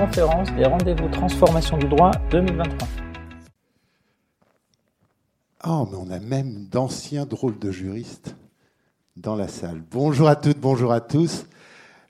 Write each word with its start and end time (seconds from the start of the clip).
conférence 0.00 0.50
des 0.56 0.64
rendez-vous 0.64 1.08
transformation 1.08 1.76
du 1.76 1.86
droit 1.86 2.10
2023. 2.30 2.88
Oh, 5.66 5.86
mais 5.90 5.98
on 5.98 6.10
a 6.10 6.18
même 6.18 6.64
d'anciens 6.70 7.26
drôles 7.26 7.58
de 7.58 7.70
juristes 7.70 8.34
dans 9.18 9.36
la 9.36 9.46
salle. 9.46 9.82
Bonjour 9.90 10.28
à 10.28 10.36
toutes, 10.36 10.58
bonjour 10.58 10.90
à 10.90 11.02
tous. 11.02 11.44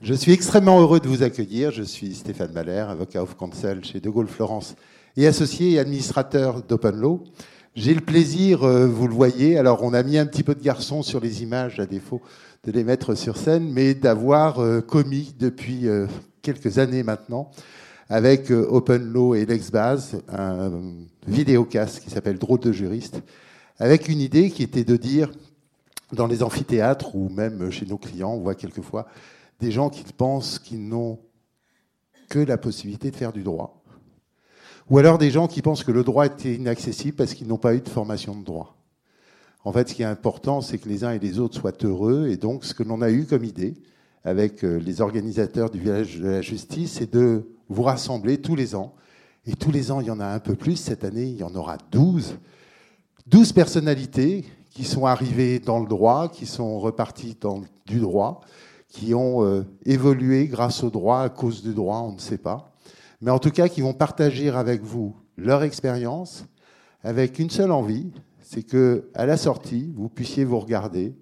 Je 0.02 0.14
suis 0.14 0.30
extrêmement 0.30 0.80
heureux 0.80 1.00
de 1.00 1.08
vous 1.08 1.24
accueillir. 1.24 1.72
Je 1.72 1.82
suis 1.82 2.14
Stéphane 2.14 2.52
Mahler, 2.52 2.86
avocat 2.88 3.24
of 3.24 3.36
counsel 3.36 3.84
chez 3.84 3.98
De 3.98 4.08
Gaulle 4.08 4.28
Florence 4.28 4.76
et 5.16 5.26
associé 5.26 5.72
et 5.72 5.80
administrateur 5.80 6.62
d'Open 6.62 6.94
Law. 6.94 7.24
J'ai 7.76 7.94
le 7.94 8.00
plaisir, 8.00 8.64
euh, 8.64 8.88
vous 8.88 9.06
le 9.06 9.14
voyez, 9.14 9.56
alors 9.56 9.84
on 9.84 9.94
a 9.94 10.02
mis 10.02 10.18
un 10.18 10.26
petit 10.26 10.42
peu 10.42 10.56
de 10.56 10.62
garçons 10.62 11.04
sur 11.04 11.20
les 11.20 11.44
images 11.44 11.78
à 11.78 11.86
défaut 11.86 12.20
de 12.64 12.72
les 12.72 12.82
mettre 12.82 13.14
sur 13.14 13.36
scène, 13.36 13.70
mais 13.70 13.94
d'avoir 13.94 14.58
euh, 14.58 14.80
commis 14.80 15.36
depuis 15.38 15.86
euh, 15.86 16.08
quelques 16.42 16.78
années 16.78 17.04
maintenant 17.04 17.52
avec 18.08 18.50
Open 18.50 19.12
Law 19.12 19.36
et 19.36 19.46
LexBase 19.46 20.20
un 20.32 20.72
vidéocast 21.28 22.00
qui 22.00 22.10
s'appelle 22.10 22.40
Drôle 22.40 22.58
de 22.58 22.72
juriste, 22.72 23.22
avec 23.78 24.08
une 24.08 24.20
idée 24.20 24.50
qui 24.50 24.64
était 24.64 24.82
de 24.82 24.96
dire 24.96 25.30
dans 26.12 26.26
les 26.26 26.42
amphithéâtres 26.42 27.14
ou 27.14 27.28
même 27.28 27.70
chez 27.70 27.86
nos 27.86 27.98
clients, 27.98 28.32
on 28.32 28.40
voit 28.40 28.56
quelquefois 28.56 29.06
des 29.60 29.70
gens 29.70 29.90
qui 29.90 30.02
pensent 30.12 30.58
qu'ils 30.58 30.88
n'ont 30.88 31.20
que 32.28 32.40
la 32.40 32.58
possibilité 32.58 33.12
de 33.12 33.16
faire 33.16 33.32
du 33.32 33.44
droit 33.44 33.79
ou 34.90 34.98
alors 34.98 35.18
des 35.18 35.30
gens 35.30 35.46
qui 35.46 35.62
pensent 35.62 35.84
que 35.84 35.92
le 35.92 36.02
droit 36.02 36.26
est 36.26 36.44
inaccessible 36.44 37.16
parce 37.16 37.34
qu'ils 37.34 37.46
n'ont 37.46 37.58
pas 37.58 37.74
eu 37.74 37.80
de 37.80 37.88
formation 37.88 38.34
de 38.34 38.44
droit. 38.44 38.76
En 39.64 39.72
fait, 39.72 39.88
ce 39.88 39.94
qui 39.94 40.02
est 40.02 40.06
important, 40.06 40.60
c'est 40.60 40.78
que 40.78 40.88
les 40.88 41.04
uns 41.04 41.12
et 41.12 41.20
les 41.20 41.38
autres 41.38 41.58
soient 41.60 41.72
heureux. 41.84 42.28
Et 42.28 42.36
donc, 42.36 42.64
ce 42.64 42.74
que 42.74 42.82
l'on 42.82 43.00
a 43.00 43.10
eu 43.10 43.24
comme 43.24 43.44
idée 43.44 43.74
avec 44.24 44.64
euh, 44.64 44.78
les 44.78 45.00
organisateurs 45.00 45.70
du 45.70 45.78
village 45.78 46.18
de 46.18 46.28
la 46.28 46.42
justice, 46.42 46.94
c'est 46.98 47.12
de 47.12 47.46
vous 47.68 47.82
rassembler 47.82 48.38
tous 48.38 48.56
les 48.56 48.74
ans. 48.74 48.94
Et 49.46 49.54
tous 49.54 49.70
les 49.70 49.92
ans, 49.92 50.00
il 50.00 50.08
y 50.08 50.10
en 50.10 50.18
a 50.18 50.26
un 50.26 50.40
peu 50.40 50.56
plus. 50.56 50.76
Cette 50.76 51.04
année, 51.04 51.24
il 51.24 51.36
y 51.36 51.44
en 51.44 51.54
aura 51.54 51.78
12. 51.92 52.38
12 53.28 53.52
personnalités 53.52 54.44
qui 54.70 54.84
sont 54.84 55.06
arrivées 55.06 55.60
dans 55.60 55.78
le 55.78 55.86
droit, 55.86 56.28
qui 56.28 56.46
sont 56.46 56.80
reparties 56.80 57.36
dans 57.40 57.62
du 57.86 58.00
droit, 58.00 58.40
qui 58.88 59.14
ont 59.14 59.44
euh, 59.44 59.62
évolué 59.84 60.48
grâce 60.48 60.82
au 60.82 60.90
droit, 60.90 61.20
à 61.20 61.28
cause 61.28 61.62
du 61.62 61.74
droit, 61.74 61.98
on 61.98 62.12
ne 62.12 62.18
sait 62.18 62.38
pas 62.38 62.69
mais 63.20 63.30
en 63.30 63.38
tout 63.38 63.50
cas 63.50 63.68
qui 63.68 63.80
vont 63.80 63.92
partager 63.92 64.48
avec 64.50 64.82
vous 64.82 65.16
leur 65.36 65.62
expérience 65.62 66.46
avec 67.02 67.38
une 67.38 67.50
seule 67.50 67.72
envie, 67.72 68.10
c'est 68.40 68.62
que 68.62 69.10
à 69.14 69.26
la 69.26 69.36
sortie, 69.36 69.92
vous 69.96 70.08
puissiez 70.08 70.44
vous 70.44 70.58
regarder 70.58 71.14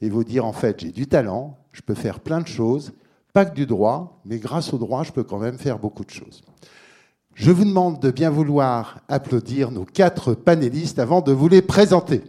et 0.00 0.08
vous 0.08 0.24
dire 0.24 0.44
en 0.44 0.52
fait, 0.52 0.80
j'ai 0.80 0.92
du 0.92 1.06
talent, 1.06 1.58
je 1.72 1.82
peux 1.82 1.94
faire 1.94 2.20
plein 2.20 2.40
de 2.40 2.46
choses, 2.46 2.92
pas 3.32 3.44
que 3.44 3.54
du 3.54 3.66
droit, 3.66 4.20
mais 4.24 4.38
grâce 4.38 4.72
au 4.72 4.78
droit, 4.78 5.02
je 5.02 5.12
peux 5.12 5.24
quand 5.24 5.38
même 5.38 5.58
faire 5.58 5.78
beaucoup 5.78 6.04
de 6.04 6.10
choses. 6.10 6.42
Je 7.34 7.50
vous 7.50 7.64
demande 7.64 8.00
de 8.00 8.10
bien 8.10 8.30
vouloir 8.30 9.00
applaudir 9.08 9.70
nos 9.70 9.84
quatre 9.84 10.34
panélistes 10.34 10.98
avant 10.98 11.20
de 11.20 11.32
vous 11.32 11.48
les 11.48 11.62
présenter. 11.62 12.22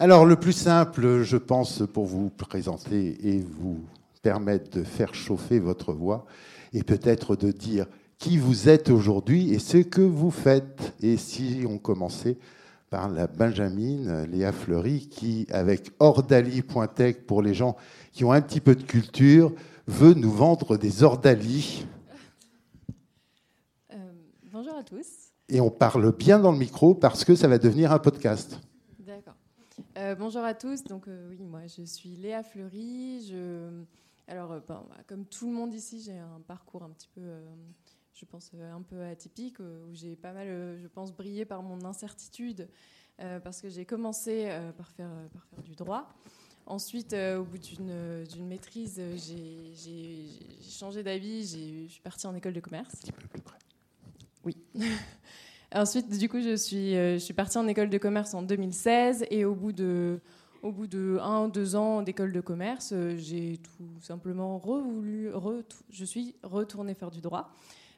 Alors, 0.00 0.24
le 0.24 0.36
plus 0.36 0.52
simple, 0.52 1.22
je 1.22 1.36
pense, 1.36 1.82
pour 1.92 2.06
vous 2.06 2.30
présenter 2.30 3.16
et 3.28 3.40
vous 3.40 3.80
permettre 4.22 4.78
de 4.78 4.84
faire 4.84 5.12
chauffer 5.12 5.58
votre 5.58 5.92
voix, 5.92 6.24
et 6.72 6.84
peut-être 6.84 7.34
de 7.34 7.50
dire 7.50 7.86
qui 8.16 8.38
vous 8.38 8.68
êtes 8.68 8.90
aujourd'hui 8.90 9.52
et 9.52 9.58
ce 9.58 9.78
que 9.78 10.00
vous 10.00 10.30
faites. 10.30 10.94
Et 11.00 11.16
si 11.16 11.64
on 11.68 11.78
commençait 11.78 12.38
par 12.90 13.08
la 13.08 13.26
Benjamine 13.26 14.24
Léa 14.30 14.52
Fleury, 14.52 15.08
qui, 15.08 15.48
avec 15.50 15.90
ordali.tech 15.98 17.16
pour 17.26 17.42
les 17.42 17.54
gens 17.54 17.76
qui 18.12 18.24
ont 18.24 18.30
un 18.30 18.40
petit 18.40 18.60
peu 18.60 18.76
de 18.76 18.84
culture, 18.84 19.52
veut 19.88 20.14
nous 20.14 20.30
vendre 20.30 20.76
des 20.76 21.02
ordalis. 21.02 21.86
Euh, 23.92 23.96
bonjour 24.52 24.76
à 24.76 24.84
tous. 24.84 25.32
Et 25.48 25.60
on 25.60 25.70
parle 25.70 26.12
bien 26.12 26.38
dans 26.38 26.52
le 26.52 26.58
micro 26.58 26.94
parce 26.94 27.24
que 27.24 27.34
ça 27.34 27.48
va 27.48 27.58
devenir 27.58 27.90
un 27.90 27.98
podcast. 27.98 28.60
Euh, 29.98 30.14
bonjour 30.14 30.44
à 30.44 30.54
tous. 30.54 30.84
Donc 30.84 31.08
euh, 31.08 31.28
oui, 31.28 31.42
moi 31.42 31.62
je 31.66 31.82
suis 31.82 32.10
Léa 32.10 32.44
Fleury. 32.44 33.26
Je... 33.28 33.82
Alors, 34.28 34.52
euh, 34.52 34.60
bah, 34.60 34.86
comme 35.08 35.24
tout 35.24 35.48
le 35.48 35.52
monde 35.52 35.74
ici, 35.74 36.00
j'ai 36.00 36.16
un 36.16 36.40
parcours 36.46 36.84
un 36.84 36.90
petit 36.90 37.08
peu, 37.12 37.20
je 38.14 38.24
pense, 38.24 38.52
un 38.54 38.82
peu 38.82 39.02
atypique 39.02 39.58
où 39.58 39.92
j'ai 39.92 40.14
pas 40.14 40.32
mal, 40.32 40.46
je 40.80 40.86
pense, 40.86 41.12
brillé 41.12 41.44
par 41.44 41.62
mon 41.62 41.84
incertitude 41.84 42.68
parce 43.16 43.60
que 43.60 43.68
j'ai 43.68 43.84
commencé 43.84 44.48
par 44.76 44.88
faire, 44.92 45.10
par 45.32 45.44
faire 45.46 45.62
du 45.64 45.74
droit. 45.74 46.08
Ensuite, 46.66 47.14
au 47.14 47.42
bout 47.42 47.58
d'une 47.58 48.46
maîtrise, 48.46 49.00
j'ai 49.16 50.28
changé 50.62 51.02
d'avis. 51.02 51.86
Je 51.88 51.92
suis 51.92 52.02
partie 52.02 52.28
en 52.28 52.36
école 52.36 52.52
de 52.52 52.60
commerce. 52.60 52.94
Un 52.94 52.98
petit 52.98 53.12
peu 53.12 53.26
plus 53.26 53.42
près. 53.42 53.58
Oui. 54.44 54.56
Ensuite, 55.74 56.08
du 56.16 56.28
coup, 56.30 56.40
je 56.40 56.56
suis, 56.56 56.96
euh, 56.96 57.14
je 57.14 57.18
suis 57.18 57.34
partie 57.34 57.58
en 57.58 57.66
école 57.68 57.90
de 57.90 57.98
commerce 57.98 58.32
en 58.32 58.42
2016 58.42 59.26
et 59.30 59.44
au 59.44 59.54
bout 59.54 59.72
de, 59.72 60.18
au 60.62 60.72
un 61.20 61.44
ou 61.44 61.50
deux 61.50 61.76
ans 61.76 62.00
d'école 62.00 62.32
de 62.32 62.40
commerce, 62.40 62.92
euh, 62.94 63.16
j'ai 63.18 63.58
tout 63.58 64.00
simplement 64.00 64.58
revoulu, 64.58 65.30
je 65.90 66.04
suis 66.06 66.34
retournée 66.42 66.94
faire 66.94 67.10
du 67.10 67.20
droit. 67.20 67.50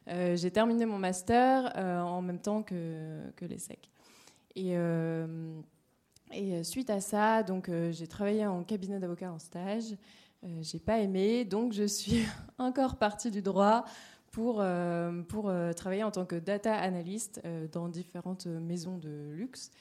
Euh, 0.09 0.35
j'ai 0.35 0.51
terminé 0.51 0.85
mon 0.85 0.97
master 0.97 1.71
en 1.77 2.21
même 2.21 2.39
temps 2.39 2.61
que, 2.61 3.21
l'ESSEC. 3.39 3.89
Et, 4.55 4.75
et 6.33 6.63
suite 6.65 6.89
à 6.89 6.99
ça, 6.99 7.43
donc 7.43 7.71
j'ai 7.91 8.07
travaillé 8.07 8.45
en 8.45 8.63
cabinet 8.63 8.99
d'avocat 8.99 9.31
en 9.31 9.39
stage. 9.39 9.95
j'ai 10.59 10.79
pas 10.79 10.99
aimé, 10.99 11.45
donc 11.45 11.71
je 11.71 11.83
suis 11.83 12.25
encore 12.57 12.97
partie 12.97 13.31
du 13.31 13.41
droit 13.41 13.85
pour, 14.31 14.57
euh, 14.59 15.21
pour 15.27 15.49
euh, 15.49 15.73
travailler 15.73 16.03
en 16.03 16.11
tant 16.11 16.25
que 16.25 16.35
data 16.35 16.73
analyst 16.73 17.41
euh, 17.45 17.67
dans 17.71 17.89
différentes 17.89 18.47
maisons 18.47 18.97
de 18.97 19.31
luxe. 19.31 19.71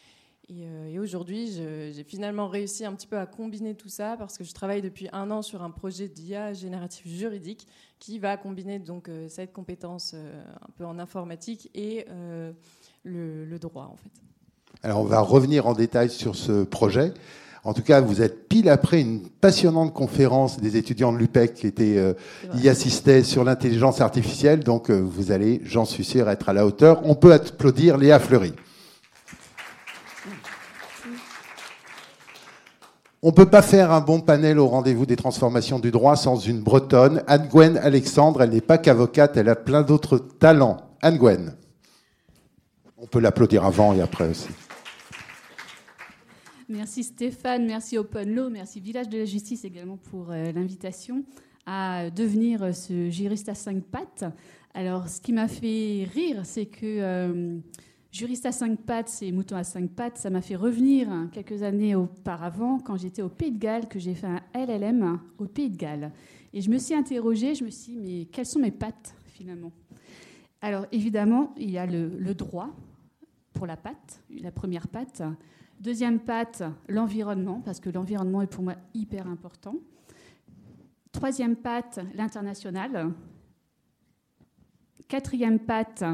Et, 0.49 0.99
aujourd'hui, 0.99 1.53
j'ai 1.93 2.03
finalement 2.03 2.49
réussi 2.49 2.85
un 2.85 2.93
petit 2.95 3.07
peu 3.07 3.17
à 3.17 3.25
combiner 3.25 3.77
tout 3.77 3.89
ça 3.89 4.17
parce 4.19 4.37
que 4.37 4.43
je 4.43 4.53
travaille 4.53 4.83
depuis 4.83 5.09
un 5.13 5.31
an 5.31 5.43
sur 5.43 5.63
un 5.63 5.71
projet 5.71 6.09
d'IA 6.09 6.55
génératif 6.55 7.07
juridique 7.07 7.69
qui 8.01 8.19
va 8.19 8.37
combiner 8.37 8.81
donc 8.81 9.09
cette 9.29 9.53
compétence 9.53 10.13
un 10.15 10.71
peu 10.77 10.85
en 10.85 10.99
informatique 10.99 11.71
et 11.73 12.05
le, 13.05 13.45
le 13.45 13.59
droit 13.61 13.85
en 13.85 13.95
fait. 13.95 14.11
Alors 14.83 15.03
on 15.03 15.05
va 15.05 15.21
revenir 15.21 15.69
en 15.69 15.73
détail 15.73 16.11
sur 16.11 16.35
ce 16.35 16.65
projet. 16.65 17.15
En 17.63 17.75
tout 17.75 17.83
cas, 17.83 18.01
vous 18.01 18.23
êtes 18.23 18.49
pile 18.49 18.71
après 18.71 19.01
une 19.03 19.21
passionnante 19.29 19.93
conférence 19.93 20.59
des 20.59 20.79
étudiants 20.79 21.13
de 21.13 21.19
l'UPEC 21.19 21.53
qui 21.55 21.67
étaient, 21.67 21.99
euh, 21.99 22.15
y 22.55 22.71
assistaient 22.71 23.23
sur 23.23 23.45
l'intelligence 23.45 24.01
artificielle. 24.01 24.61
Donc, 24.61 24.91
euh, 24.91 24.99
vous 24.99 25.31
allez, 25.31 25.61
j'en 25.65 25.85
suis 25.85 26.05
sûr, 26.05 26.31
être 26.31 26.49
à 26.49 26.55
la 26.55 26.65
hauteur. 26.65 27.03
On 27.05 27.15
peut 27.15 27.35
applaudir 27.35 27.99
Léa 27.99 28.19
Fleury. 28.19 28.55
On 33.23 33.29
ne 33.29 33.35
peut 33.35 33.51
pas 33.51 33.61
faire 33.61 33.93
un 33.93 34.01
bon 34.01 34.21
panel 34.21 34.59
au 34.59 34.67
rendez-vous 34.67 35.05
des 35.05 35.17
transformations 35.17 35.79
du 35.79 35.91
droit 35.91 36.17
sans 36.17 36.37
une 36.39 36.61
bretonne. 36.61 37.23
Anne-Gwen 37.27 37.77
Alexandre, 37.77 38.41
elle 38.41 38.51
n'est 38.51 38.63
pas 38.63 38.79
qu'avocate, 38.79 39.37
elle 39.37 39.51
a 39.51 39.57
plein 39.57 39.83
d'autres 39.83 40.17
talents. 40.17 40.79
Anne-Gwen. 41.03 41.55
On 42.97 43.07
peut 43.07 43.21
l'applaudir 43.21 43.67
avant 43.67 43.93
et 43.93 44.01
après 44.01 44.31
aussi. 44.31 44.49
Merci 46.71 47.03
Stéphane, 47.03 47.67
merci 47.67 47.99
Open 47.99 48.33
Law, 48.33 48.49
merci 48.49 48.79
Village 48.79 49.09
de 49.09 49.19
la 49.19 49.25
Justice 49.25 49.65
également 49.65 49.97
pour 49.97 50.31
euh, 50.31 50.53
l'invitation 50.53 51.25
à 51.67 52.11
devenir 52.11 52.63
euh, 52.63 52.71
ce 52.71 53.11
juriste 53.11 53.49
à 53.49 53.57
cinq 53.57 53.83
pattes. 53.83 54.25
Alors, 54.73 55.09
ce 55.09 55.21
qui 55.21 55.33
m'a 55.33 55.49
fait 55.49 56.07
rire, 56.15 56.47
c'est 56.47 56.67
que 56.67 56.87
euh, 56.87 57.59
juriste 58.13 58.47
à 58.47 58.53
cinq 58.53 58.79
pattes, 58.83 59.09
c'est 59.09 59.33
mouton 59.33 59.57
à 59.57 59.65
cinq 59.65 59.91
pattes, 59.91 60.19
ça 60.19 60.31
m'a 60.31 60.43
fait 60.43 60.55
revenir 60.55 61.11
hein, 61.11 61.29
quelques 61.33 61.65
années 61.65 61.97
auparavant, 61.97 62.79
quand 62.79 62.97
j'étais 62.97 63.23
au 63.23 63.29
Pays 63.29 63.51
de 63.51 63.59
Galles, 63.59 63.89
que 63.89 63.99
j'ai 63.99 64.15
fait 64.15 64.29
un 64.29 64.41
LLM 64.55 65.19
au 65.39 65.47
Pays 65.47 65.71
de 65.71 65.77
Galles. 65.77 66.13
Et 66.53 66.61
je 66.61 66.71
me 66.71 66.79
suis 66.79 66.95
interrogée, 66.95 67.57
je 67.57 67.65
me 67.65 67.71
suis 67.71 67.95
dit, 67.95 67.99
mais 67.99 68.25
quelles 68.27 68.47
sont 68.47 68.61
mes 68.61 68.71
pattes 68.71 69.17
finalement? 69.27 69.73
Alors, 70.61 70.87
évidemment, 70.93 71.53
il 71.57 71.73
y 71.73 71.79
a 71.79 71.87
le, 71.87 72.17
le 72.17 72.33
droit 72.33 72.71
pour 73.55 73.67
la 73.67 73.77
patte, 73.77 74.23
la 74.41 74.53
première 74.53 74.87
patte. 74.87 75.21
Deuxième 75.81 76.21
patte, 76.21 76.63
l'environnement, 76.91 77.63
parce 77.65 77.81
que 77.81 77.89
l'environnement 77.89 78.43
est 78.43 78.47
pour 78.47 78.63
moi 78.63 78.75
hyper 78.93 79.27
important. 79.27 79.77
Troisième 81.11 81.57
patte, 81.57 82.01
l'international. 82.15 83.15
Quatrième 85.09 85.59
patte, 85.59 86.05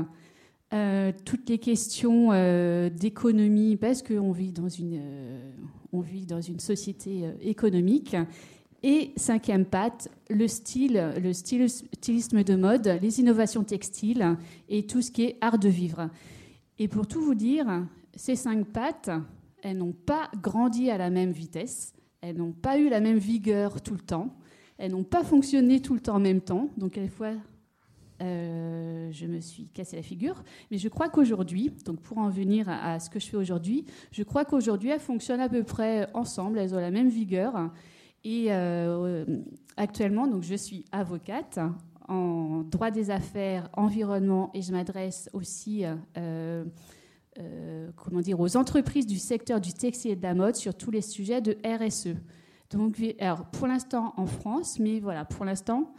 euh, 0.73 1.11
toutes 1.25 1.49
les 1.49 1.59
questions 1.59 2.31
euh, 2.31 2.91
d'économie, 2.91 3.77
parce 3.77 4.05
qu'on 4.05 4.31
vit, 4.31 4.53
dans 4.53 4.69
une, 4.69 5.01
euh, 5.01 5.53
vit 5.95 6.27
dans 6.27 6.41
une 6.41 6.61
société 6.61 7.29
économique. 7.41 8.17
Et 8.85 9.15
cinquième 9.17 9.65
patte, 9.65 10.09
le 10.31 10.47
style, 10.47 11.13
le 11.21 11.33
stylisme 11.33 12.45
de 12.45 12.55
mode, 12.55 13.01
les 13.03 13.19
innovations 13.19 13.65
textiles 13.65 14.37
et 14.69 14.87
tout 14.87 15.03
ce 15.03 15.11
qui 15.11 15.25
est 15.25 15.39
art 15.41 15.59
de 15.59 15.69
vivre. 15.69 16.09
Et 16.79 16.87
pour 16.87 17.09
tout 17.09 17.21
vous 17.21 17.35
dire, 17.35 17.67
ces 18.15 18.37
cinq 18.37 18.65
pattes, 18.67 19.11
elles 19.67 19.79
n'ont 19.79 19.93
pas 19.93 20.31
grandi 20.41 20.91
à 20.93 20.97
la 20.97 21.11
même 21.11 21.33
vitesse, 21.33 21.93
elles 22.21 22.37
n'ont 22.37 22.53
pas 22.53 22.79
eu 22.79 22.89
la 22.89 23.01
même 23.01 23.19
vigueur 23.19 23.83
tout 23.83 23.95
le 23.95 24.01
temps. 24.01 24.37
elles 24.79 24.93
n'ont 24.93 25.03
pas 25.03 25.25
fonctionné 25.25 25.81
tout 25.81 25.95
le 25.95 26.01
temps 26.01 26.17
en 26.17 26.21
même 26.21 26.41
temps. 26.41 26.69
Donc, 26.77 26.99
à 26.99 27.09
fois, 27.09 27.33
euh, 28.23 29.09
je 29.11 29.27
me 29.27 29.41
suis 29.41 29.67
cassé 29.67 29.97
la 29.97 30.03
figure. 30.03 30.45
Mais 30.71 30.79
je 30.79 30.89
crois 30.89 31.09
qu'aujourd'hui, 31.09 31.73
donc 31.85 32.01
pour 32.01 32.19
en 32.19 32.29
venir 32.29 32.69
à, 32.69 33.01
ce 33.01 33.11
que 33.11 33.19
je 33.19 33.27
fais 33.27 33.37
aujourd'hui, 33.37 33.87
je 34.13 34.23
crois 34.23 34.45
qu'aujourd'hui, 34.45 34.91
elles 34.91 35.01
fonctionnent 35.01 35.41
à 35.41 35.49
peu 35.49 35.65
près 35.65 36.09
ensemble, 36.15 36.61
elles 36.61 36.73
ont 36.73 36.81
la 36.81 36.93
même 36.93 37.09
vigueur. 37.09 37.73
Et 38.23 38.47
euh, 38.51 39.25
actuellement, 39.77 40.29
donc, 40.29 40.45
je 40.45 40.55
suis 40.55 40.85
avocate 40.93 41.59
en 42.07 42.63
droit 42.63 42.93
des 42.93 43.11
affaires, 43.11 43.69
environnement, 43.73 44.53
et 44.55 44.63
je 44.63 44.71
m'adresse 44.71 45.29
aussi 45.33 45.85
euh, 46.17 46.65
comment 47.97 48.21
dire, 48.21 48.41
aux 48.41 48.57
entreprises 48.57 49.07
du 49.07 49.19
secteur 49.19 49.61
du 49.61 49.73
textile 49.73 50.13
et 50.13 50.17
de 50.17 50.23
la 50.23 50.35
mode 50.35 50.57
sur 50.57 50.75
tous 50.75 50.91
les 50.91 51.03
sujets 51.03 51.41
de 51.41 51.57
RSE. 51.65 52.17
Donc, 52.71 52.97
alors, 53.21 53.45
pour 53.47 53.67
l'instant 53.67 54.13
en 54.17 54.27
France, 54.27 54.79
mais 54.81 55.01
voilà, 55.01 55.25
pour 55.25 55.45
l'instant, 55.45 55.93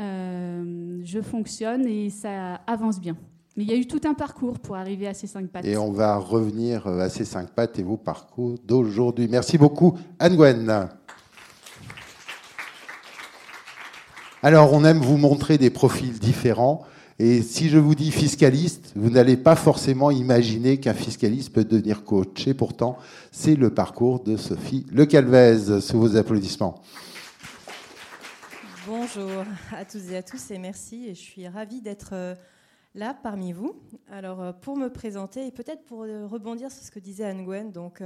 euh, 0.00 1.00
je 1.04 1.20
fonctionne 1.20 1.86
et 1.86 2.10
ça 2.10 2.54
avance 2.66 3.00
bien. 3.00 3.16
Mais 3.56 3.62
il 3.64 3.70
y 3.70 3.72
a 3.72 3.76
eu 3.76 3.86
tout 3.86 4.00
un 4.04 4.14
parcours 4.14 4.58
pour 4.58 4.74
arriver 4.74 5.06
à 5.06 5.14
ces 5.14 5.28
cinq 5.28 5.48
pattes. 5.48 5.64
Et 5.64 5.76
on 5.76 5.92
va 5.92 6.16
revenir 6.16 6.88
à 6.88 7.08
ces 7.08 7.24
cinq 7.24 7.50
pattes 7.50 7.78
et 7.78 7.84
vos 7.84 7.96
parcours 7.96 8.56
d'aujourd'hui. 8.64 9.28
Merci 9.30 9.58
beaucoup, 9.58 9.96
Anne-Gwen. 10.18 10.88
Alors, 14.42 14.72
on 14.72 14.84
aime 14.84 14.98
vous 14.98 15.16
montrer 15.16 15.56
des 15.56 15.70
profils 15.70 16.18
différents. 16.18 16.84
Et 17.20 17.42
si 17.42 17.68
je 17.68 17.78
vous 17.78 17.94
dis 17.94 18.10
fiscaliste, 18.10 18.90
vous 18.96 19.08
n'allez 19.08 19.36
pas 19.36 19.54
forcément 19.54 20.10
imaginer 20.10 20.80
qu'un 20.80 20.94
fiscaliste 20.94 21.52
peut 21.52 21.64
devenir 21.64 22.02
coach. 22.02 22.48
Et 22.48 22.54
pourtant, 22.54 22.98
c'est 23.30 23.54
le 23.54 23.70
parcours 23.70 24.24
de 24.24 24.36
Sophie 24.36 24.84
Le 24.90 25.06
Calvez, 25.06 25.80
sous 25.80 26.00
vos 26.00 26.16
applaudissements. 26.16 26.82
Bonjour 28.88 29.44
à 29.70 29.84
toutes 29.84 30.10
et 30.10 30.16
à 30.16 30.24
tous 30.24 30.50
et 30.50 30.58
merci. 30.58 31.06
Et 31.06 31.14
je 31.14 31.20
suis 31.20 31.46
ravie 31.46 31.80
d'être 31.80 32.14
euh, 32.14 32.34
là 32.96 33.14
parmi 33.14 33.52
vous. 33.52 33.76
Alors, 34.10 34.42
euh, 34.42 34.52
pour 34.52 34.76
me 34.76 34.88
présenter 34.88 35.46
et 35.46 35.52
peut-être 35.52 35.84
pour 35.84 36.02
euh, 36.02 36.26
rebondir 36.26 36.72
sur 36.72 36.82
ce 36.82 36.90
que 36.90 36.98
disait 36.98 37.26
Anne-Gwen, 37.26 37.70
donc 37.70 38.02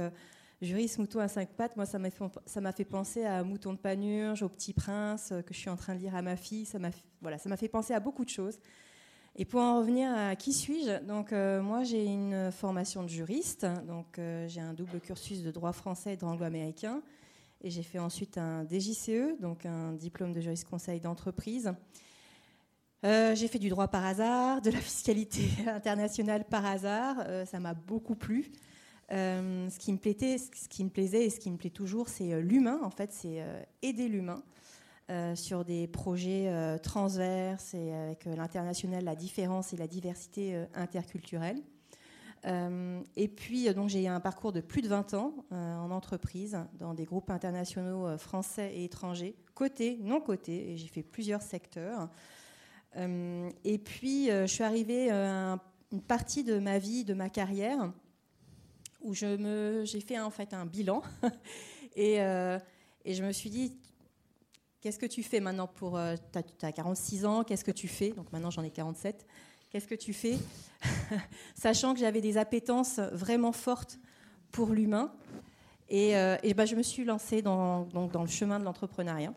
juriste 0.61 0.99
mouton 0.99 1.19
à 1.19 1.27
cinq 1.27 1.49
pattes, 1.49 1.75
moi 1.75 1.87
ça 1.87 1.97
m'a 1.97 2.71
fait, 2.71 2.85
penser 2.85 3.25
à 3.25 3.43
Mouton 3.43 3.73
de 3.73 3.79
Panurge, 3.79 4.43
au 4.43 4.49
Petit 4.49 4.73
Prince 4.73 5.33
que 5.47 5.53
je 5.53 5.57
suis 5.57 5.69
en 5.69 5.77
train 5.77 5.95
de 5.95 5.99
lire 5.99 6.15
à 6.15 6.21
ma 6.21 6.35
fille. 6.35 6.65
Ça 6.65 6.77
m'a 6.77 7.57
fait 7.57 7.69
penser 7.69 7.95
à 7.95 7.99
beaucoup 7.99 8.23
de 8.23 8.29
choses. 8.29 8.59
Et 9.35 9.45
pour 9.45 9.61
en 9.61 9.79
revenir 9.79 10.11
à 10.13 10.35
qui 10.35 10.51
suis-je, 10.51 11.03
donc 11.05 11.31
moi 11.31 11.83
j'ai 11.83 12.03
une 12.03 12.51
formation 12.51 13.03
de 13.03 13.07
juriste, 13.07 13.65
donc 13.87 14.19
j'ai 14.47 14.59
un 14.59 14.73
double 14.73 14.99
cursus 14.99 15.43
de 15.43 15.51
droit 15.51 15.71
français 15.71 16.13
et 16.13 16.15
de 16.15 16.19
droit 16.21 16.33
anglo-américain. 16.33 17.01
Et 17.61 17.69
j'ai 17.69 17.83
fait 17.83 17.99
ensuite 17.99 18.37
un 18.37 18.65
DJCE, 18.65 19.39
donc 19.41 19.65
un 19.65 19.93
diplôme 19.93 20.33
de 20.33 20.39
juriste 20.39 20.67
conseil 20.67 21.01
d'entreprise. 21.01 21.73
Euh, 23.05 23.33
j'ai 23.33 23.47
fait 23.47 23.59
du 23.59 23.69
droit 23.69 23.87
par 23.87 24.05
hasard, 24.05 24.61
de 24.61 24.71
la 24.71 24.79
fiscalité 24.79 25.49
internationale 25.67 26.45
par 26.45 26.65
hasard. 26.65 27.17
Euh, 27.27 27.45
ça 27.45 27.59
m'a 27.59 27.73
beaucoup 27.73 28.15
plu. 28.15 28.51
Euh, 29.11 29.69
ce, 29.69 29.79
qui 29.79 29.91
me 29.91 29.97
plaisait, 29.97 30.37
ce 30.37 30.69
qui 30.69 30.83
me 30.83 30.89
plaisait 30.89 31.25
et 31.25 31.29
ce 31.29 31.39
qui 31.39 31.49
me 31.49 31.57
plaît 31.57 31.69
toujours, 31.69 32.09
c'est 32.09 32.41
l'humain. 32.41 32.79
En 32.83 32.91
fait, 32.91 33.11
c'est 33.11 33.43
aider 33.81 34.07
l'humain 34.07 34.43
sur 35.35 35.65
des 35.65 35.87
projets 35.87 36.77
transverses 36.83 37.73
et 37.73 37.91
avec 37.93 38.25
l'international, 38.25 39.03
la 39.03 39.15
différence 39.15 39.73
et 39.73 39.77
la 39.77 39.87
diversité 39.87 40.65
interculturelle. 40.75 41.63
Euh, 42.45 43.01
et 43.15 43.27
puis, 43.27 43.67
euh, 43.67 43.73
donc, 43.73 43.89
j'ai 43.89 44.07
un 44.07 44.19
parcours 44.19 44.51
de 44.51 44.61
plus 44.61 44.81
de 44.81 44.87
20 44.87 45.13
ans 45.13 45.33
euh, 45.51 45.75
en 45.77 45.91
entreprise, 45.91 46.57
dans 46.77 46.93
des 46.93 47.05
groupes 47.05 47.29
internationaux 47.29 48.17
français 48.17 48.73
et 48.75 48.85
étrangers, 48.85 49.35
côté, 49.53 49.97
non 50.01 50.21
côté, 50.21 50.71
et 50.71 50.77
j'ai 50.77 50.87
fait 50.87 51.03
plusieurs 51.03 51.41
secteurs. 51.41 52.09
et 52.95 53.77
puis, 53.77 54.27
je 54.27 54.47
suis 54.47 54.63
arrivée 54.63 55.11
à 55.11 55.59
une 55.91 56.01
partie 56.01 56.43
de 56.43 56.59
ma 56.59 56.79
vie, 56.79 57.03
de 57.03 57.13
ma 57.13 57.29
carrière, 57.29 57.91
où 59.01 59.13
j'ai 59.13 60.01
fait 60.05 60.19
en 60.19 60.29
fait 60.29 60.53
un 60.53 60.65
bilan. 60.65 61.01
et, 61.95 62.15
et, 62.15 63.13
je 63.13 63.23
me 63.23 63.31
suis 63.31 63.49
dit, 63.49 63.77
qu'est-ce 64.81 64.99
que 64.99 65.05
tu 65.05 65.23
fais 65.23 65.39
maintenant 65.39 65.67
pour... 65.67 65.99
tu 66.31 66.65
as 66.65 66.71
46 66.71 67.25
ans, 67.25 67.43
qu'est-ce 67.43 67.63
que 67.63 67.71
tu 67.71 67.87
fais? 67.87 68.11
Donc 68.11 68.31
maintenant, 68.31 68.51
j'en 68.51 68.63
ai 68.63 68.71
47 68.71 69.25
qu'est-ce 69.69 69.87
que 69.87 69.95
tu 69.95 70.13
fais? 70.13 70.37
Sachant 71.55 71.93
que 71.93 71.99
j'avais 71.99 72.21
des 72.21 72.37
appétences 72.37 72.99
vraiment 72.99 73.51
fortes 73.51 73.99
pour 74.51 74.69
l'humain. 74.69 75.11
Et, 75.89 76.15
euh, 76.15 76.37
bah, 76.55 76.65
je 76.65 76.75
me 76.75 76.83
suis 76.83 77.03
lancée 77.03 77.41
dans, 77.41 77.85
dans 77.85 78.21
le 78.21 78.27
chemin 78.27 78.59
de 78.59 78.63
l'entrepreneuriat. 78.63 79.33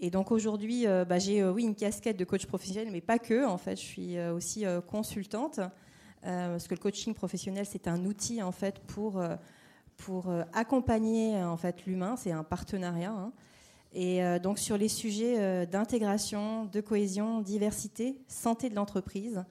Et 0.00 0.10
donc 0.10 0.30
aujourd'hui, 0.30 0.86
euh, 0.86 1.04
bah, 1.04 1.18
j'ai 1.18 1.42
euh, 1.42 1.52
oui 1.52 1.64
une 1.64 1.74
casquette 1.74 2.16
de 2.16 2.24
coach 2.24 2.46
professionnel, 2.46 2.88
mais 2.92 3.00
pas 3.00 3.18
que. 3.18 3.44
En 3.44 3.58
fait, 3.58 3.76
je 3.76 3.84
suis 3.84 4.20
aussi 4.20 4.64
consultante 4.86 5.60
parce 6.22 6.66
que 6.66 6.74
le 6.74 6.80
coaching 6.80 7.14
professionnel 7.14 7.64
c'est 7.64 7.86
un 7.86 8.04
outil 8.04 8.42
en 8.42 8.50
fait 8.50 8.80
pour 8.80 9.22
pour 9.96 10.32
accompagner 10.52 11.36
en 11.42 11.56
fait 11.56 11.86
l'humain. 11.86 12.16
C'est 12.16 12.32
un 12.32 12.44
partenariat. 12.44 13.12
Hein. 13.12 13.32
Et 13.92 14.22
euh, 14.22 14.38
donc 14.38 14.58
sur 14.58 14.76
les 14.76 14.88
sujets 14.88 15.38
euh, 15.38 15.66
d'intégration, 15.66 16.66
de 16.66 16.80
cohésion, 16.80 17.40
diversité, 17.40 18.18
santé 18.28 18.68
de 18.68 18.74
l'entreprise, 18.74 19.44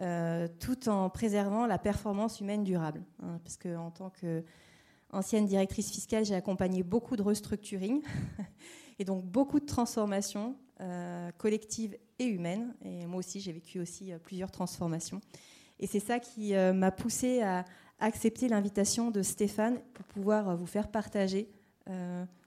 euh, 0.00 0.48
tout 0.58 0.88
en 0.88 1.08
préservant 1.10 1.66
la 1.66 1.78
performance 1.78 2.40
humaine 2.40 2.64
durable. 2.64 3.02
Hein, 3.22 3.38
parce 3.44 3.56
que 3.56 3.76
en 3.76 3.90
tant 3.90 4.10
qu'ancienne 4.10 5.46
directrice 5.46 5.90
fiscale, 5.90 6.24
j'ai 6.24 6.34
accompagné 6.34 6.82
beaucoup 6.82 7.16
de 7.16 7.22
restructuring 7.22 8.02
et 8.98 9.04
donc 9.04 9.24
beaucoup 9.24 9.60
de 9.60 9.66
transformations 9.66 10.56
collectives 11.38 11.98
et 12.20 12.26
humaines. 12.26 12.72
Et 12.84 13.04
moi 13.06 13.18
aussi, 13.18 13.40
j'ai 13.40 13.50
vécu 13.50 13.80
aussi 13.80 14.12
plusieurs 14.22 14.52
transformations. 14.52 15.20
Et 15.80 15.88
c'est 15.88 15.98
ça 15.98 16.20
qui 16.20 16.54
m'a 16.54 16.92
poussée 16.92 17.42
à 17.42 17.64
accepter 17.98 18.46
l'invitation 18.46 19.10
de 19.10 19.22
Stéphane 19.22 19.80
pour 19.92 20.04
pouvoir 20.04 20.56
vous 20.56 20.66
faire 20.66 20.86
partager 20.86 21.48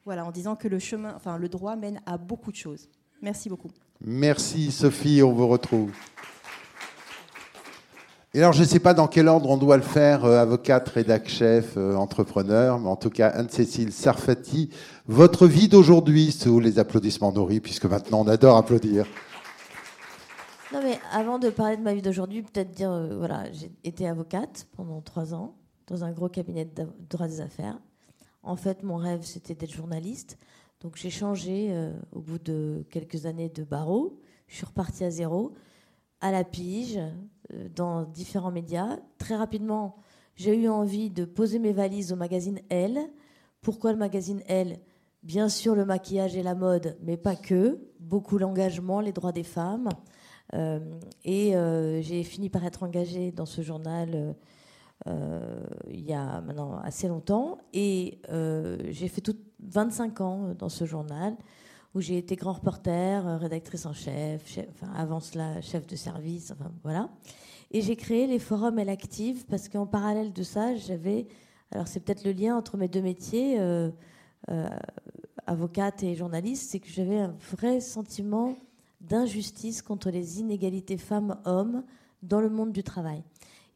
voilà, 0.05 0.25
en 0.25 0.31
disant 0.31 0.55
que 0.55 0.67
le 0.67 0.79
chemin, 0.79 1.13
enfin 1.15 1.37
le 1.37 1.49
droit 1.49 1.75
mène 1.75 2.01
à 2.05 2.17
beaucoup 2.17 2.51
de 2.51 2.57
choses. 2.57 2.89
Merci 3.21 3.49
beaucoup. 3.49 3.69
Merci 3.99 4.71
Sophie, 4.71 5.21
on 5.23 5.33
vous 5.33 5.47
retrouve. 5.47 5.91
Et 8.33 8.39
alors, 8.39 8.53
je 8.53 8.61
ne 8.61 8.65
sais 8.65 8.79
pas 8.79 8.93
dans 8.93 9.09
quel 9.09 9.27
ordre 9.27 9.49
on 9.49 9.57
doit 9.57 9.75
le 9.75 9.83
faire, 9.83 10.23
euh, 10.23 10.39
avocate, 10.41 10.87
rédac 10.87 11.27
chef, 11.27 11.73
euh, 11.75 11.95
entrepreneur, 11.95 12.79
mais 12.79 12.87
en 12.87 12.95
tout 12.95 13.09
cas, 13.09 13.27
Anne-Cécile 13.27 13.91
Sarfati, 13.91 14.69
votre 15.05 15.47
vie 15.47 15.67
d'aujourd'hui 15.67 16.31
sous 16.31 16.61
les 16.61 16.79
applaudissements 16.79 17.33
nourris, 17.33 17.59
puisque 17.59 17.83
maintenant 17.85 18.21
on 18.21 18.27
adore 18.29 18.55
applaudir. 18.55 19.05
Non, 20.73 20.79
mais 20.81 20.97
avant 21.11 21.39
de 21.39 21.49
parler 21.49 21.75
de 21.75 21.81
ma 21.81 21.93
vie 21.93 22.01
d'aujourd'hui, 22.01 22.41
peut-être 22.41 22.71
dire, 22.71 22.89
euh, 22.89 23.17
voilà, 23.17 23.51
j'ai 23.51 23.69
été 23.83 24.07
avocate 24.07 24.65
pendant 24.77 25.01
trois 25.01 25.33
ans 25.33 25.55
dans 25.87 26.05
un 26.05 26.11
gros 26.13 26.29
cabinet 26.29 26.63
de 26.63 26.87
droit 27.09 27.27
des 27.27 27.41
affaires. 27.41 27.79
En 28.43 28.55
fait, 28.55 28.83
mon 28.83 28.95
rêve, 28.95 29.21
c'était 29.23 29.55
d'être 29.55 29.73
journaliste. 29.73 30.37
Donc 30.81 30.95
j'ai 30.95 31.11
changé 31.11 31.67
euh, 31.69 31.93
au 32.11 32.19
bout 32.19 32.39
de 32.39 32.83
quelques 32.89 33.25
années 33.25 33.49
de 33.49 33.63
barreau. 33.63 34.19
Je 34.47 34.55
suis 34.55 34.65
repartie 34.65 35.03
à 35.03 35.11
zéro, 35.11 35.53
à 36.21 36.31
la 36.31 36.43
pige, 36.43 36.97
euh, 37.53 37.69
dans 37.75 38.03
différents 38.03 38.51
médias. 38.51 38.97
Très 39.19 39.35
rapidement, 39.35 39.97
j'ai 40.35 40.55
eu 40.55 40.67
envie 40.67 41.11
de 41.11 41.23
poser 41.23 41.59
mes 41.59 41.71
valises 41.71 42.11
au 42.11 42.15
magazine 42.15 42.59
Elle. 42.69 42.99
Pourquoi 43.61 43.91
le 43.91 43.99
magazine 43.99 44.41
Elle? 44.47 44.79
Bien 45.21 45.49
sûr 45.49 45.75
le 45.75 45.85
maquillage 45.85 46.35
et 46.35 46.41
la 46.41 46.55
mode, 46.55 46.97
mais 47.03 47.15
pas 47.15 47.35
que. 47.35 47.79
Beaucoup 47.99 48.39
l'engagement, 48.39 49.01
les 49.01 49.11
droits 49.11 49.31
des 49.31 49.43
femmes. 49.43 49.89
Euh, 50.55 50.79
et 51.23 51.53
j'ai 52.01 52.23
fini 52.23 52.49
par 52.49 52.65
être 52.65 52.81
engagée 52.81 53.31
dans 53.31 53.45
ce 53.45 53.61
journal 53.61 54.35
euh, 55.07 55.63
il 55.89 56.01
y 56.01 56.13
a 56.13 56.41
maintenant 56.41 56.79
assez 56.79 57.07
longtemps. 57.07 57.57
Et 57.73 58.19
euh, 58.29 58.77
j'ai 58.89 59.07
fait 59.07 59.21
tout 59.21 59.37
25 59.59 60.21
ans 60.21 60.53
dans 60.57 60.69
ce 60.69 60.85
journal 60.85 61.35
où 61.93 62.01
j'ai 62.01 62.17
été 62.17 62.35
grand 62.35 62.53
reporter, 62.53 63.27
euh, 63.27 63.37
rédactrice 63.37 63.85
en 63.85 63.93
chef, 63.93 64.59
avant 64.95 65.19
cela 65.19 65.59
chef 65.61 65.85
de 65.87 65.95
service, 65.95 66.51
enfin 66.51 66.71
voilà. 66.83 67.09
Et 67.71 67.81
j'ai 67.81 67.95
créé 67.95 68.27
les 68.27 68.39
forums 68.39 68.79
Elle 68.79 68.89
Active 68.89 69.45
parce 69.49 69.67
qu'en 69.67 69.85
parallèle 69.85 70.31
de 70.31 70.43
ça, 70.43 70.75
j'avais, 70.75 71.27
alors 71.71 71.87
c'est 71.87 71.99
peut-être 71.99 72.23
le 72.23 72.31
lien 72.31 72.55
entre 72.55 72.77
mes 72.77 72.87
deux 72.87 73.01
métiers, 73.01 73.59
avocate 75.45 76.03
et 76.03 76.15
journaliste, 76.15 76.69
c'est 76.69 76.79
que 76.79 76.89
j'avais 76.89 77.19
un 77.19 77.35
vrai 77.51 77.79
sentiment 77.79 78.57
d'injustice 79.01 79.81
contre 79.81 80.09
les 80.09 80.39
inégalités 80.39 80.97
femmes-hommes 80.97 81.83
dans 82.23 82.39
le 82.39 82.49
monde 82.49 82.71
du 82.71 82.83
travail. 82.83 83.23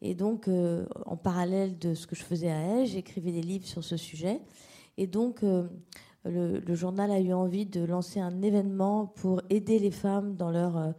Et 0.06 0.14
donc, 0.14 0.46
euh, 0.46 0.86
en 1.04 1.16
parallèle 1.16 1.78
de 1.78 1.94
ce 1.94 2.06
que 2.06 2.14
je 2.14 2.22
faisais 2.22 2.48
à 2.48 2.58
elle, 2.58 2.86
j'écrivais 2.86 3.32
des 3.32 3.42
livres 3.42 3.66
sur 3.66 3.82
ce 3.82 3.96
sujet. 3.96 4.40
Et 4.98 5.08
donc, 5.08 5.42
euh, 5.42 5.66
le, 6.24 6.74
journal 6.76 7.10
a 7.10 7.18
eu 7.18 7.32
envie 7.32 7.66
de 7.66 7.82
lancer 7.84 8.20
un 8.20 8.40
événement 8.40 9.06
pour 9.06 9.42
aider 9.50 9.80
les 9.80 9.90
femmes 9.90 10.36
dans 10.36 10.52
leur 10.52 10.94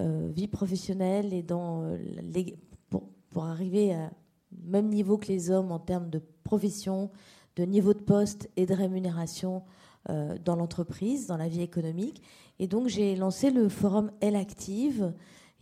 euh, 0.00 0.30
vie 0.34 0.48
professionnelle 0.48 1.34
et 1.34 1.42
dans 1.42 1.98
pour, 2.88 3.10
pour, 3.28 3.44
arriver 3.44 3.94
au 4.52 4.70
même 4.70 4.88
niveau 4.88 5.18
que 5.18 5.28
les 5.28 5.50
hommes 5.50 5.70
en 5.70 5.78
termes 5.78 6.08
de 6.08 6.22
profession, 6.42 7.10
de 7.56 7.64
niveau 7.64 7.92
de 7.92 8.00
poste 8.00 8.48
et 8.56 8.64
de 8.64 8.72
rémunération 8.72 9.64
dans 10.08 10.54
l'entreprise, 10.56 11.26
dans 11.26 11.36
la 11.36 11.48
vie 11.48 11.62
économique. 11.62 12.22
Et 12.58 12.68
donc 12.68 12.86
j'ai 12.86 13.16
lancé 13.16 13.50
le 13.50 13.68
forum 13.68 14.12
Elle 14.20 14.36
Active 14.36 15.12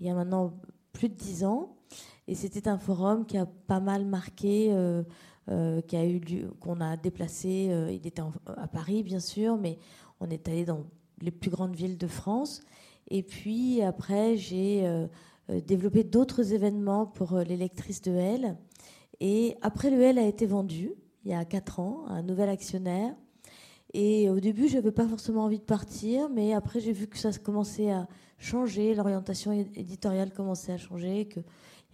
il 0.01 0.07
y 0.07 0.11
a 0.11 0.15
maintenant 0.15 0.53
plus 0.93 1.09
de 1.09 1.15
dix 1.15 1.45
ans. 1.45 1.77
Et 2.27 2.35
c'était 2.35 2.69
un 2.69 2.79
forum 2.79 3.27
qui 3.27 3.37
a 3.37 3.47
pas 3.47 3.81
mal 3.81 4.05
marqué, 4.07 4.69
euh, 4.73 5.03
euh, 5.51 5.81
qui 5.83 5.97
a 5.97 6.07
eu 6.07 6.21
qu'on 6.61 6.81
a 6.81 6.97
déplacé. 6.97 7.71
il 7.91 8.07
était 8.07 8.23
à 8.47 8.67
Paris, 8.67 9.03
bien 9.03 9.21
sûr, 9.21 9.57
mais 9.57 9.79
on 10.21 10.31
est 10.31 10.49
allé 10.49 10.65
dans 10.65 10.85
les 11.21 11.31
plus 11.31 11.51
grandes 11.51 11.77
villes 11.77 11.99
de 11.99 12.07
France. 12.07 12.63
Et 13.09 13.23
puis 13.23 13.83
après, 13.83 14.37
j'ai 14.37 15.07
développé 15.67 16.05
d'autres 16.05 16.55
événements 16.55 17.05
pour 17.05 17.39
les 17.39 17.59
lectrices 17.59 18.01
de 18.01 18.13
Elle. 18.13 18.57
Et 19.21 19.57
après, 19.61 19.91
le 19.91 20.01
L 20.01 20.19
a 20.19 20.27
été 20.27 20.47
vendu 20.47 20.93
il 21.25 21.31
y 21.31 21.35
a 21.35 21.45
quatre 21.45 21.81
ans 21.81 22.05
à 22.09 22.13
un 22.15 22.23
nouvel 22.23 22.49
actionnaire. 22.49 23.15
Et 23.93 24.29
au 24.29 24.41
début, 24.41 24.69
je 24.69 24.75
n'avais 24.75 24.93
pas 24.93 25.07
forcément 25.07 25.45
envie 25.45 25.59
de 25.59 25.65
partir, 25.65 26.29
mais 26.29 26.53
après, 26.53 26.81
j'ai 26.81 26.93
vu 26.93 27.07
que 27.07 27.17
ça 27.17 27.31
commençait 27.33 27.91
à 27.91 28.09
changer, 28.39 28.95
l'orientation 28.95 29.53
éditoriale 29.53 30.33
commençait 30.33 30.73
à 30.73 30.79
changer, 30.79 31.29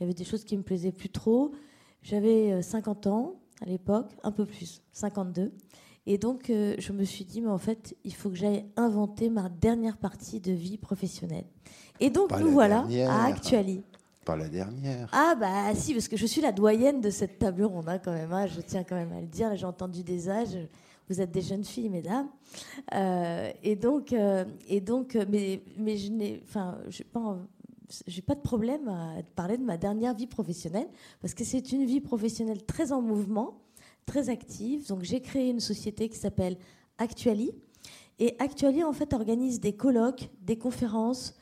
qu'il 0.00 0.06
y 0.06 0.10
avait 0.10 0.18
des 0.18 0.24
choses 0.24 0.44
qui 0.44 0.56
me 0.56 0.62
plaisaient 0.62 0.92
plus 0.92 1.10
trop. 1.10 1.52
J'avais 2.02 2.62
50 2.62 3.06
euh, 3.06 3.10
ans 3.10 3.34
à 3.60 3.66
l'époque, 3.66 4.06
un 4.22 4.32
peu 4.32 4.46
plus, 4.46 4.80
52. 4.92 5.52
Et 6.06 6.16
donc, 6.16 6.48
euh, 6.48 6.74
je 6.78 6.92
me 6.92 7.04
suis 7.04 7.26
dit, 7.26 7.42
mais 7.42 7.50
en 7.50 7.58
fait, 7.58 7.94
il 8.04 8.14
faut 8.14 8.30
que 8.30 8.36
j'aille 8.36 8.64
inventer 8.76 9.28
ma 9.28 9.50
dernière 9.50 9.98
partie 9.98 10.40
de 10.40 10.52
vie 10.52 10.78
professionnelle. 10.78 11.44
Et 12.00 12.08
donc, 12.08 12.30
nous 12.40 12.50
voilà 12.50 12.86
à 13.06 13.26
Actuali. 13.26 13.82
Pas 14.24 14.36
la 14.36 14.48
dernière. 14.48 15.10
Ah, 15.12 15.34
bah 15.38 15.74
si, 15.74 15.92
parce 15.92 16.08
que 16.08 16.16
je 16.16 16.24
suis 16.24 16.40
la 16.40 16.52
doyenne 16.52 17.02
de 17.02 17.10
cette 17.10 17.38
table 17.38 17.64
ronde, 17.64 17.88
hein, 17.90 17.98
quand 17.98 18.12
même. 18.12 18.32
Hein, 18.32 18.46
je 18.46 18.62
tiens 18.62 18.84
quand 18.84 18.96
même 18.96 19.12
à 19.12 19.20
le 19.20 19.26
dire. 19.26 19.54
J'ai 19.54 19.66
entendu 19.66 20.02
des 20.02 20.30
âges 20.30 20.56
vous 21.10 21.20
êtes 21.20 21.32
des 21.32 21.42
jeunes 21.42 21.64
filles, 21.64 21.88
mesdames. 21.88 22.28
Euh, 22.94 23.50
et 23.64 23.74
donc, 23.74 24.12
euh, 24.12 24.44
et 24.68 24.80
donc, 24.80 25.18
mais, 25.28 25.60
mais 25.76 25.96
je 25.96 26.10
n'ai, 26.12 26.40
enfin, 26.44 26.78
je 26.88 27.02
pas, 27.02 27.36
j'ai 28.06 28.22
pas 28.22 28.34
de 28.34 28.40
problème 28.40 28.88
à 28.88 29.22
parler 29.36 29.58
de 29.58 29.64
ma 29.64 29.76
dernière 29.76 30.14
vie 30.14 30.26
professionnelle 30.26 30.88
parce 31.20 31.34
que 31.34 31.44
c'est 31.44 31.72
une 31.72 31.84
vie 31.84 32.00
professionnelle 32.00 32.64
très 32.64 32.92
en 32.92 33.02
mouvement, 33.02 33.62
très 34.06 34.28
active. 34.28 34.86
Donc, 34.88 35.02
j'ai 35.02 35.20
créé 35.20 35.50
une 35.50 35.60
société 35.60 36.08
qui 36.08 36.18
s'appelle 36.18 36.56
Actuali. 36.98 37.52
Et 38.18 38.36
Actuali, 38.38 38.84
en 38.84 38.92
fait, 38.92 39.12
organise 39.12 39.60
des 39.60 39.72
colloques, 39.72 40.28
des 40.42 40.56
conférences, 40.56 41.34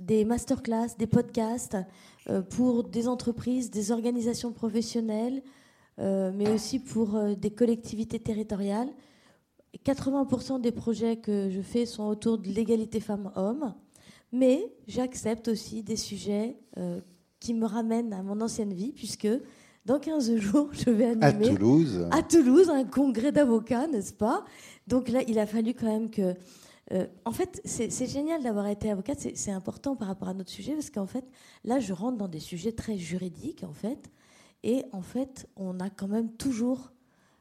des 0.00 0.24
masterclass, 0.26 0.88
des 0.98 1.06
podcasts 1.06 1.78
pour 2.50 2.84
des 2.84 3.08
entreprises, 3.08 3.70
des 3.70 3.90
organisations 3.90 4.52
professionnelles, 4.52 5.42
euh, 5.98 6.32
mais 6.34 6.50
aussi 6.50 6.78
pour 6.78 7.16
euh, 7.16 7.34
des 7.34 7.50
collectivités 7.50 8.18
territoriales. 8.18 8.88
80% 9.84 10.60
des 10.60 10.72
projets 10.72 11.16
que 11.16 11.50
je 11.50 11.60
fais 11.60 11.86
sont 11.86 12.04
autour 12.04 12.38
de 12.38 12.48
l'égalité 12.48 12.98
femmes-hommes, 12.98 13.74
mais 14.32 14.72
j'accepte 14.88 15.48
aussi 15.48 15.82
des 15.82 15.96
sujets 15.96 16.56
euh, 16.78 17.00
qui 17.40 17.54
me 17.54 17.66
ramènent 17.66 18.12
à 18.12 18.22
mon 18.22 18.40
ancienne 18.40 18.72
vie, 18.72 18.92
puisque 18.92 19.28
dans 19.84 19.98
15 19.98 20.36
jours, 20.36 20.70
je 20.72 20.90
vais 20.90 21.06
animer 21.06 21.48
à 21.48 21.54
Toulouse, 21.54 22.08
à 22.10 22.22
Toulouse 22.22 22.70
un 22.70 22.84
congrès 22.84 23.32
d'avocats, 23.32 23.86
n'est-ce 23.86 24.12
pas? 24.12 24.44
Donc 24.86 25.08
là, 25.08 25.22
il 25.28 25.38
a 25.38 25.46
fallu 25.46 25.74
quand 25.74 25.86
même 25.86 26.10
que... 26.10 26.34
en 27.24 27.32
fait, 27.32 27.60
c'est 27.64 28.06
génial 28.06 28.42
d'avoir 28.42 28.66
été 28.66 28.90
avocate, 28.90 29.18
c'est 29.34 29.50
important 29.50 29.96
par 29.96 30.08
rapport 30.08 30.28
à 30.28 30.34
notre 30.34 30.50
sujet, 30.50 30.72
parce 30.72 30.90
qu'en 30.90 31.06
fait, 31.06 31.24
là, 31.64 31.78
je 31.78 31.92
rentre 31.92 32.18
dans 32.18 32.28
des 32.28 32.40
sujets 32.40 32.72
très 32.72 32.96
juridiques, 32.96 33.64
en 33.64 33.72
fait, 33.72 34.10
et 34.62 34.84
en 34.92 35.02
fait, 35.02 35.48
on 35.56 35.80
a 35.80 35.90
quand 35.90 36.08
même 36.08 36.30
toujours 36.32 36.92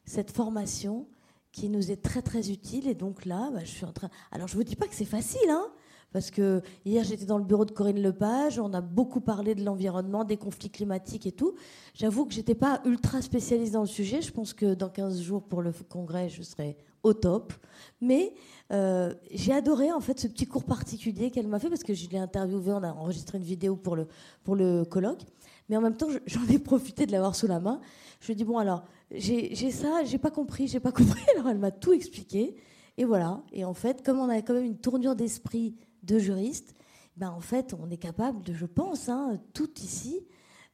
cette 0.06 0.32
formation 0.32 1.08
qui 1.52 1.70
nous 1.70 1.92
est 1.92 2.02
très 2.02 2.22
très 2.22 2.52
utile. 2.52 2.88
Et 2.88 2.96
donc 2.96 3.26
là, 3.26 3.50
bah, 3.54 3.60
je 3.64 3.70
suis 3.70 3.86
en 3.86 3.92
train. 3.92 4.10
Alors 4.32 4.48
je 4.48 4.56
vous 4.56 4.64
dis 4.64 4.76
pas 4.76 4.88
que 4.88 4.96
c'est 4.96 5.06
facile, 5.06 5.50
hein, 5.50 5.68
parce 6.12 6.32
que 6.32 6.62
hier 6.86 7.04
j'étais 7.04 7.26
dans 7.26 7.38
le 7.38 7.44
bureau 7.44 7.66
de 7.66 7.72
Corinne 7.72 8.02
Lepage, 8.02 8.60
on 8.60 8.74
a 8.74 8.82
beaucoup 8.82 9.22
parlé 9.22 9.56
de 9.56 9.64
l'environnement, 9.64 10.24
des 10.24 10.38
conflits 10.38 10.70
climatiques 10.70 11.26
et 11.26 11.32
tout. 11.32 11.56
J'avoue 11.94 12.26
que 12.26 12.34
j'étais 12.34 12.56
pas 12.56 12.82
ultra 12.86 13.22
spécialiste 13.22 13.74
dans 13.74 13.82
le 13.82 13.88
sujet. 13.88 14.22
Je 14.22 14.32
pense 14.32 14.54
que 14.54 14.74
dans 14.74 14.90
15 14.90 15.22
jours 15.22 15.44
pour 15.44 15.62
le 15.62 15.72
congrès, 15.90 16.30
je 16.30 16.42
serai 16.42 16.78
au 17.04 17.14
top. 17.14 17.54
Mais 18.00 18.34
euh, 18.72 19.14
j'ai 19.32 19.54
adoré 19.54 19.92
en 19.92 20.00
fait 20.00 20.20
ce 20.20 20.28
petit 20.28 20.46
cours 20.46 20.64
particulier 20.64 21.32
qu'elle 21.32 21.48
m'a 21.48 21.60
fait 21.60 21.70
parce 21.70 21.84
que 21.84 21.94
je 21.94 22.10
l'ai 22.10 22.18
interviewé, 22.18 22.74
on 22.74 22.84
a 22.84 22.92
enregistré 22.92 23.38
une 23.38 23.44
vidéo 23.44 23.76
pour 23.76 23.96
le, 23.96 24.08
pour 24.44 24.56
le 24.56 24.86
colloque. 24.86 25.22
Mais 25.70 25.78
en 25.78 25.82
même 25.82 25.96
temps, 25.96 26.10
j'en 26.26 26.46
ai 26.48 26.60
profité 26.60 27.06
de 27.06 27.12
l'avoir 27.12 27.36
sous 27.36 27.48
la 27.48 27.60
main. 27.60 27.80
Je 28.20 28.34
dit, 28.34 28.44
bon, 28.44 28.58
alors, 28.58 28.84
j'ai 29.10 29.56
ça, 29.72 30.04
j'ai 30.04 30.18
pas 30.18 30.30
compris, 30.30 30.68
j'ai 30.68 30.80
pas 30.80 30.92
compris. 30.92 31.22
Alors, 31.36 31.50
elle 31.50 31.58
m'a 31.58 31.72
tout 31.72 31.92
expliqué. 31.92 32.56
Et 32.98 33.06
voilà. 33.06 33.42
Et 33.52 33.66
en 33.66 33.74
fait, 33.74 34.06
comme 34.06 34.20
on 34.20 34.30
a 34.30 34.42
quand 34.42 34.54
même 34.54 34.66
une 34.66 34.78
tournure 34.78 35.16
d'esprit 35.16 35.76
de 36.04 36.20
juriste, 36.20 36.74
ben, 37.18 37.30
en 37.30 37.42
fait, 37.42 37.74
on 37.74 37.90
est 37.90 37.98
capable 37.98 38.42
je 38.54 38.66
pense, 38.66 39.10
hein, 39.10 39.40
tout 39.54 39.70
ici, 39.80 40.26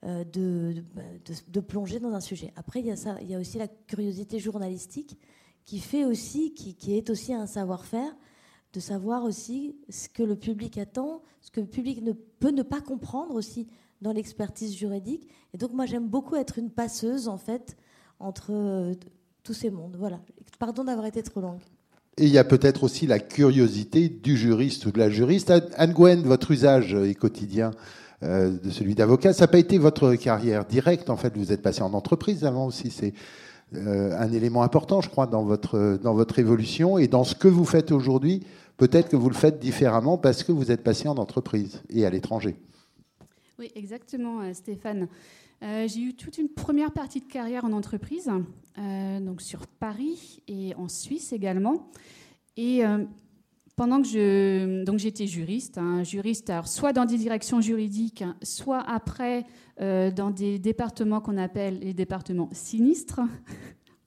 euh, 0.03 0.24
de, 0.24 0.84
bah, 0.96 1.01
de, 1.25 1.34
de, 1.51 1.60
plonger 1.60 2.00
dans 2.00 2.13
un 2.13 2.19
sujet. 2.19 2.53
Après, 2.55 2.79
il 2.79 2.86
y, 2.86 2.91
a 2.91 2.96
ça, 2.96 3.17
il 3.22 3.29
y 3.29 3.36
a 3.36 3.39
aussi 3.39 3.57
la 3.57 3.67
curiosité 3.67 4.39
journalistique 4.39 5.17
qui 5.65 5.79
fait 5.79 6.05
aussi, 6.05 6.53
qui, 6.53 6.75
qui 6.75 6.96
est 6.96 7.10
aussi 7.10 7.34
un 7.34 7.48
savoir-faire, 7.48 8.15
de 8.74 8.79
savoir 8.79 9.24
aussi 9.24 9.75
ce 9.89 10.07
que 10.07 10.24
le 10.24 10.36
public 10.36 10.77
attend, 10.77 11.24
ce 11.41 11.51
que 11.51 11.60
le 11.60 11.67
public 11.67 12.01
ne 12.03 12.12
peut 12.12 12.51
ne 12.51 12.63
pas 12.63 12.79
comprendre 12.79 13.36
aussi 13.36 13.67
dans 14.01 14.12
l'expertise 14.12 14.75
juridique. 14.75 15.27
Et 15.53 15.57
donc 15.57 15.74
moi 15.74 15.86
j'aime 15.86 16.07
beaucoup 16.07 16.36
être 16.36 16.60
une 16.60 16.69
passeuse 16.69 17.27
en 17.27 17.38
fait 17.38 17.75
entre 18.19 18.51
euh, 18.51 18.93
tous 19.43 19.53
ces 19.53 19.69
mondes. 19.69 19.96
Voilà. 19.98 20.22
Pardon 20.60 20.84
d'avoir 20.84 21.05
été 21.05 21.24
trop 21.24 21.41
longue. 21.41 21.62
Et 22.19 22.25
il 22.25 22.31
y 22.31 22.39
a 22.39 22.43
peut-être 22.43 22.83
aussi 22.83 23.05
la 23.05 23.19
curiosité 23.19 24.09
du 24.09 24.38
juriste 24.38 24.86
ou 24.88 24.91
de 24.91 24.97
la 24.97 25.09
juriste. 25.09 25.53
Anne 25.75 25.93
Gwen, 25.93 26.24
votre 26.24 26.50
usage 26.50 26.95
est 26.95 27.13
quotidien 27.13 27.71
euh, 28.24 28.57
de 28.57 28.71
celui 28.71 28.95
d'avocat. 28.95 29.33
Ça 29.33 29.43
n'a 29.43 29.50
pas 29.50 29.59
été 29.59 29.77
votre 29.77 30.15
carrière 30.15 30.65
directe. 30.65 31.12
En 31.12 31.17
fait, 31.17 31.38
vous 31.38 31.51
êtes 31.51 31.62
passé 31.62 31.83
en 31.83 31.93
entreprise 31.93 32.43
avant 32.43 32.65
aussi. 32.65 32.89
C'est 32.89 33.13
euh, 33.75 34.17
un 34.17 34.31
élément 34.31 34.63
important, 34.63 35.01
je 35.01 35.09
crois, 35.09 35.27
dans 35.27 35.43
votre, 35.43 36.00
dans 36.01 36.15
votre 36.15 36.39
évolution 36.39 36.97
et 36.97 37.07
dans 37.07 37.24
ce 37.24 37.36
que 37.36 37.47
vous 37.47 37.65
faites 37.65 37.91
aujourd'hui. 37.91 38.43
Peut-être 38.77 39.09
que 39.09 39.15
vous 39.15 39.29
le 39.29 39.36
faites 39.36 39.59
différemment 39.59 40.17
parce 40.17 40.43
que 40.43 40.51
vous 40.51 40.71
êtes 40.71 40.83
passé 40.83 41.07
en 41.07 41.17
entreprise 41.17 41.83
et 41.91 42.03
à 42.05 42.09
l'étranger. 42.09 42.55
Oui, 43.59 43.71
exactement, 43.75 44.41
euh, 44.41 44.53
Stéphane. 44.53 45.07
Euh, 45.64 45.88
j'ai 45.88 46.02
eu 46.02 46.14
toute 46.14 46.38
une 46.38 46.50
première 46.50 46.92
partie 46.92 47.20
de 47.20 47.26
carrière 47.26 47.66
en 47.66 47.72
entreprise, 47.72 48.30
euh, 48.78 49.20
donc 49.20 49.42
sur 49.42 49.66
Paris 49.68 50.42
et 50.48 50.76
en 50.76 50.88
Suisse 50.88 51.34
également. 51.34 51.90
Et 52.58 52.82
pendant 53.76 54.02
que 54.02 54.08
je 54.08 54.84
donc 54.84 54.98
j'étais 54.98 55.28
juriste, 55.28 55.78
hein, 55.78 56.04
juriste 56.04 56.52
soit 56.66 56.92
dans 56.92 57.06
des 57.06 57.20
directions 57.20 57.62
juridiques, 57.62 58.24
soit 58.42 58.80
après 58.80 59.46
dans 59.80 60.32
des 60.32 60.58
départements 60.58 61.22
qu'on 61.22 61.38
appelle 61.38 61.78
les 61.78 61.94
départements 61.94 62.50
sinistres 62.52 63.22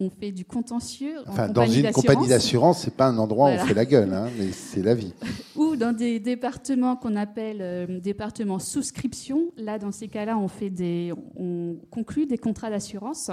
on 0.01 0.09
fait 0.09 0.33
du 0.33 0.45
contentieux. 0.47 1.17
Enfin, 1.27 1.49
dans 1.49 1.67
une 1.67 1.91
compagnie 1.93 2.27
d'assurance, 2.27 2.83
c'est 2.83 2.95
pas 2.95 3.07
un 3.07 3.19
endroit 3.19 3.51
où 3.51 3.53
on 3.53 3.59
fait 3.59 3.75
la 3.75 3.85
gueule, 3.85 4.13
hein, 4.15 4.29
mais 4.39 4.51
c'est 4.53 4.83
la 4.83 4.95
vie. 4.95 5.13
Ou 5.57 5.77
dans 5.77 5.95
des 5.95 6.19
départements 6.19 6.97
qu'on 6.97 7.17
appelle 7.17 7.59
euh, 7.61 8.01
départements 8.01 8.59
souscription. 8.59 9.53
Là, 9.59 9.79
dans 9.79 9.93
ces 9.93 10.09
cas-là, 10.09 10.39
on 10.39 10.49
fait 10.49 10.71
des, 10.71 11.13
on 11.37 11.77
conclut 11.91 12.27
des 12.27 12.39
contrats 12.39 12.71
d'assurance. 12.71 13.31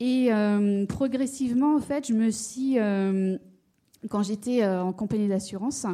Et 0.00 0.32
euh, 0.32 0.86
progressivement, 0.86 1.76
en 1.76 1.80
fait, 1.80 2.08
je 2.08 2.14
me 2.14 2.30
suis, 2.30 2.78
euh, 2.78 3.36
quand 4.08 4.22
j'étais 4.22 4.66
en 4.66 4.92
compagnie 4.92 5.28
d'assurance, 5.28 5.86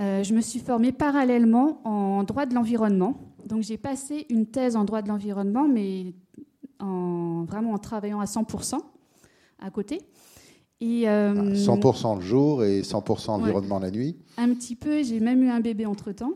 je 0.00 0.32
me 0.32 0.40
suis 0.40 0.60
formée 0.60 0.92
parallèlement 0.92 1.80
en 1.84 2.22
droit 2.22 2.46
de 2.46 2.54
l'environnement. 2.54 3.14
Donc, 3.46 3.62
j'ai 3.62 3.76
passé 3.76 4.26
une 4.30 4.46
thèse 4.46 4.76
en 4.76 4.84
droit 4.84 5.02
de 5.02 5.08
l'environnement, 5.08 5.68
mais 5.68 6.14
en, 6.80 7.44
vraiment 7.44 7.72
en 7.72 7.78
travaillant 7.78 8.20
à 8.20 8.24
100% 8.24 8.78
à 9.60 9.70
côté. 9.70 10.00
Et, 10.80 11.02
100% 11.02 11.06
euh, 11.08 12.14
le 12.16 12.20
jour 12.20 12.64
et 12.64 12.82
100% 12.82 13.30
environnement 13.30 13.80
la 13.80 13.90
nuit 13.90 14.16
Un 14.36 14.54
petit 14.54 14.76
peu, 14.76 15.02
j'ai 15.02 15.18
même 15.18 15.42
eu 15.42 15.48
un 15.48 15.60
bébé 15.60 15.86
entre-temps. 15.86 16.34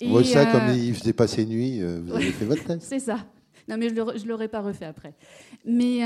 Et 0.00 0.24
ça, 0.24 0.40
euh, 0.40 0.52
comme 0.52 0.76
il 0.76 0.94
faisait 0.94 1.12
pas 1.12 1.26
ses 1.26 1.46
nuits, 1.46 1.80
euh, 1.80 2.00
vous 2.04 2.12
avez 2.12 2.32
fait 2.32 2.44
votre 2.44 2.64
thèse 2.66 2.82
C'est 2.82 2.98
ça. 2.98 3.18
Non, 3.68 3.76
mais 3.78 3.88
je 3.88 3.94
ne 3.94 4.28
l'aurais 4.28 4.48
pas 4.48 4.60
refait 4.60 4.84
après. 4.84 5.14
Mais 5.64 6.00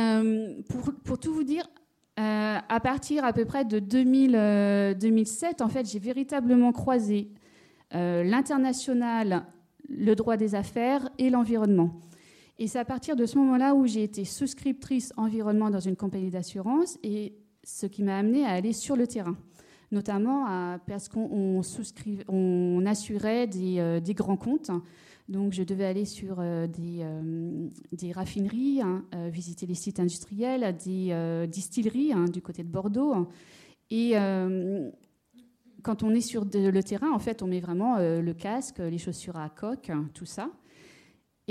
pour, 0.68 0.92
pour, 1.04 1.18
tout 1.18 1.34
vous 1.34 1.44
dire, 1.44 1.68
à 2.16 2.80
partir 2.82 3.24
à 3.24 3.34
peu 3.34 3.44
près 3.44 3.66
de 3.66 3.78
2000, 3.78 4.96
2007, 4.98 5.60
en 5.60 5.68
fait, 5.68 5.86
j'ai 5.90 5.98
véritablement 5.98 6.72
croisé 6.72 7.28
l'international, 7.92 9.44
le 9.90 10.14
droit 10.14 10.38
des 10.38 10.54
affaires 10.54 11.10
et 11.18 11.28
l'environnement. 11.28 11.90
Et 12.60 12.66
c'est 12.66 12.78
à 12.78 12.84
partir 12.84 13.16
de 13.16 13.24
ce 13.24 13.38
moment-là 13.38 13.74
où 13.74 13.86
j'ai 13.86 14.02
été 14.02 14.26
souscriptrice 14.26 15.14
environnement 15.16 15.70
dans 15.70 15.80
une 15.80 15.96
compagnie 15.96 16.28
d'assurance 16.28 16.98
et 17.02 17.32
ce 17.64 17.86
qui 17.86 18.02
m'a 18.02 18.18
amené 18.18 18.44
à 18.44 18.50
aller 18.50 18.74
sur 18.74 18.96
le 18.96 19.06
terrain, 19.06 19.34
notamment 19.90 20.78
parce 20.86 21.08
qu'on 21.08 21.62
on 22.28 22.86
assurait 22.86 23.46
des, 23.46 23.78
euh, 23.78 23.98
des, 24.00 24.12
grands 24.12 24.36
comptes, 24.36 24.70
Donc, 25.30 25.54
je 25.54 25.62
devais 25.62 25.86
aller 25.86 26.04
sur 26.04 26.36
des, 26.36 27.02
des, 27.92 28.12
raffineries, 28.12 28.82
hein, 28.82 29.04
visiter 29.30 29.64
les 29.64 29.74
sites 29.74 29.98
industriels, 29.98 30.76
des 30.84 31.46
distilleries 31.48 32.12
hein, 32.12 32.26
du 32.26 32.42
côté 32.42 32.62
de 32.62 32.68
Bordeaux. 32.68 33.26
Et 33.90 34.12
quand 35.82 36.02
on 36.02 36.10
est 36.10 36.20
sur 36.20 36.44
le 36.44 36.82
terrain, 36.82 37.10
en 37.10 37.18
fait, 37.18 37.42
on 37.42 37.46
met 37.46 37.60
vraiment 37.60 37.96
le 37.96 38.32
casque, 38.34 38.80
les 38.80 38.98
chaussures 38.98 39.38
à 39.38 39.48
coque, 39.48 39.90
tout 40.12 40.26
ça. 40.26 40.50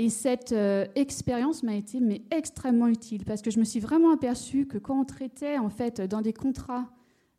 Et 0.00 0.08
cette 0.08 0.52
euh, 0.52 0.86
expérience 0.94 1.62
m'a 1.62 1.74
été 1.74 2.00
mais, 2.00 2.22
extrêmement 2.30 2.86
utile 2.86 3.26
parce 3.26 3.42
que 3.42 3.50
je 3.50 3.58
me 3.58 3.64
suis 3.64 3.80
vraiment 3.80 4.14
aperçue 4.14 4.66
que 4.66 4.78
quand 4.78 4.98
on 4.98 5.04
traitait 5.04 5.58
en 5.58 5.68
fait 5.68 6.00
dans 6.00 6.22
des 6.22 6.32
contrats 6.32 6.88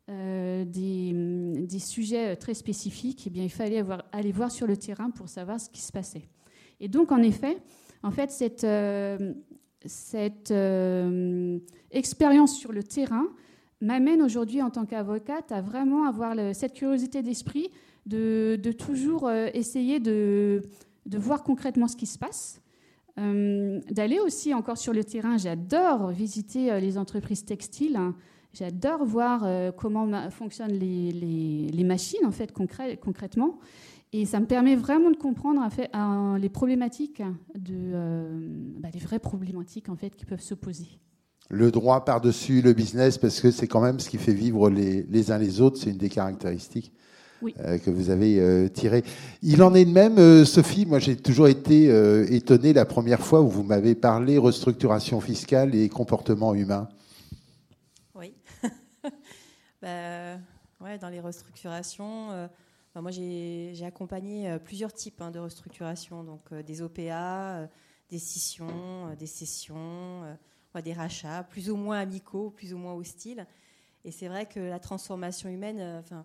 euh, 0.08 0.64
des, 0.64 1.10
des, 1.66 1.78
sujets 1.80 2.36
très 2.36 2.54
spécifiques, 2.54 3.24
eh 3.26 3.30
bien, 3.30 3.42
il 3.42 3.50
fallait 3.50 3.82
aller 4.12 4.30
voir 4.30 4.52
sur 4.52 4.68
le 4.68 4.76
terrain 4.76 5.10
pour 5.10 5.28
savoir 5.28 5.58
ce 5.58 5.70
qui 5.70 5.80
se 5.80 5.90
passait. 5.90 6.28
Et 6.78 6.86
donc, 6.86 7.10
en 7.10 7.20
effet, 7.20 7.58
en 8.04 8.12
fait, 8.12 8.30
cette, 8.30 8.62
euh, 8.62 9.34
cette 9.84 10.54
expérience 11.90 12.56
sur 12.56 12.70
le 12.70 12.84
terrain 12.84 13.26
m'amène 13.80 14.22
aujourd'hui 14.22 14.62
en 14.62 14.70
tant 14.70 14.86
qu'avocate 14.86 15.50
à 15.50 15.62
vraiment 15.62 16.06
avoir 16.06 16.36
cette 16.54 16.74
curiosité 16.74 17.22
d'esprit 17.22 17.72
de, 18.06 18.56
de 18.62 18.70
toujours 18.70 19.28
essayer 19.32 19.98
de 19.98 20.62
de 21.06 21.18
voir 21.18 21.42
concrètement 21.42 21.88
ce 21.88 21.96
qui 21.96 22.06
se 22.06 22.18
passe, 22.18 22.60
euh, 23.18 23.80
d'aller 23.90 24.18
aussi 24.20 24.54
encore 24.54 24.78
sur 24.78 24.92
le 24.92 25.04
terrain. 25.04 25.36
J'adore 25.36 26.10
visiter 26.10 26.72
euh, 26.72 26.80
les 26.80 26.96
entreprises 26.96 27.44
textiles. 27.44 27.96
Hein. 27.96 28.14
J'adore 28.54 29.04
voir 29.04 29.42
euh, 29.44 29.70
comment 29.70 30.30
fonctionnent 30.30 30.72
les, 30.72 31.84
machines 31.84 32.24
en 32.24 32.30
fait 32.30 32.52
concrètement. 32.52 33.58
Et 34.14 34.26
ça 34.26 34.40
me 34.40 34.46
permet 34.46 34.76
vraiment 34.76 35.10
de 35.10 35.16
comprendre 35.16 35.66
les 36.38 36.48
problématiques, 36.50 37.22
bah, 37.54 38.88
les 38.92 39.00
vraies 39.00 39.18
problématiques 39.18 39.88
en 39.88 39.96
fait 39.96 40.14
qui 40.14 40.26
peuvent 40.26 40.42
se 40.42 40.52
poser. 40.52 40.86
Le 41.48 41.70
droit 41.70 42.04
par-dessus 42.04 42.60
le 42.60 42.74
business, 42.74 43.16
parce 43.16 43.40
que 43.40 43.50
c'est 43.50 43.66
quand 43.66 43.80
même 43.80 44.00
ce 44.00 44.10
qui 44.10 44.18
fait 44.18 44.34
vivre 44.34 44.68
les 44.68 45.30
uns 45.30 45.38
les 45.38 45.62
autres, 45.62 45.78
c'est 45.78 45.90
une 45.90 45.96
des 45.96 46.10
caractéristiques 46.10 46.92
euh, 47.58 47.78
que 47.78 47.90
vous 47.90 48.10
avez 48.10 48.38
euh, 48.40 48.68
tiré. 48.68 49.04
Il 49.42 49.62
en 49.62 49.74
est 49.74 49.84
de 49.84 49.90
même, 49.90 50.18
euh, 50.18 50.44
Sophie. 50.44 50.86
Moi, 50.86 50.98
j'ai 50.98 51.16
toujours 51.16 51.48
été 51.48 51.86
étonné 52.34 52.72
la 52.72 52.84
première 52.84 53.20
fois 53.20 53.40
où 53.40 53.48
vous 53.48 53.62
m'avez 53.62 53.94
parlé 53.94 54.38
restructuration 54.38 55.20
fiscale 55.20 55.74
et 55.74 55.88
comportement 55.88 56.54
humain. 56.54 56.88
Oui. 58.14 58.34
bah, 59.82 60.36
ouais, 60.80 60.98
dans 60.98 61.08
les 61.08 61.20
restructurations, 61.20 62.28
bah, 62.94 63.00
moi, 63.00 63.10
j'ai 63.10 63.84
accompagné 63.84 64.56
plusieurs 64.64 64.92
types 64.92 65.20
hein, 65.20 65.30
de 65.30 65.38
restructuration, 65.38 66.24
donc 66.24 66.52
des 66.66 66.82
OPA, 66.82 67.68
des 68.10 68.18
scissions, 68.18 69.14
des 69.18 69.26
cessions, 69.26 70.22
des 70.80 70.92
rachats, 70.92 71.44
plus 71.44 71.70
ou 71.70 71.76
moins 71.76 71.98
amicaux, 71.98 72.50
plus 72.50 72.72
ou 72.72 72.78
moins 72.78 72.94
hostiles. 72.94 73.46
Et 74.04 74.10
c'est 74.10 74.28
vrai 74.28 74.46
que 74.46 74.58
la 74.58 74.78
transformation 74.78 75.48
humaine, 75.48 76.00
enfin 76.00 76.16
euh, 76.16 76.22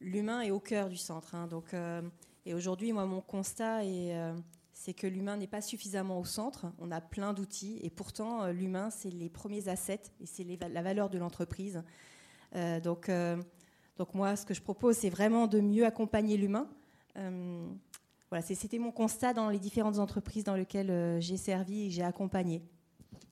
l'humain 0.00 0.40
est 0.40 0.50
au 0.50 0.60
cœur 0.60 0.88
du 0.88 0.96
centre. 0.96 1.34
Hein. 1.34 1.46
donc, 1.46 1.74
euh, 1.74 2.02
et 2.44 2.54
aujourd'hui, 2.54 2.92
moi, 2.92 3.06
mon 3.06 3.20
constat 3.20 3.80
euh, 3.82 4.34
c'est 4.72 4.94
que 4.94 5.06
l'humain 5.06 5.36
n'est 5.36 5.46
pas 5.46 5.62
suffisamment 5.62 6.18
au 6.20 6.24
centre. 6.24 6.66
On 6.78 6.90
a 6.90 7.00
plein 7.00 7.32
d'outils 7.32 7.78
et 7.82 7.90
pourtant, 7.90 8.48
l'humain, 8.48 8.90
c'est 8.90 9.10
les 9.10 9.28
premiers 9.28 9.68
assets 9.68 10.02
et 10.20 10.26
c'est 10.26 10.44
la 10.44 10.82
valeur 10.82 11.10
de 11.10 11.18
l'entreprise. 11.18 11.82
donc, 12.82 13.10
donc, 13.98 14.14
moi, 14.14 14.36
ce 14.36 14.44
que 14.44 14.52
je 14.52 14.60
propose, 14.60 14.96
c'est 14.96 15.10
vraiment 15.10 15.46
de 15.46 15.60
mieux 15.60 15.86
accompagner 15.86 16.36
l'humain. 16.36 16.68
voilà, 17.14 18.42
c'était 18.42 18.78
mon 18.78 18.92
constat 18.92 19.32
dans 19.32 19.48
les 19.48 19.58
différentes 19.58 19.98
entreprises 19.98 20.44
dans 20.44 20.54
lesquelles 20.54 21.20
j'ai 21.20 21.38
servi 21.38 21.86
et 21.86 21.90
j'ai 21.90 22.04
accompagné. 22.04 22.62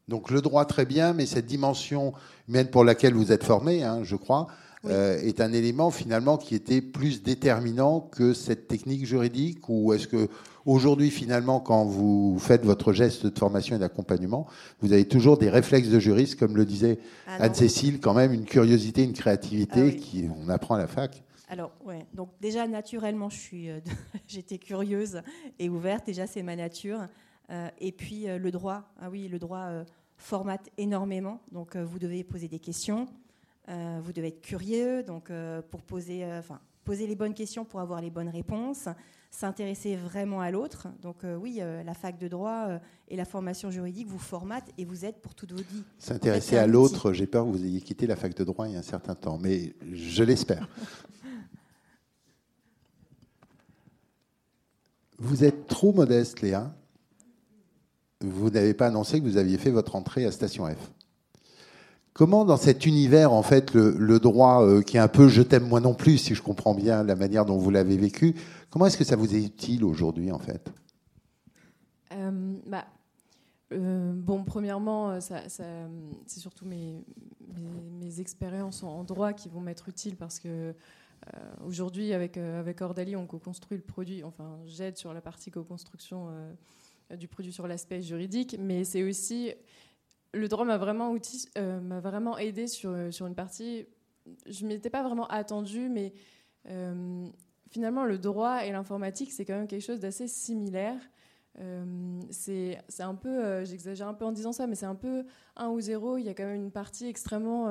Donc 0.08 0.30
le 0.30 0.42
droit 0.42 0.64
très 0.64 0.84
bien, 0.84 1.12
mais 1.12 1.26
cette 1.26 1.46
dimension 1.46 2.12
humaine 2.48 2.68
pour 2.68 2.84
laquelle 2.84 3.14
vous 3.14 3.32
êtes 3.32 3.44
formé, 3.44 3.82
hein, 3.82 4.02
je 4.02 4.16
crois, 4.16 4.48
euh, 4.86 5.18
est 5.20 5.40
un 5.40 5.52
élément 5.52 5.90
finalement 5.90 6.36
qui 6.36 6.54
était 6.54 6.82
plus 6.82 7.22
déterminant 7.22 8.00
que 8.00 8.34
cette 8.34 8.68
technique 8.68 9.06
juridique 9.06 9.68
Ou 9.68 9.92
est-ce 9.92 10.06
que 10.06 10.28
aujourd'hui 10.66 11.10
finalement, 11.10 11.60
quand 11.60 11.84
vous 11.84 12.38
faites 12.38 12.64
votre 12.64 12.92
geste 12.92 13.26
de 13.26 13.38
formation 13.38 13.76
et 13.76 13.78
d'accompagnement, 13.78 14.46
vous 14.80 14.92
avez 14.92 15.06
toujours 15.06 15.38
des 15.38 15.48
réflexes 15.48 15.88
de 15.88 15.98
juriste, 15.98 16.38
comme 16.38 16.56
le 16.56 16.64
disait 16.64 16.98
ah 17.26 17.36
Anne-Cécile, 17.40 18.00
quand 18.00 18.14
même 18.14 18.32
une 18.32 18.44
curiosité, 18.44 19.02
une 19.02 19.12
créativité 19.12 19.94
ah 19.94 19.98
qui 19.98 20.28
on 20.44 20.48
apprend 20.48 20.74
à 20.74 20.78
la 20.78 20.86
fac 20.86 21.22
alors, 21.46 21.72
ouais. 21.84 22.06
Donc, 22.14 22.30
déjà, 22.40 22.66
naturellement, 22.66 23.28
je 23.28 23.38
suis, 23.38 23.68
euh, 23.68 23.78
j'étais 24.26 24.56
curieuse 24.56 25.20
et 25.58 25.68
ouverte. 25.68 26.06
Déjà, 26.06 26.26
c'est 26.26 26.42
ma 26.42 26.56
nature. 26.56 27.06
Euh, 27.50 27.68
et 27.78 27.92
puis, 27.92 28.24
le 28.26 28.50
droit. 28.50 28.82
Ah 28.98 29.10
oui, 29.10 29.28
le 29.28 29.38
droit 29.38 29.68
formate 30.16 30.70
énormément. 30.78 31.42
Donc, 31.52 31.76
vous 31.76 31.98
devez 31.98 32.24
poser 32.24 32.48
des 32.48 32.58
questions. 32.58 33.06
Euh, 33.68 34.00
vous 34.02 34.12
devez 34.12 34.28
être 34.28 34.42
curieux, 34.42 35.02
donc 35.02 35.30
euh, 35.30 35.62
pour 35.70 35.82
poser, 35.82 36.24
euh, 36.24 36.38
enfin, 36.38 36.60
poser 36.84 37.06
les 37.06 37.16
bonnes 37.16 37.32
questions 37.32 37.64
pour 37.64 37.80
avoir 37.80 38.02
les 38.02 38.10
bonnes 38.10 38.28
réponses, 38.28 38.88
s'intéresser 39.30 39.96
vraiment 39.96 40.42
à 40.42 40.50
l'autre. 40.50 40.88
Donc 41.00 41.24
oui, 41.40 41.60
la 41.84 41.94
fac 41.94 42.18
de 42.18 42.28
droit 42.28 42.68
et 43.08 43.16
la 43.16 43.24
formation 43.24 43.70
juridique 43.70 44.06
vous 44.06 44.18
formatent 44.18 44.70
et 44.78 44.84
vous 44.84 45.04
aident 45.04 45.20
pour 45.20 45.34
toutes 45.34 45.52
vos 45.52 45.62
vies. 45.62 45.82
S'intéresser 45.98 46.56
à 46.56 46.68
l'autre, 46.68 47.12
j'ai 47.12 47.26
peur 47.26 47.44
que 47.46 47.50
vous 47.50 47.64
ayez 47.64 47.80
quitté 47.80 48.06
la 48.06 48.16
fac 48.16 48.34
de 48.34 48.44
droit 48.44 48.68
il 48.68 48.74
y 48.74 48.76
a 48.76 48.80
un 48.80 48.82
certain 48.82 49.16
temps, 49.16 49.38
mais 49.38 49.74
je 49.92 50.22
l'espère. 50.22 50.68
vous 55.18 55.42
êtes 55.42 55.66
trop 55.66 55.92
modeste, 55.92 56.42
Léa. 56.42 56.72
Vous 58.20 58.50
n'avez 58.50 58.74
pas 58.74 58.86
annoncé 58.86 59.20
que 59.20 59.24
vous 59.24 59.36
aviez 59.36 59.58
fait 59.58 59.70
votre 59.70 59.96
entrée 59.96 60.26
à 60.26 60.30
Station 60.30 60.66
F. 60.66 60.92
Comment, 62.14 62.44
dans 62.44 62.56
cet 62.56 62.86
univers, 62.86 63.32
en 63.32 63.42
fait, 63.42 63.74
le, 63.74 64.20
droit 64.20 64.64
euh, 64.64 64.82
qui 64.82 64.98
est 64.98 65.00
un 65.00 65.08
peu 65.08 65.26
je 65.26 65.42
t'aime 65.42 65.66
moi 65.66 65.80
non 65.80 65.94
plus, 65.94 66.16
si 66.18 66.36
je 66.36 66.42
comprends 66.42 66.72
bien 66.72 67.02
la 67.02 67.16
manière 67.16 67.44
dont 67.44 67.58
vous 67.58 67.70
l'avez 67.70 67.96
vécu, 67.96 68.36
comment 68.70 68.86
est-ce 68.86 68.96
que 68.96 69.02
ça 69.02 69.16
vous 69.16 69.34
est 69.34 69.42
utile 69.42 69.82
aujourd'hui, 69.82 70.30
en 70.30 70.38
fait? 70.38 70.70
Euh, 72.12 72.54
bah, 72.68 72.84
euh, 73.72 74.12
Bon, 74.14 74.44
premièrement, 74.44 75.18
c'est 75.20 76.38
surtout 76.38 76.66
mes, 76.66 77.02
expériences 78.20 78.84
en 78.84 79.02
droit 79.02 79.32
qui 79.32 79.48
vont 79.48 79.60
m'être 79.60 79.88
utiles 79.88 80.14
parce 80.14 80.38
que 80.38 80.72
aujourd'hui, 81.66 82.12
avec, 82.12 82.36
avec 82.36 82.80
on 82.80 83.26
co-construit 83.26 83.76
le 83.76 83.82
produit. 83.82 84.22
Enfin, 84.22 84.56
j'aide 84.66 84.96
sur 84.96 85.12
la 85.12 85.20
partie 85.20 85.50
co-construction 85.50 86.28
du 87.18 87.26
produit 87.26 87.52
sur 87.52 87.66
l'aspect 87.66 88.02
juridique, 88.02 88.56
mais 88.60 88.84
c'est 88.84 89.02
aussi 89.02 89.52
le 90.34 90.48
droit 90.48 90.64
m'a 90.64 90.76
vraiment, 90.76 91.14
euh, 91.58 91.80
m'a 91.80 92.00
vraiment 92.00 92.38
aidé 92.38 92.66
sur, 92.66 92.90
euh, 92.90 93.10
sur 93.10 93.26
une 93.26 93.34
partie. 93.34 93.86
Je 94.46 94.64
ne 94.64 94.68
m'étais 94.68 94.90
pas 94.90 95.02
vraiment 95.02 95.26
attendue, 95.28 95.88
mais 95.88 96.12
euh, 96.68 97.26
finalement, 97.70 98.04
le 98.04 98.18
droit 98.18 98.64
et 98.64 98.72
l'informatique, 98.72 99.32
c'est 99.32 99.44
quand 99.44 99.54
même 99.54 99.66
quelque 99.66 99.84
chose 99.84 100.00
d'assez 100.00 100.28
similaire. 100.28 101.00
c'est 102.30 102.78
un 103.00 103.14
peu, 103.14 103.64
j'exagère 103.64 104.08
un 104.08 104.14
peu 104.14 104.24
en 104.24 104.32
disant 104.32 104.52
ça, 104.52 104.66
mais 104.66 104.74
c'est 104.74 104.86
un 104.86 104.94
peu 104.94 105.24
un 105.56 105.68
ou 105.68 105.80
zéro. 105.80 106.18
Il 106.18 106.24
y 106.24 106.28
a 106.28 106.34
quand 106.34 106.44
même 106.44 106.56
une 106.56 106.72
partie 106.72 107.06
extrêmement. 107.06 107.66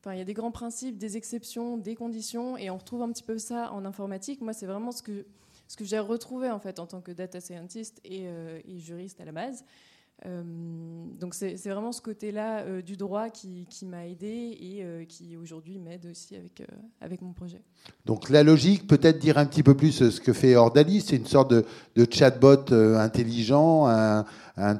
Enfin, 0.00 0.14
il 0.14 0.18
y 0.18 0.22
a 0.22 0.24
des 0.24 0.34
grands 0.34 0.50
principes, 0.50 0.98
des 0.98 1.16
exceptions, 1.16 1.76
des 1.76 1.94
conditions, 1.94 2.56
et 2.56 2.70
on 2.70 2.76
retrouve 2.76 3.02
un 3.02 3.12
petit 3.12 3.22
peu 3.22 3.38
ça 3.38 3.72
en 3.72 3.84
informatique. 3.84 4.40
Moi, 4.40 4.52
c'est 4.52 4.66
vraiment 4.66 4.92
ce 4.92 5.02
que, 5.02 5.24
ce 5.68 5.76
que 5.76 5.84
j'ai 5.84 5.98
retrouvé 5.98 6.50
en 6.50 6.58
fait 6.58 6.78
en 6.78 6.86
tant 6.86 7.00
que 7.00 7.12
data 7.12 7.40
scientist 7.40 8.00
et 8.04 8.28
juriste 8.78 9.20
à 9.20 9.24
la 9.24 9.32
base. 9.32 9.64
Euh, 10.26 10.42
donc 11.18 11.34
c'est 11.34 11.56
vraiment 11.68 11.92
ce 11.92 12.02
côté-là 12.02 12.60
euh, 12.60 12.82
du 12.82 12.96
droit 12.96 13.30
qui, 13.30 13.66
m'a 13.86 14.06
aidé 14.06 14.56
et 14.60 14.80
euh, 14.82 15.04
qui 15.04 15.36
aujourd'hui 15.36 15.78
m'aide 15.78 16.06
aussi 16.10 16.36
avec, 16.36 16.62
avec 17.00 17.22
mon 17.22 17.32
projet. 17.32 17.62
Donc 18.04 18.28
la 18.28 18.42
logique, 18.42 18.86
peut-être 18.86 19.18
dire 19.18 19.38
un 19.38 19.46
petit 19.46 19.62
peu 19.62 19.74
plus 19.74 20.10
ce 20.10 20.20
que 20.20 20.32
fait 20.32 20.56
Ordalis, 20.56 21.02
c'est 21.02 21.16
une 21.16 21.26
sorte 21.26 21.50
de, 21.50 21.64
de 21.94 22.06
chatbot 22.10 22.72
intelligent, 22.72 23.86
un, 23.86 24.24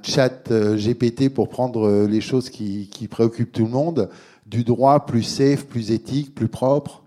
chat 0.02 0.50
GPT 0.50 1.30
pour 1.30 1.48
prendre 1.48 2.06
les 2.06 2.20
choses 2.20 2.50
qui, 2.50 2.88
qui, 2.88 3.08
préoccupent 3.08 3.52
tout 3.52 3.64
le 3.64 3.70
monde, 3.70 4.10
du 4.46 4.62
droit 4.62 5.06
plus 5.06 5.22
safe, 5.22 5.66
plus 5.66 5.90
éthique, 5.90 6.34
plus 6.34 6.48
propre. 6.48 7.02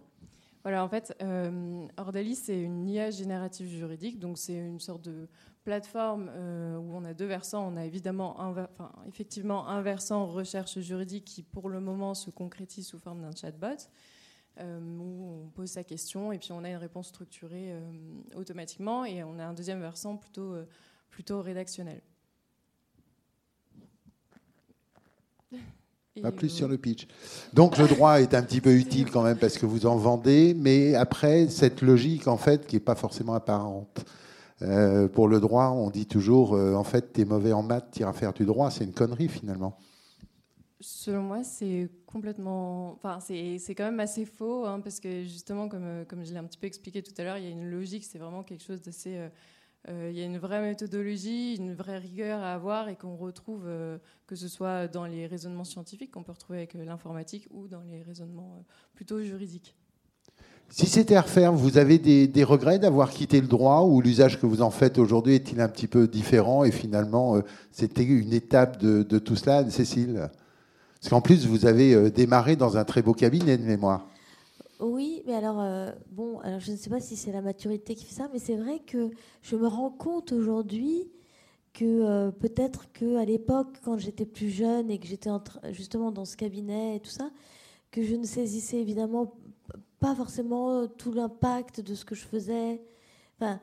Voilà, 0.64 0.84
en 0.84 0.90
fait, 0.90 1.16
Ordalis, 1.98 2.38
c'est 2.38 2.60
une 2.60 2.90
IA 2.90 3.12
générative 3.12 3.68
juridique, 3.68 4.18
donc 4.18 4.40
c'est 4.40 4.56
une 4.56 4.80
sorte 4.80 5.04
de 5.04 5.28
plateforme 5.64 6.30
euh, 6.34 6.78
où 6.78 6.94
on 6.94 7.04
a 7.06 7.14
deux 7.14 7.26
versants. 7.26 7.68
On 7.72 7.78
a 7.78 7.86
évidemment 7.86 8.40
un, 8.40 8.68
effectivement 9.08 9.68
un 9.68 9.82
versant 9.82 10.28
recherche 10.28 10.80
juridique 10.80 11.26
qui 11.26 11.44
pour 11.44 11.70
le 11.70 11.80
moment 11.80 12.14
se 12.14 12.30
concrétise 12.30 12.88
sous 12.88 13.00
forme 13.00 13.22
d'un 13.22 13.36
chatbot. 13.36 13.88
Euh, 14.60 14.80
où 15.00 15.46
on 15.46 15.50
pose 15.50 15.72
sa 15.72 15.84
question 15.84 16.32
et 16.32 16.38
puis 16.38 16.52
on 16.52 16.64
a 16.64 16.70
une 16.70 16.78
réponse 16.78 17.08
structurée 17.08 17.72
euh, 17.72 17.82
automatiquement 18.36 19.04
et 19.04 19.24
on 19.24 19.40
a 19.40 19.46
un 19.46 19.54
deuxième 19.54 19.82
versant 19.82 20.16
plutôt, 20.16 20.54
plutôt 21.10 21.42
rédactionnel. 21.42 22.02
Pas 26.22 26.32
plus 26.32 26.50
sur 26.50 26.68
le 26.68 26.78
pitch. 26.78 27.08
Donc 27.54 27.80
le 27.80 27.88
droit 27.88 28.22
est 28.22 28.36
un 28.36 28.44
petit 28.44 28.62
peu 28.62 28.76
utile 28.76 29.10
quand 29.10 29.24
même 29.24 29.40
parce 29.40 29.58
que 29.58 29.66
vous 29.66 29.88
en 29.88 29.96
vendez, 29.96 30.54
mais 30.54 30.94
après 30.94 31.48
cette 31.48 31.82
logique 31.82 32.28
en 32.28 32.38
fait 32.38 32.68
qui 32.68 32.76
n'est 32.76 32.82
pas 32.82 32.94
forcément 32.94 33.34
apparente 33.34 34.06
Euh, 34.64 35.08
pour 35.08 35.28
le 35.28 35.40
droit, 35.40 35.70
on 35.70 35.90
dit 35.90 36.06
toujours, 36.06 36.54
euh, 36.54 36.74
en 36.74 36.84
fait, 36.84 37.14
t'es 37.14 37.26
mauvais 37.26 37.52
en 37.54 37.64
maths, 37.64 37.92
t'iras 37.92 38.14
faire 38.14 38.34
du 38.34 38.46
droit. 38.46 38.72
C'est 38.72 38.84
une 38.84 38.94
connerie 38.94 39.28
finalement. 39.28 39.78
Selon 40.80 41.24
moi, 41.24 41.44
c'est 41.44 41.90
complètement. 42.06 42.94
Enfin, 42.94 43.20
c'est 43.20 43.76
quand 43.76 43.86
même 43.86 44.00
assez 44.00 44.26
faux, 44.26 44.66
hein, 44.66 44.80
parce 44.82 45.00
que 45.00 45.24
justement, 45.24 45.68
comme, 45.70 45.86
euh, 45.86 46.06
comme 46.06 46.26
je 46.26 46.32
l'ai 46.32 46.38
un 46.38 46.46
petit 46.46 46.58
peu 46.58 46.68
expliqué 46.68 47.02
tout 47.02 47.14
à 47.18 47.24
l'heure, 47.24 47.38
il 47.38 47.44
y 47.44 47.48
a 47.48 47.52
une 47.52 47.70
logique, 47.70 48.04
c'est 48.04 48.20
vraiment 48.20 48.44
quelque 48.44 48.64
chose 48.64 48.82
d'assez. 48.82 49.30
il 49.90 50.18
y 50.18 50.22
a 50.22 50.26
une 50.26 50.38
vraie 50.38 50.62
méthodologie, 50.62 51.56
une 51.56 51.74
vraie 51.74 51.98
rigueur 51.98 52.42
à 52.42 52.54
avoir 52.54 52.88
et 52.88 52.96
qu'on 52.96 53.18
retrouve, 53.18 53.66
que 54.28 54.36
ce 54.36 54.48
soit 54.48 54.88
dans 54.88 55.06
les 55.06 55.28
raisonnements 55.28 55.66
scientifiques 55.66 56.12
qu'on 56.12 56.24
peut 56.24 56.32
retrouver 56.32 56.60
avec 56.60 56.74
l'informatique 56.74 57.48
ou 57.52 57.68
dans 57.68 57.82
les 57.82 58.02
raisonnements 58.02 58.64
plutôt 58.94 59.22
juridiques. 59.22 59.76
Si 60.70 60.88
c'était 60.88 61.16
à 61.16 61.22
refaire, 61.22 61.54
vous 61.54 61.78
avez 61.78 62.00
des, 62.00 62.44
regrets 62.44 62.80
d'avoir 62.80 63.12
quitté 63.12 63.40
le 63.40 63.48
droit 63.48 63.82
ou 63.82 64.02
l'usage 64.02 64.40
que 64.42 64.48
vous 64.48 64.64
en 64.64 64.72
faites 64.72 64.98
aujourd'hui 64.98 65.36
est-il 65.36 65.62
un 65.62 65.70
petit 65.70 65.88
peu 65.88 66.08
différent 66.08 66.64
et 66.64 66.72
finalement 66.72 67.36
euh, 67.36 67.42
c'était 67.72 68.04
une 68.04 68.34
étape 68.34 68.78
de, 68.80 69.20
tout 69.20 69.36
cela, 69.36 69.70
Cécile 69.70 70.30
Parce 71.00 71.10
qu'en 71.10 71.22
plus 71.22 71.46
vous 71.46 71.68
avez 71.68 71.94
euh, 71.94 72.10
démarré 72.10 72.56
dans 72.56 72.76
un 72.76 72.86
très 72.86 73.04
beau 73.04 73.14
cabinet 73.14 73.58
de 73.58 73.64
mémoire. 73.64 74.10
Oui, 74.80 75.22
mais 75.28 75.36
alors, 75.36 75.62
euh, 75.62 75.92
bon, 76.12 76.40
alors 76.40 76.60
je 76.60 76.72
ne 76.72 76.78
sais 76.78 76.90
pas 76.90 77.00
si 77.00 77.16
c'est 77.16 77.32
la 77.32 77.42
maturité 77.42 77.94
qui 77.94 78.06
fait 78.06 78.16
ça, 78.16 78.28
mais 78.34 78.40
c'est 78.40 78.58
vrai 78.58 78.80
que 78.80 79.12
je 79.44 79.56
me 79.56 79.68
rends 79.68 79.92
compte 79.92 80.32
aujourd'hui 80.32 81.08
que 81.74 82.30
peut-être 82.32 82.92
qu'à 82.92 83.26
l'époque, 83.26 83.78
quand 83.84 83.98
j'étais 83.98 84.26
plus 84.26 84.50
jeune 84.50 84.90
et 84.92 85.00
que 85.00 85.08
j'étais 85.08 85.30
justement 85.72 86.12
dans 86.12 86.26
ce 86.26 86.36
cabinet 86.36 86.98
et 86.98 87.00
tout 87.00 87.10
ça, 87.10 87.30
que 87.92 88.04
je 88.04 88.16
ne 88.16 88.26
saisissais 88.26 88.78
évidemment 88.78 89.34
pas 90.04 90.16
forcément 90.16 90.72
euh, 90.72 90.88
tout 90.88 91.14
l'impact 91.14 91.80
de 91.80 91.96
ce 91.96 92.04
que 92.04 92.14
je 92.14 92.26
faisais, 92.26 92.82
enfin, 93.40 93.62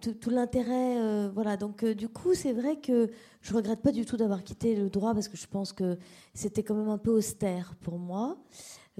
tout, 0.00 0.30
l'intérêt. 0.30 0.96
Euh, 0.96 1.30
voilà. 1.34 1.58
Donc, 1.58 1.84
euh, 1.84 1.94
du 1.94 2.08
coup, 2.08 2.32
c'est 2.32 2.54
vrai 2.54 2.76
que 2.80 3.10
je 3.42 3.52
regrette 3.52 3.82
pas 3.82 3.92
du 3.92 4.06
tout 4.06 4.16
d'avoir 4.16 4.42
quitté 4.42 4.76
le 4.76 4.88
droit 4.88 5.12
parce 5.12 5.28
que 5.28 5.36
je 5.36 5.46
pense 5.46 5.74
que 5.74 5.98
c'était 6.32 6.62
quand 6.62 6.74
même 6.74 6.88
un 6.88 6.96
peu 6.96 7.10
austère 7.10 7.74
pour 7.82 7.98
moi, 7.98 8.38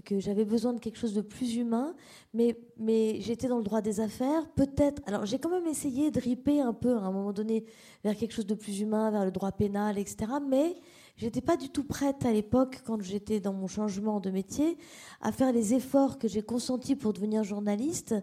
que 0.05 0.21
j'avais 0.21 0.45
besoin 0.45 0.75
de 0.75 0.79
quelque 0.79 0.99
chose 0.99 1.15
de 1.15 1.23
plus 1.23 1.57
humain. 1.57 1.95
Mais, 2.35 2.55
mais 2.77 3.19
j'étais 3.23 3.49
dans 3.49 3.57
le 3.57 3.65
droit 3.65 3.81
des 3.81 4.01
affaires. 4.01 4.47
Peut-être. 4.51 5.01
Alors, 5.07 5.25
j'ai 5.25 5.39
quand 5.39 5.49
même 5.49 5.67
essayé 5.67 6.11
de 6.11 6.21
riper 6.21 6.61
un 6.61 6.75
peu 6.75 6.97
à 6.97 7.01
un 7.01 7.13
moment 7.13 7.33
donné 7.33 7.65
vers 8.03 8.15
quelque 8.15 8.33
chose 8.33 8.47
de 8.47 8.55
plus 8.55 8.81
humain, 8.81 9.11
vers 9.11 9.25
le 9.25 9.31
droit 9.31 9.53
pénal, 9.53 9.97
etc. 9.97 10.33
Mais 10.47 10.77
J'étais 11.17 11.41
pas 11.41 11.57
du 11.57 11.69
tout 11.69 11.85
prête 11.85 12.25
à 12.25 12.33
l'époque, 12.33 12.83
quand 12.85 13.01
j'étais 13.01 13.39
dans 13.39 13.53
mon 13.53 13.69
changement 13.69 14.19
de 14.19 14.31
métier, 14.31 14.77
à 15.21 15.31
faire 15.31 15.53
les 15.53 15.73
efforts 15.73 16.19
que 16.19 16.27
j'ai 16.27 16.43
consentis 16.43 16.97
pour 16.97 17.13
devenir 17.13 17.45
journaliste, 17.45 18.17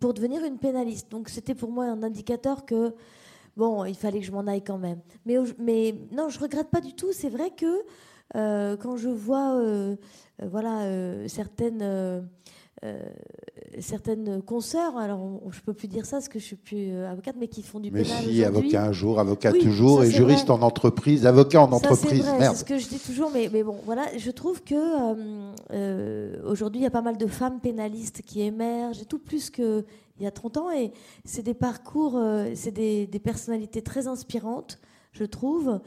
pour 0.00 0.14
devenir 0.14 0.42
une 0.44 0.58
pénaliste. 0.58 1.10
Donc 1.10 1.28
c'était 1.28 1.54
pour 1.54 1.70
moi 1.70 1.84
un 1.84 2.02
indicateur 2.02 2.64
que 2.64 2.94
bon, 3.58 3.84
il 3.84 3.94
fallait 3.94 4.20
que 4.20 4.24
je 4.24 4.32
m'en 4.32 4.46
aille 4.46 4.62
quand 4.62 4.78
même. 4.78 5.00
Mais, 5.26 5.94
non, 6.12 6.30
je 6.30 6.38
regrette 6.38 6.70
pas 6.70 6.80
du 6.80 6.94
tout. 6.94 7.12
C'est 7.12 7.28
vrai 7.28 7.50
que 7.50 7.84
euh, 8.36 8.76
quand 8.76 8.96
je 8.96 9.08
vois, 9.08 9.56
euh, 9.56 9.96
euh, 10.42 10.48
voilà, 10.48 11.28
certaines 11.28 12.26
euh, 12.84 13.00
certaines 13.80 14.40
consoeurs, 14.42 14.96
alors 14.96 15.40
je 15.50 15.60
peux 15.60 15.72
plus 15.72 15.88
dire 15.88 16.06
ça 16.06 16.16
parce 16.16 16.28
que 16.28 16.38
je 16.38 16.44
suis 16.44 16.56
plus 16.56 16.92
euh, 16.92 17.10
avocate, 17.10 17.34
mais 17.38 17.48
qui 17.48 17.62
font 17.62 17.80
du 17.80 17.90
mais 17.90 18.02
pénal 18.02 18.24
si, 18.24 18.44
avocat 18.44 18.84
un 18.84 18.92
jour, 18.92 19.18
avocat 19.18 19.52
toujours, 19.52 20.04
et 20.04 20.10
juriste 20.10 20.48
en 20.48 20.62
entreprise, 20.62 21.26
avocat 21.26 21.60
en 21.62 21.72
entreprise. 21.72 22.24
C'est 22.38 22.54
ce 22.54 22.64
que 22.64 22.78
je 22.78 22.88
dis 22.88 22.98
toujours, 22.98 23.30
mais, 23.32 23.50
mais 23.52 23.64
bon, 23.64 23.76
voilà, 23.84 24.06
je 24.16 24.30
trouve 24.30 24.62
que 24.62 24.74
euh, 25.72 26.36
aujourd'hui 26.44 26.80
il 26.80 26.84
y 26.84 26.86
a 26.86 26.90
pas 26.90 27.02
mal 27.02 27.18
de 27.18 27.26
femmes 27.26 27.60
pénalistes 27.60 28.22
qui 28.22 28.42
émergent, 28.42 29.02
et 29.02 29.06
tout 29.06 29.18
plus 29.18 29.50
qu'il 29.50 29.84
y 30.20 30.26
a 30.26 30.30
30 30.30 30.56
ans, 30.58 30.70
et 30.70 30.92
c'est 31.24 31.42
des 31.42 31.54
parcours, 31.54 32.20
c'est 32.54 32.72
des, 32.72 33.06
des, 33.08 33.18
personnalités 33.18 33.82
très 33.82 34.06
inspirantes, 34.06 34.78
je 35.12 35.24
trouve, 35.24 35.80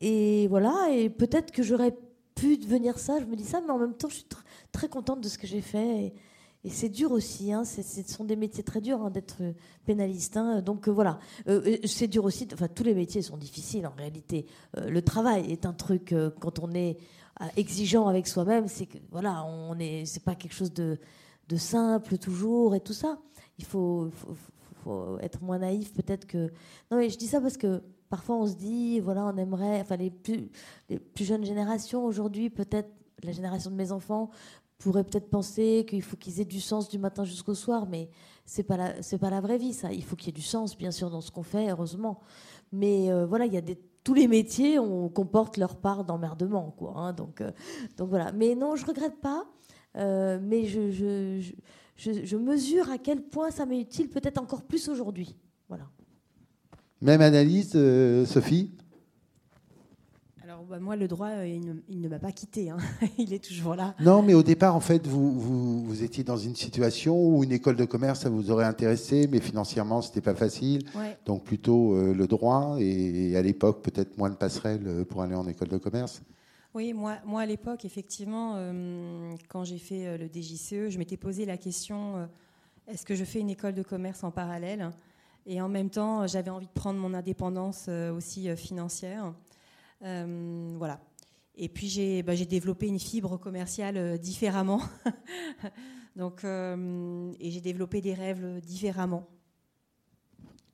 et 0.00 0.48
voilà, 0.48 0.88
et 0.92 1.10
peut-être 1.10 1.50
que 1.50 1.62
j'aurais 1.62 1.94
pu 2.34 2.56
devenir 2.56 2.98
ça, 2.98 3.18
je 3.20 3.24
me 3.24 3.36
dis 3.36 3.44
ça, 3.44 3.60
mais 3.60 3.70
en 3.70 3.78
même 3.78 3.94
temps 3.94 4.08
je 4.08 4.16
suis 4.16 4.26
très 4.72 4.88
contente 4.88 5.20
de 5.20 5.28
ce 5.28 5.38
que 5.38 5.46
j'ai 5.46 5.60
fait. 5.60 6.04
Et, 6.04 6.14
et 6.64 6.70
c'est 6.70 6.88
dur 6.88 7.12
aussi, 7.12 7.52
hein, 7.52 7.64
ce 7.64 7.82
sont 8.02 8.24
des 8.24 8.34
métiers 8.34 8.64
très 8.64 8.80
durs 8.80 9.00
hein, 9.00 9.10
d'être 9.10 9.36
pénaliste. 9.86 10.36
Hein. 10.36 10.60
donc 10.60 10.88
euh, 10.88 10.90
voilà, 10.90 11.20
euh, 11.48 11.62
euh, 11.64 11.76
c'est 11.86 12.08
dur 12.08 12.24
aussi. 12.24 12.48
Enfin, 12.52 12.66
tous 12.66 12.82
les 12.82 12.94
métiers 12.94 13.22
sont 13.22 13.36
difficiles 13.36 13.86
en 13.86 13.94
réalité. 13.96 14.46
le 14.76 15.00
travail 15.00 15.50
est 15.52 15.66
un 15.66 15.72
truc 15.72 16.14
quand 16.40 16.58
on 16.58 16.72
est 16.72 16.98
exigeant 17.56 18.08
avec 18.08 18.26
soi-même, 18.26 18.66
c'est 18.66 18.86
que 18.86 18.98
voilà, 19.12 19.44
on 19.44 19.78
est, 19.78 20.04
c'est 20.04 20.24
pas 20.24 20.34
quelque 20.34 20.54
chose 20.54 20.72
de, 20.72 20.98
simple 21.56 22.18
toujours 22.18 22.74
et 22.74 22.80
tout 22.80 22.92
ça. 22.92 23.18
Il 23.58 23.64
faut, 23.64 24.10
faut, 24.82 25.18
être 25.20 25.42
moins 25.42 25.58
naïf 25.58 25.92
peut-être 25.92 26.26
que. 26.26 26.50
Non 26.90 26.98
mais 26.98 27.08
je 27.08 27.16
dis 27.18 27.28
ça 27.28 27.40
parce 27.40 27.56
que 27.56 27.82
parfois 28.10 28.36
on 28.36 28.46
se 28.46 28.54
dit 28.54 28.98
voilà, 28.98 29.24
on 29.26 29.36
aimerait, 29.36 29.80
enfin 29.80 29.96
les 29.96 30.10
plus, 30.10 30.50
les 30.88 30.98
plus 30.98 31.24
jeunes 31.24 31.44
générations 31.44 32.04
aujourd'hui 32.04 32.50
peut-être 32.50 32.90
la 33.22 33.32
génération 33.32 33.70
de 33.70 33.76
mes 33.76 33.92
enfants 33.92 34.30
pourrait 34.78 35.04
peut-être 35.04 35.28
penser 35.28 35.84
qu'il 35.88 36.02
faut 36.02 36.16
qu'ils 36.16 36.40
aient 36.40 36.44
du 36.44 36.60
sens 36.60 36.88
du 36.88 36.98
matin 36.98 37.24
jusqu'au 37.24 37.54
soir, 37.54 37.86
mais 37.88 38.08
c'est 38.46 38.62
pas 38.62 38.76
pas 39.20 39.30
la 39.30 39.40
vraie 39.40 39.58
vie, 39.58 39.74
ça. 39.74 39.92
Il 39.92 40.04
faut 40.04 40.16
qu'il 40.16 40.28
y 40.28 40.30
ait 40.30 40.32
du 40.32 40.42
sens, 40.42 40.78
bien 40.78 40.92
sûr, 40.92 41.10
dans 41.10 41.20
ce 41.20 41.30
qu'on 41.30 41.42
fait, 41.42 41.70
heureusement. 41.70 42.20
Mais 42.72 43.10
euh, 43.10 43.26
voilà, 43.26 43.46
il 43.46 43.52
y 43.52 43.58
a 43.58 43.62
tous 44.04 44.14
les 44.14 44.28
métiers 44.28 44.78
on 44.78 45.08
comporte 45.08 45.56
leur 45.56 45.76
part 45.76 46.04
d'emmerdement, 46.04 46.74
quoi. 46.76 46.94
Hein, 46.96 47.12
donc, 47.12 47.40
euh, 47.40 47.50
donc 47.96 48.08
voilà. 48.08 48.32
Mais 48.32 48.54
non, 48.54 48.76
je 48.76 48.86
regrette 48.86 49.20
pas. 49.20 49.44
Euh, 49.96 50.38
mais 50.40 50.64
je, 50.66 50.90
je, 51.96 52.36
mesure 52.36 52.88
à 52.90 52.98
quel 52.98 53.22
point 53.22 53.50
ça 53.50 53.66
m'est 53.66 53.80
utile, 53.80 54.08
peut-être 54.08 54.38
encore 54.38 54.62
plus 54.62 54.88
aujourd'hui. 54.88 55.34
Voilà. 55.68 55.88
Même 57.00 57.20
analyse, 57.20 57.72
Sophie? 58.26 58.72
Bah, 60.68 60.78
moi, 60.78 60.96
le 60.96 61.08
droit, 61.08 61.28
euh, 61.28 61.46
il 61.46 62.00
ne, 62.00 62.08
m'a 62.08 62.18
pas 62.18 62.32
quitté. 62.32 62.68
Hein. 62.68 62.76
il 63.18 63.32
est 63.32 63.42
toujours 63.42 63.74
là. 63.74 63.94
Non, 64.00 64.22
mais 64.22 64.34
au 64.34 64.42
départ, 64.42 64.76
en 64.76 64.80
fait, 64.80 65.06
vous, 65.06 65.38
vous, 65.38 66.02
étiez 66.02 66.24
dans 66.24 66.36
une 66.36 66.54
situation 66.54 67.16
où 67.16 67.42
une 67.42 67.52
école 67.52 67.76
de 67.76 67.84
commerce, 67.84 68.20
ça 68.20 68.28
vous 68.28 68.50
aurait 68.50 68.66
intéressé, 68.66 69.26
mais 69.30 69.40
financièrement, 69.40 70.02
ce 70.02 70.08
n'était 70.08 70.20
pas 70.20 70.34
facile. 70.34 70.84
Donc 71.24 71.44
plutôt 71.44 71.94
euh, 71.94 72.12
le 72.12 72.26
droit, 72.26 72.76
et, 72.78 73.36
à 73.36 73.42
l'époque, 73.42 73.82
peut-être 73.82 74.18
moins 74.18 74.30
de 74.30 74.34
passerelles 74.34 74.86
euh, 74.86 75.04
pour 75.04 75.22
aller 75.22 75.34
en 75.34 75.46
école 75.48 75.68
de 75.68 75.78
commerce. 75.78 76.22
Oui, 76.74 76.92
moi, 76.92 77.16
moi 77.24 77.40
à 77.40 77.46
l'époque, 77.46 77.84
effectivement, 77.86 78.56
quand 79.48 79.64
j'ai 79.64 79.78
fait 79.78 80.18
le 80.18 80.26
DJCE, 80.26 80.90
je 80.90 80.98
m'étais 80.98 81.16
posé 81.16 81.46
la 81.46 81.56
question 81.56 82.28
est-ce 82.86 83.06
que 83.06 83.14
je 83.14 83.24
fais 83.24 83.40
une 83.40 83.50
école 83.50 83.74
de 83.74 83.82
commerce 83.82 84.22
en 84.22 84.30
parallèle? 84.30 84.90
Et 85.46 85.62
en 85.62 85.68
même 85.68 85.88
temps, 85.88 86.26
j'avais 86.26 86.50
envie 86.50 86.66
de 86.66 86.72
prendre 86.72 87.00
mon 87.00 87.14
indépendance 87.14 87.88
aussi 87.88 88.54
financière. 88.54 89.32
Euh, 90.02 90.74
voilà. 90.76 91.00
Et 91.56 91.68
puis 91.68 91.88
j'ai 91.88 92.22
bah, 92.22 92.34
développé 92.36 92.86
une 92.86 92.98
fibre 92.98 93.36
commerciale 93.36 93.96
euh, 93.96 94.16
différemment. 94.16 94.80
Donc, 96.16 96.44
euh, 96.44 97.32
et 97.40 97.50
j'ai 97.50 97.60
développé 97.60 98.00
des 98.00 98.14
rêves 98.14 98.60
différemment. 98.60 99.28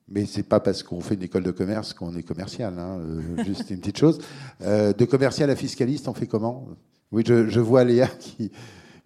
Mais 0.07 0.25
c'est 0.25 0.43
pas 0.43 0.59
parce 0.59 0.83
qu'on 0.83 1.01
fait 1.01 1.15
une 1.15 1.23
école 1.23 1.43
de 1.43 1.51
commerce 1.51 1.93
qu'on 1.93 2.15
est 2.15 2.23
commercial. 2.23 2.77
Hein, 2.77 2.99
juste 3.43 3.71
une 3.71 3.79
petite 3.79 3.97
chose. 3.97 4.19
de 4.61 5.05
commercial 5.05 5.49
à 5.49 5.55
fiscaliste, 5.55 6.07
on 6.07 6.13
fait 6.13 6.27
comment? 6.27 6.67
Oui, 7.11 7.23
je, 7.25 7.47
je, 7.47 7.59
vois 7.59 7.83
Léa 7.83 8.07
qui, 8.19 8.51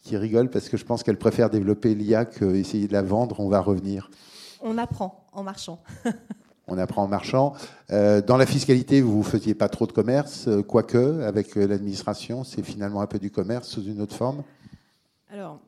qui 0.02 0.18
rigole 0.18 0.50
parce 0.50 0.68
que 0.68 0.76
je 0.76 0.84
pense 0.84 1.04
qu'elle 1.04 1.18
préfère 1.18 1.50
développer 1.50 1.96
l'IA 1.96 2.26
qu'essayer 2.26 2.88
de 2.88 2.94
la 2.94 3.02
vendre. 3.02 3.40
On 3.40 3.48
va 3.48 3.62
revenir. 3.62 4.12
On 4.62 4.78
apprend 4.78 5.30
en 5.32 5.44
marchant. 5.44 5.82
on 6.70 6.78
apprend 6.78 7.04
en 7.04 7.08
marchant. 7.08 7.54
Euh, 7.92 8.22
dans 8.22 8.38
la 8.38 8.46
fiscalité, 8.46 9.02
vous 9.02 9.20
ne 9.20 9.24
faisiez 9.24 9.56
pas 9.56 9.70
trop 9.70 9.88
de 9.88 9.92
commerce, 9.92 10.48
euh, 10.48 10.62
quoique 10.62 11.22
avec 11.22 11.58
euh, 11.58 11.68
l'administration, 11.68 12.44
c'est 12.44 12.64
finalement 12.64 13.02
un 13.02 13.08
peu 13.08 13.20
du 13.20 13.32
commerce 13.32 13.68
sous 13.68 13.84
une 13.84 14.02
autre 14.02 14.16
forme 14.16 14.44
Alors, 15.30 15.60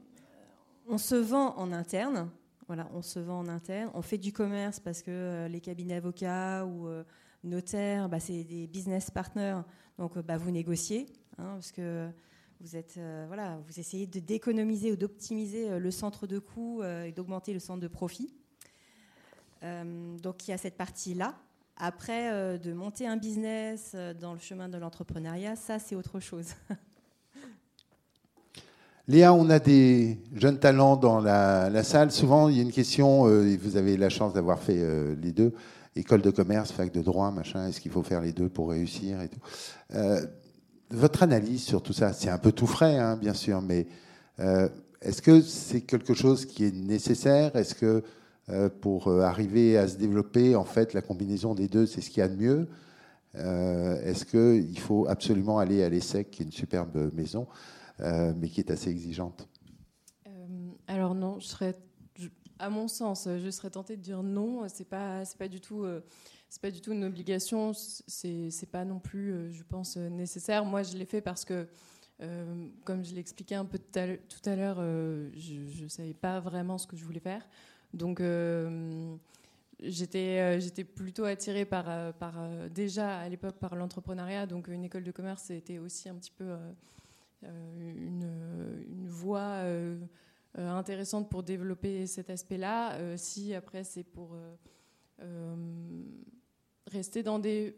on 0.88 0.98
se 0.98 1.16
vend 1.16 1.56
en 1.58 1.72
interne. 1.72 2.30
On 2.94 3.02
se 3.02 3.20
vend 3.20 3.40
en 3.40 3.50
interne. 3.50 3.92
On 3.96 4.02
fait 4.02 4.18
du 4.18 4.32
commerce 4.32 4.80
parce 4.80 5.02
que 5.02 5.46
les 5.48 5.60
cabinets 5.60 5.96
avocats 5.96 6.66
ou 6.66 6.88
notaires, 7.44 8.08
bah, 8.08 8.22
c'est 8.22 8.46
des 8.46 8.66
business 8.66 9.12
partners. 9.12 9.58
Donc, 10.00 10.18
bah, 10.20 10.38
vous 10.38 10.52
négociez, 10.52 11.08
hein, 11.38 11.56
parce 11.56 11.74
que 11.74 12.08
vous 12.62 12.78
êtes, 12.78 12.98
voilà, 13.28 13.60
vous 13.68 13.78
essayez 13.78 14.08
d'économiser 14.08 14.94
ou 14.94 14.96
d'optimiser 14.96 15.80
le 15.80 15.92
centre 15.92 16.28
de 16.28 16.40
coût 16.40 16.82
et 16.82 17.12
d'augmenter 17.12 17.52
le 17.52 17.60
centre 17.60 17.82
de 17.82 17.90
profit. 17.90 18.34
Euh, 19.64 20.18
donc 20.18 20.48
il 20.48 20.52
y 20.52 20.54
a 20.54 20.58
cette 20.58 20.78
partie-là. 20.78 21.36
Après, 21.78 22.32
euh, 22.32 22.58
de 22.58 22.74
monter 22.74 23.08
un 23.08 23.18
business 23.18 23.94
euh, 23.96 24.14
dans 24.14 24.34
le 24.34 24.40
chemin 24.40 24.70
de 24.70 24.78
l'entrepreneuriat, 24.78 25.56
ça 25.56 25.80
c'est 25.80 25.96
autre 25.96 26.20
chose. 26.20 26.48
Léa, 29.08 29.34
on 29.34 29.50
a 29.50 29.60
des 29.60 30.20
jeunes 30.36 30.60
talents 30.60 30.96
dans 30.96 31.20
la, 31.20 31.84
salle. 31.84 32.12
Souvent, 32.12 32.50
il 32.50 32.58
y 32.58 32.60
a 32.60 32.64
une 32.64 32.72
question, 32.72 33.24
vous 33.58 33.76
avez 33.76 33.98
la 33.98 34.10
chance 34.10 34.32
d'avoir 34.34 34.60
fait 34.60 34.80
les 35.16 35.32
deux, 35.32 35.54
école 35.96 36.22
de 36.22 36.30
commerce, 36.30 36.72
fac 36.72 36.94
de 36.94 37.02
droit, 37.02 37.32
machin, 37.32 37.68
est-ce 37.68 37.82
qu'il 37.82 37.92
faut 37.92 38.04
faire 38.04 38.22
les 38.22 38.32
deux 38.32 38.48
pour 38.48 38.70
réussir 38.70 39.20
et 39.22 39.28
tout. 39.28 39.40
votre 40.92 41.24
analyse 41.24 41.64
sur 41.64 41.82
tout 41.82 41.94
ça, 41.94 42.14
c'est 42.14 42.30
un 42.30 42.38
peu 42.38 42.54
tout 42.54 42.68
frais, 42.68 43.00
hein, 43.00 43.18
bien 43.18 43.34
sûr, 43.34 43.62
mais 43.62 43.88
est-ce 45.02 45.22
que 45.22 45.42
c'est 45.42 45.82
quelque 45.82 46.14
chose 46.14 46.46
qui 46.46 46.64
est 46.64 46.74
nécessaire? 46.74 47.54
Est-ce 47.56 47.76
que 47.76 48.04
pour 48.82 49.10
arriver 49.10 49.78
à 49.78 49.88
se 49.88 49.98
développer. 49.98 50.56
En 50.56 50.66
fait, 50.66 50.94
la 50.94 51.02
combinaison 51.02 51.56
des 51.56 51.68
deux, 51.68 51.86
c'est 51.86 52.02
ce 52.02 52.10
qu'il 52.10 52.20
y 52.20 52.24
a 52.24 52.28
de 52.28 52.36
mieux. 52.36 52.68
Est-ce 53.34 54.26
qu'il 54.26 54.80
faut 54.80 55.08
absolument 55.08 55.60
aller 55.60 55.84
à 55.84 55.90
l'ESSEC, 55.90 56.32
qui 56.32 56.44
est 56.44 56.46
une 56.46 56.52
superbe 56.52 57.12
maison, 57.14 57.48
mais 58.00 58.50
qui 58.50 58.60
est 58.60 58.72
assez 58.72 58.90
exigeante? 58.90 59.48
Alors 60.88 61.16
non, 61.16 61.40
je 61.40 61.48
serais, 61.48 61.76
à 62.60 62.70
mon 62.70 62.88
sens, 62.88 63.28
je 63.28 63.50
serais 63.50 63.70
tentée 63.70 63.96
de 63.96 64.02
dire 64.02 64.22
non. 64.22 64.68
C'est 64.68 64.90
pas, 64.90 65.24
pas 65.40 65.48
du 65.48 65.62
tout 65.62 65.86
pas 66.60 66.72
du 66.72 66.82
tout 66.82 66.92
une 66.92 67.06
obligation, 67.06 67.72
c'est 67.74 68.72
pas 68.72 68.84
non 68.84 69.00
plus, 69.00 69.32
euh, 69.32 69.52
je 69.52 69.64
pense, 69.64 69.96
euh, 69.98 70.10
nécessaire. 70.10 70.66
Moi, 70.66 70.84
je 70.84 70.98
l'ai 70.98 71.06
fait 71.06 71.22
parce 71.22 71.46
que, 71.46 71.68
euh, 72.22 72.68
comme 72.84 73.06
je 73.06 73.16
l'expliquais 73.16 73.56
un 73.56 73.66
peu 73.66 73.78
tout 73.78 74.50
à 74.50 74.56
l'heure, 74.56 74.78
je 75.36 75.84
ne 75.84 75.88
savais 75.88 76.14
pas 76.14 76.40
vraiment 76.40 76.78
ce 76.78 76.88
que 76.88 76.98
je 76.98 77.06
voulais 77.06 77.20
faire. 77.20 77.48
Donc, 77.94 78.22
j'étais 79.82 80.60
j'étais 80.62 80.84
plutôt 80.84 81.26
attirée 81.26 81.66
par, 81.66 82.14
par 82.14 82.36
déjà 82.70 83.20
à 83.20 83.30
l'époque 83.30 83.58
par 83.60 83.76
l'entrepreneuriat. 83.76 84.46
Donc, 84.46 84.68
une 84.68 84.84
école 84.84 85.04
de 85.04 85.12
commerce, 85.12 85.44
c'était 85.44 85.80
aussi 85.80 86.10
un 86.10 86.16
petit 86.16 86.32
peu 86.32 86.56
une, 87.44 88.30
une 88.88 89.08
voie 89.08 89.64
intéressante 90.56 91.30
pour 91.30 91.44
développer 91.44 92.08
cet 92.08 92.30
aspect-là. 92.30 93.18
si 93.18 93.54
après, 93.54 93.84
c'est 93.84 94.04
pour 94.04 94.38
rester 96.88 97.24
dans 97.24 97.40
des, 97.40 97.76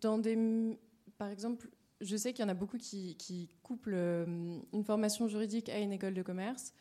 dans 0.00 0.18
des. 0.18 0.78
Par 1.18 1.30
exemple, 1.30 1.68
je 2.00 2.16
sais 2.16 2.32
qu'il 2.32 2.42
y 2.44 2.46
en 2.46 2.50
a 2.50 2.54
beaucoup 2.54 2.78
qui, 2.78 3.16
qui 3.16 3.48
couplent 3.62 3.94
euh, 3.94 4.58
une 4.72 4.84
formation 4.84 5.28
juridique 5.28 5.68
à 5.68 5.78
une 5.78 5.92
école 5.92 6.14
de 6.14 6.22
commerce. 6.22 6.72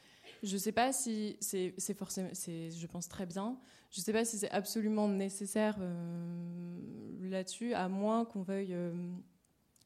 Je 0.44 0.54
ne 0.54 0.60
sais 0.60 0.72
pas 0.72 0.94
si 0.94 1.38
c'est 1.42 1.94
forcément, 1.94 2.30
je 2.34 2.88
pense 2.88 3.08
très 3.08 3.26
bien. 3.26 3.58
Je 3.92 4.02
sais 4.02 4.14
pas 4.14 4.24
si 4.26 4.38
c'est 4.38 4.52
absolument 4.52 5.08
nécessaire 5.08 5.78
euh, 5.80 7.30
là-dessus, 7.30 7.74
à 7.74 7.90
moins 7.90 8.26
qu'on 8.26 8.42
veuille 8.42 8.74
euh, 8.74 8.94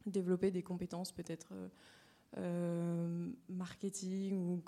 développer 0.06 0.52
des 0.52 0.64
compétences 0.64 1.12
peut-être 1.12 1.54
marketing 3.48 4.40
ou 4.50 4.64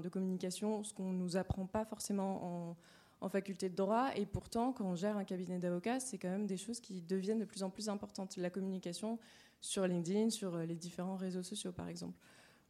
de 0.00 0.08
communication, 0.08 0.82
ce 0.82 0.92
qu'on 0.92 1.12
nous 1.12 1.36
apprend 1.36 1.64
pas 1.66 1.84
forcément 1.84 2.70
en, 2.70 2.76
en 3.20 3.28
faculté 3.28 3.68
de 3.68 3.76
droit. 3.76 4.10
Et 4.16 4.26
pourtant, 4.26 4.72
quand 4.72 4.84
on 4.84 4.94
gère 4.94 5.16
un 5.16 5.24
cabinet 5.24 5.58
d'avocats, 5.58 6.00
c'est 6.00 6.18
quand 6.18 6.28
même 6.28 6.46
des 6.46 6.56
choses 6.56 6.80
qui 6.80 7.00
deviennent 7.02 7.38
de 7.38 7.44
plus 7.44 7.62
en 7.62 7.70
plus 7.70 7.88
importantes. 7.88 8.36
La 8.36 8.50
communication 8.50 9.18
sur 9.60 9.86
LinkedIn, 9.86 10.30
sur 10.30 10.54
euh, 10.54 10.64
les 10.64 10.76
différents 10.76 11.16
réseaux 11.16 11.42
sociaux, 11.42 11.72
par 11.72 11.88
exemple. 11.88 12.18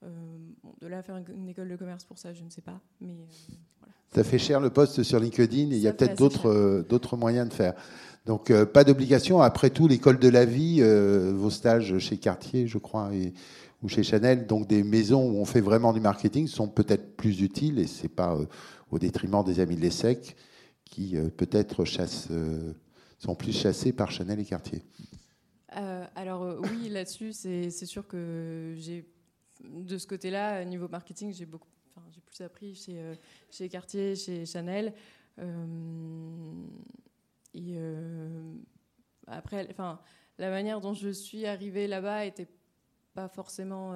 Euh, 0.02 0.08
de 0.80 0.86
là 0.86 0.98
à 0.98 1.02
faire 1.02 1.20
une 1.34 1.48
école 1.48 1.68
de 1.68 1.76
commerce 1.76 2.04
pour 2.04 2.18
ça, 2.18 2.32
je 2.32 2.42
ne 2.42 2.50
sais 2.50 2.62
pas. 2.62 2.80
Mais 3.00 3.12
euh, 3.12 3.86
Ça 4.14 4.24
fait 4.24 4.38
cher 4.38 4.60
le 4.60 4.70
poste 4.70 5.02
sur 5.02 5.20
LinkedIn 5.20 5.70
et 5.70 5.76
il 5.76 5.78
y 5.78 5.88
a 5.88 5.92
peut-être 5.92 6.16
d'autres 6.16 6.84
d'autres 6.88 7.16
moyens 7.16 7.48
de 7.48 7.54
faire. 7.54 7.74
Donc 8.26 8.52
pas 8.64 8.84
d'obligation. 8.84 9.40
Après 9.40 9.70
tout, 9.70 9.88
l'école 9.88 10.18
de 10.18 10.28
la 10.28 10.44
vie, 10.44 10.82
vos 10.82 11.50
stages 11.50 11.98
chez 11.98 12.16
Cartier, 12.18 12.66
je 12.66 12.78
crois, 12.78 13.14
et, 13.14 13.32
ou 13.82 13.88
chez 13.88 14.02
Chanel, 14.02 14.46
donc 14.46 14.66
des 14.66 14.82
maisons 14.82 15.30
où 15.30 15.36
on 15.36 15.44
fait 15.44 15.60
vraiment 15.60 15.92
du 15.92 16.00
marketing, 16.00 16.46
sont 16.46 16.68
peut-être 16.68 17.16
plus 17.16 17.40
utiles 17.40 17.78
et 17.78 17.86
c'est 17.86 18.08
pas 18.08 18.38
au 18.90 18.98
détriment 18.98 19.44
des 19.44 19.60
amis 19.60 19.76
de 19.76 19.80
l'ESSEC 19.80 20.36
qui 20.90 21.16
euh, 21.16 21.28
peut-être 21.30 21.84
euh, 22.30 22.72
sont 23.18 23.34
plus 23.34 23.56
chassés 23.56 23.92
par 23.92 24.10
Chanel 24.10 24.40
et 24.40 24.44
Cartier. 24.44 24.82
Euh, 25.76 26.04
alors 26.16 26.60
oui, 26.62 26.88
là-dessus, 26.88 27.32
c'est 27.32 27.70
sûr 27.70 28.06
que 28.06 28.74
j'ai 28.76 29.06
de 29.64 29.98
ce 29.98 30.06
côté-là, 30.06 30.64
niveau 30.64 30.88
marketing, 30.88 31.32
j'ai 31.32 31.46
beaucoup, 31.46 31.68
j'ai 32.12 32.20
plus 32.20 32.40
appris 32.42 32.74
chez, 32.74 33.00
chez 33.50 33.68
Cartier, 33.68 34.16
chez 34.16 34.46
Chanel. 34.46 34.92
et 37.54 37.78
après, 39.26 39.66
enfin, 39.70 40.00
la 40.38 40.50
manière 40.50 40.80
dont 40.80 40.94
je 40.94 41.10
suis 41.10 41.46
arrivée 41.46 41.86
là-bas 41.86 42.24
était 42.26 42.48
pas 43.14 43.28
forcément. 43.28 43.90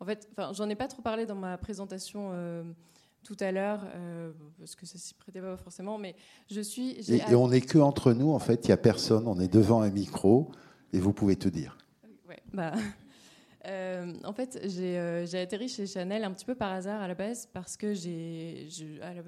en 0.00 0.04
fait, 0.04 0.28
enfin, 0.32 0.52
j'en 0.52 0.68
ai 0.68 0.74
pas 0.76 0.88
trop 0.88 1.02
parlé 1.02 1.26
dans 1.26 1.36
ma 1.36 1.56
présentation 1.58 2.32
tout 3.22 3.36
à 3.40 3.52
l'heure, 3.52 3.80
euh, 3.94 4.32
parce 4.58 4.74
que 4.74 4.86
ça 4.86 4.98
s'y 4.98 5.14
prêtait 5.14 5.40
pas 5.40 5.56
forcément, 5.56 5.98
mais 5.98 6.14
je 6.50 6.60
suis. 6.60 6.96
Et, 7.10 7.34
on 7.34 7.48
n'est 7.48 7.60
que 7.60 7.78
entre 7.78 8.12
nous, 8.12 8.32
en 8.32 8.38
fait, 8.38 8.64
il 8.64 8.68
n'y 8.68 8.72
a 8.72 8.76
personne, 8.76 9.26
on 9.26 9.38
est 9.38 9.52
devant 9.52 9.82
un 9.82 9.90
micro, 9.90 10.50
et 10.92 10.98
vous 10.98 11.12
pouvez 11.12 11.36
te 11.36 11.48
dire. 11.48 11.78
Ouais, 12.28 12.42
bah, 12.52 12.72
euh, 13.66 14.14
en 14.24 14.32
fait, 14.32 14.60
euh, 14.64 15.26
j'ai 15.26 15.38
atterri 15.38 15.68
chez 15.68 15.86
Chanel 15.86 16.24
un 16.24 16.32
petit 16.32 16.44
peu 16.44 16.54
par 16.54 16.72
hasard 16.72 17.00
à 17.00 17.08
la 17.08 17.14
base, 17.14 17.46
parce 17.52 17.76
que 17.76 17.94
j'ai. 17.94 18.68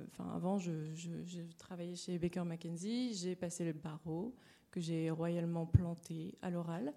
Enfin, 0.09 0.31
avant, 0.35 0.59
je, 0.59 0.73
je, 0.95 1.41
travaillais 1.59 1.95
chez 1.95 2.19
Baker 2.19 2.43
McKenzie, 2.45 3.15
j'ai 3.15 3.37
passé 3.37 3.65
le 3.65 3.73
barreau, 3.73 4.35
que 4.71 4.81
j'ai 4.81 5.11
royalement 5.11 5.67
planté 5.67 6.35
à 6.43 6.51
l'oral. 6.51 6.93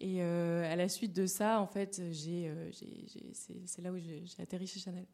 Et 0.00 0.22
à 0.22 0.74
la 0.74 0.88
suite 0.88 1.12
de 1.12 1.26
ça, 1.26 1.60
en 1.60 1.68
fait, 1.68 2.02
c'est 2.12 3.82
là 3.82 3.92
où 3.92 3.98
j'ai 3.98 4.24
atterri 4.40 4.66
chez 4.66 4.80
Chanel. 4.80 5.06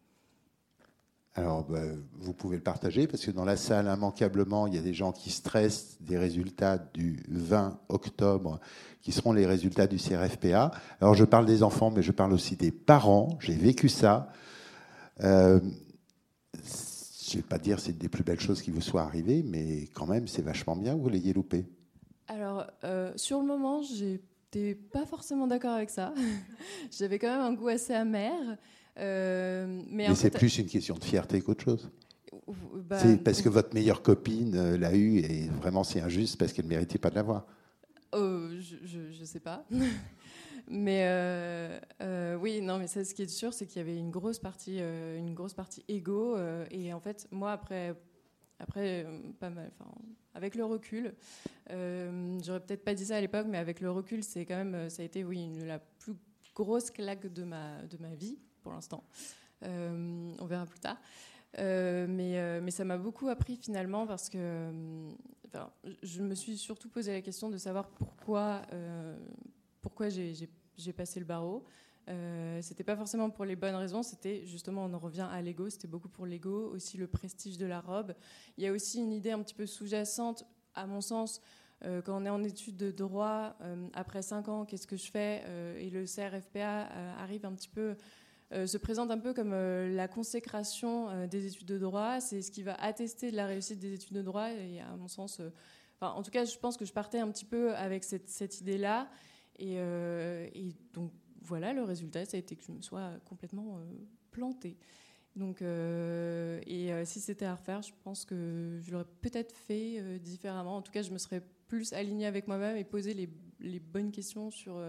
Alors, 1.35 1.65
bah, 1.65 1.83
vous 2.19 2.33
pouvez 2.33 2.57
le 2.57 2.63
partager 2.63 3.07
parce 3.07 3.25
que 3.25 3.31
dans 3.31 3.45
la 3.45 3.57
salle, 3.57 3.87
immanquablement, 3.87 4.67
il 4.67 4.75
y 4.75 4.79
a 4.79 4.83
des 4.83 4.95
gens 4.95 5.13
qui 5.13 5.31
stressent 5.31 5.97
des 6.01 6.19
résultats 6.19 6.79
du 6.79 7.25
20 7.29 7.79
octobre, 7.89 8.59
qui 9.01 9.13
seront 9.13 9.33
les 9.33 9.47
résultats 9.47 9.87
du 9.87 9.97
CRFPA. 9.97 10.73
Alors, 11.01 11.15
je 11.15 11.25
parle 11.25 11.47
des 11.47 11.63
enfants, 11.63 11.91
mais 11.91 12.03
je 12.03 12.11
parle 12.11 12.33
aussi 12.33 12.57
des 12.57 12.73
parents. 12.73 13.39
J'ai 13.41 13.55
vécu 13.55 13.89
ça. 13.89 14.33
Euh, 15.23 15.61
je 17.31 17.37
ne 17.37 17.43
vais 17.43 17.49
pas 17.49 17.59
dire 17.59 17.79
c'est 17.79 17.97
des 17.97 18.09
plus 18.09 18.25
belles 18.25 18.41
choses 18.41 18.61
qui 18.61 18.73
vous 18.73 18.81
soit 18.81 19.03
arrivée, 19.03 19.45
mais 19.45 19.89
quand 19.95 20.07
même, 20.07 20.27
c'est 20.27 20.43
vachement 20.43 20.75
bien 20.75 20.97
que 20.97 21.01
vous 21.01 21.09
l'ayez 21.09 21.33
loupé. 21.33 21.65
Alors, 22.27 22.67
euh, 22.83 23.13
sur 23.15 23.39
le 23.39 23.47
moment, 23.47 23.83
j'étais 23.83 24.75
pas 24.75 25.07
forcément 25.07 25.47
d'accord 25.47 25.75
avec 25.75 25.91
ça. 25.91 26.13
J'avais 26.91 27.21
quand 27.21 27.29
même 27.29 27.41
un 27.41 27.55
goût 27.55 27.69
assez 27.69 27.95
amer. 27.95 28.59
Euh, 28.99 29.83
mais, 29.89 30.15
c'est 30.15 30.31
plus 30.31 30.59
une 30.59 30.67
question 30.67 30.97
de 30.97 31.05
fierté 31.05 31.41
qu'autre 31.41 31.65
chose. 31.65 31.91
Bah, 32.75 32.99
c'est 32.99 33.23
parce 33.23 33.43
que 33.43 33.49
votre 33.49 33.75
meilleure 33.75 34.03
copine 34.03 34.55
euh, 34.57 34.77
l'a 34.77 34.95
eu 34.95 35.19
et 35.19 35.49
vraiment 35.49 35.85
c'est 35.85 36.01
injuste 36.01 36.37
parce 36.37 36.53
qu'elle 36.53 36.65
ne 36.65 36.71
méritait 36.71 36.99
pas 36.99 37.11
de 37.11 37.15
l'avoir. 37.15 37.47
Oh, 38.13 38.49
je 38.59 39.21
ne 39.21 39.25
sais 39.25 39.41
pas. 39.41 39.65
mais 40.69 41.03
euh, 41.05 42.37
oui, 42.37 42.61
non, 42.61 42.79
mais 42.79 42.89
ça, 42.89 43.05
ce 43.05 43.15
qui 43.15 43.23
est 43.23 43.29
sûr, 43.29 43.53
c'est 43.53 43.67
qu'il 43.67 43.79
y 43.79 43.81
avait 43.81 43.97
une 43.97 44.11
grosse 44.11 44.41
partie, 44.41 44.79
une 44.81 45.35
grosse 45.35 45.55
partie 45.55 45.85
égo. 45.87 46.37
et 46.71 46.93
en 46.93 47.01
fait, 47.01 47.29
moi, 47.31 47.53
après, 47.53 47.95
après 48.59 49.07
pas 49.39 49.51
mal, 49.51 49.71
avec 50.35 50.57
le 50.57 50.65
recul, 50.65 51.15
j'aurais 51.69 52.61
peut-être 52.61 52.85
pas 52.85 52.95
dit 52.95 53.07
ça 53.07 53.17
à 53.17 53.21
l'époque, 53.21 53.47
mais 53.49 53.59
avec 53.59 53.81
le 53.81 53.93
recul, 53.93 54.25
c'est 54.25 54.45
quand 54.45 54.57
même, 54.57 54.91
ça 54.91 55.03
a 55.03 55.05
été, 55.05 55.23
oui, 55.23 55.53
la 55.65 55.79
plus 55.79 56.17
grosse 56.53 56.91
claque 56.91 57.33
de 57.33 57.45
ma, 57.45 57.83
de 57.83 57.97
ma 57.99 58.15
vie 58.17 58.39
pour 58.61 58.73
l'instant. 58.73 59.05
Euh, 59.65 60.33
on 60.39 60.47
verra 60.47 60.67
plus 60.67 60.81
tard. 60.81 60.97
Euh, 61.59 62.07
mais, 62.09 62.39
euh, 62.39 62.61
mais 62.63 62.71
ça 62.71 62.85
m'a 62.85 62.97
beaucoup 62.97 63.29
appris 63.29 63.57
finalement 63.57 64.07
parce 64.07 64.29
que 64.29 64.71
je 66.03 66.23
me 66.23 66.35
suis 66.35 66.57
surtout 66.57 66.89
posé 66.89 67.13
la 67.13 67.23
question 67.23 67.51
de 67.51 67.59
savoir 67.59 67.89
pourquoi, 67.89 68.63
pourquoi 69.81 70.09
j'ai 70.09 70.93
passé 70.97 71.19
le 71.19 71.27
barreau. 71.27 71.65
C'était 72.61 72.85
pas 72.85 72.97
forcément 72.97 73.31
pour 73.31 73.45
les 73.45 73.57
bonnes 73.57 73.75
raisons, 73.75 74.05
c'était 74.05 74.47
justement, 74.47 74.85
on 74.85 74.95
en 74.95 74.99
revient 74.99 75.27
à 75.29 75.43
l'ego, 75.43 75.69
c'était 75.69 75.89
beaucoup 75.89 76.09
pour 76.09 76.25
l'ego, 76.25 76.71
aussi 76.73 76.99
le 76.99 77.09
prestige 77.09 77.59
de 77.59 77.67
la 77.67 77.81
robe. 77.81 78.15
Il 78.59 78.65
y 78.65 78.69
a 78.69 78.73
aussi 78.73 79.01
une 79.01 79.13
idée 79.13 79.33
un 79.33 79.43
petit 79.43 79.55
peu 79.55 79.67
sous-jacente, 79.67 80.47
à 80.77 80.87
mon 80.87 81.01
sens, 81.01 81.41
quand 81.83 82.23
on 82.23 82.25
est 82.25 82.31
en 82.31 82.45
études 82.45 82.77
de 82.77 82.93
droit, 82.93 83.57
après 83.95 84.23
5 84.23 84.49
ans, 84.49 84.65
qu'est-ce 84.65 84.87
que 84.87 84.97
je 84.97 85.11
fais? 85.11 85.43
Et 85.81 85.91
le 85.91 86.05
CRFPA 86.05 86.87
arrive 87.19 87.45
un 87.45 87.55
petit 87.55 87.69
peu 87.69 87.97
se 88.53 88.79
présente 88.79 89.11
un 89.11 89.19
peu 89.19 89.33
comme 89.33 89.53
euh, 89.53 89.95
la 89.95 90.09
consécration 90.09 91.09
euh, 91.09 91.27
des 91.27 91.47
études 91.47 91.67
de 91.67 91.79
droit. 91.79 92.21
C'est 92.21 92.43
ce 92.43 92.51
qui 92.51 92.63
va 92.63 92.75
attester 92.75 93.31
de 93.31 93.37
la 93.37 93.47
réussite 93.47 93.79
des 93.79 93.95
études 93.95 94.17
de 94.17 94.23
droit. 94.23 94.51
Et 94.51 94.81
à 94.81 94.97
mon 94.97 95.09
sens, 95.09 95.41
en 96.01 96.23
tout 96.23 96.31
cas, 96.31 96.45
je 96.45 96.59
pense 96.59 96.77
que 96.77 96.85
je 96.85 96.93
partais 96.93 97.19
un 97.19 97.31
petit 97.31 97.45
peu 97.45 97.75
avec 97.75 98.05
cette, 98.05 98.61
idée-là. 98.61 99.09
Et, 99.59 99.79
donc, 100.93 101.13
voilà, 101.43 101.73
le 101.73 101.83
résultat, 101.83 102.25
ça 102.25 102.37
a 102.37 102.41
été 102.41 102.57
que 102.57 102.65
je 102.65 102.73
me 102.73 102.81
sois 102.81 103.11
complètement 103.25 103.79
plantée. 104.31 104.79
Donc, 105.37 105.63
et 105.63 106.93
si 107.05 107.21
c'était 107.21 107.45
à 107.45 107.55
refaire, 107.55 107.83
je 107.83 107.93
pense 108.03 108.25
que 108.25 108.79
je 108.81 108.91
l'aurais 108.91 109.07
peut-être 109.21 109.55
fait 109.55 110.19
différemment. 110.19 110.77
En 110.77 110.83
tout 110.83 110.93
cas, 110.93 111.03
je 111.03 111.11
me 111.11 111.19
serais 111.19 111.43
plus 111.69 111.93
alignée 111.93 112.27
avec 112.27 112.49
moi-même 112.49 112.77
et 112.77 112.85
posé 112.85 113.13
les, 113.15 113.29
les, 113.61 113.79
bonnes 113.79 114.11
questions 114.11 114.51
sur 114.51 114.83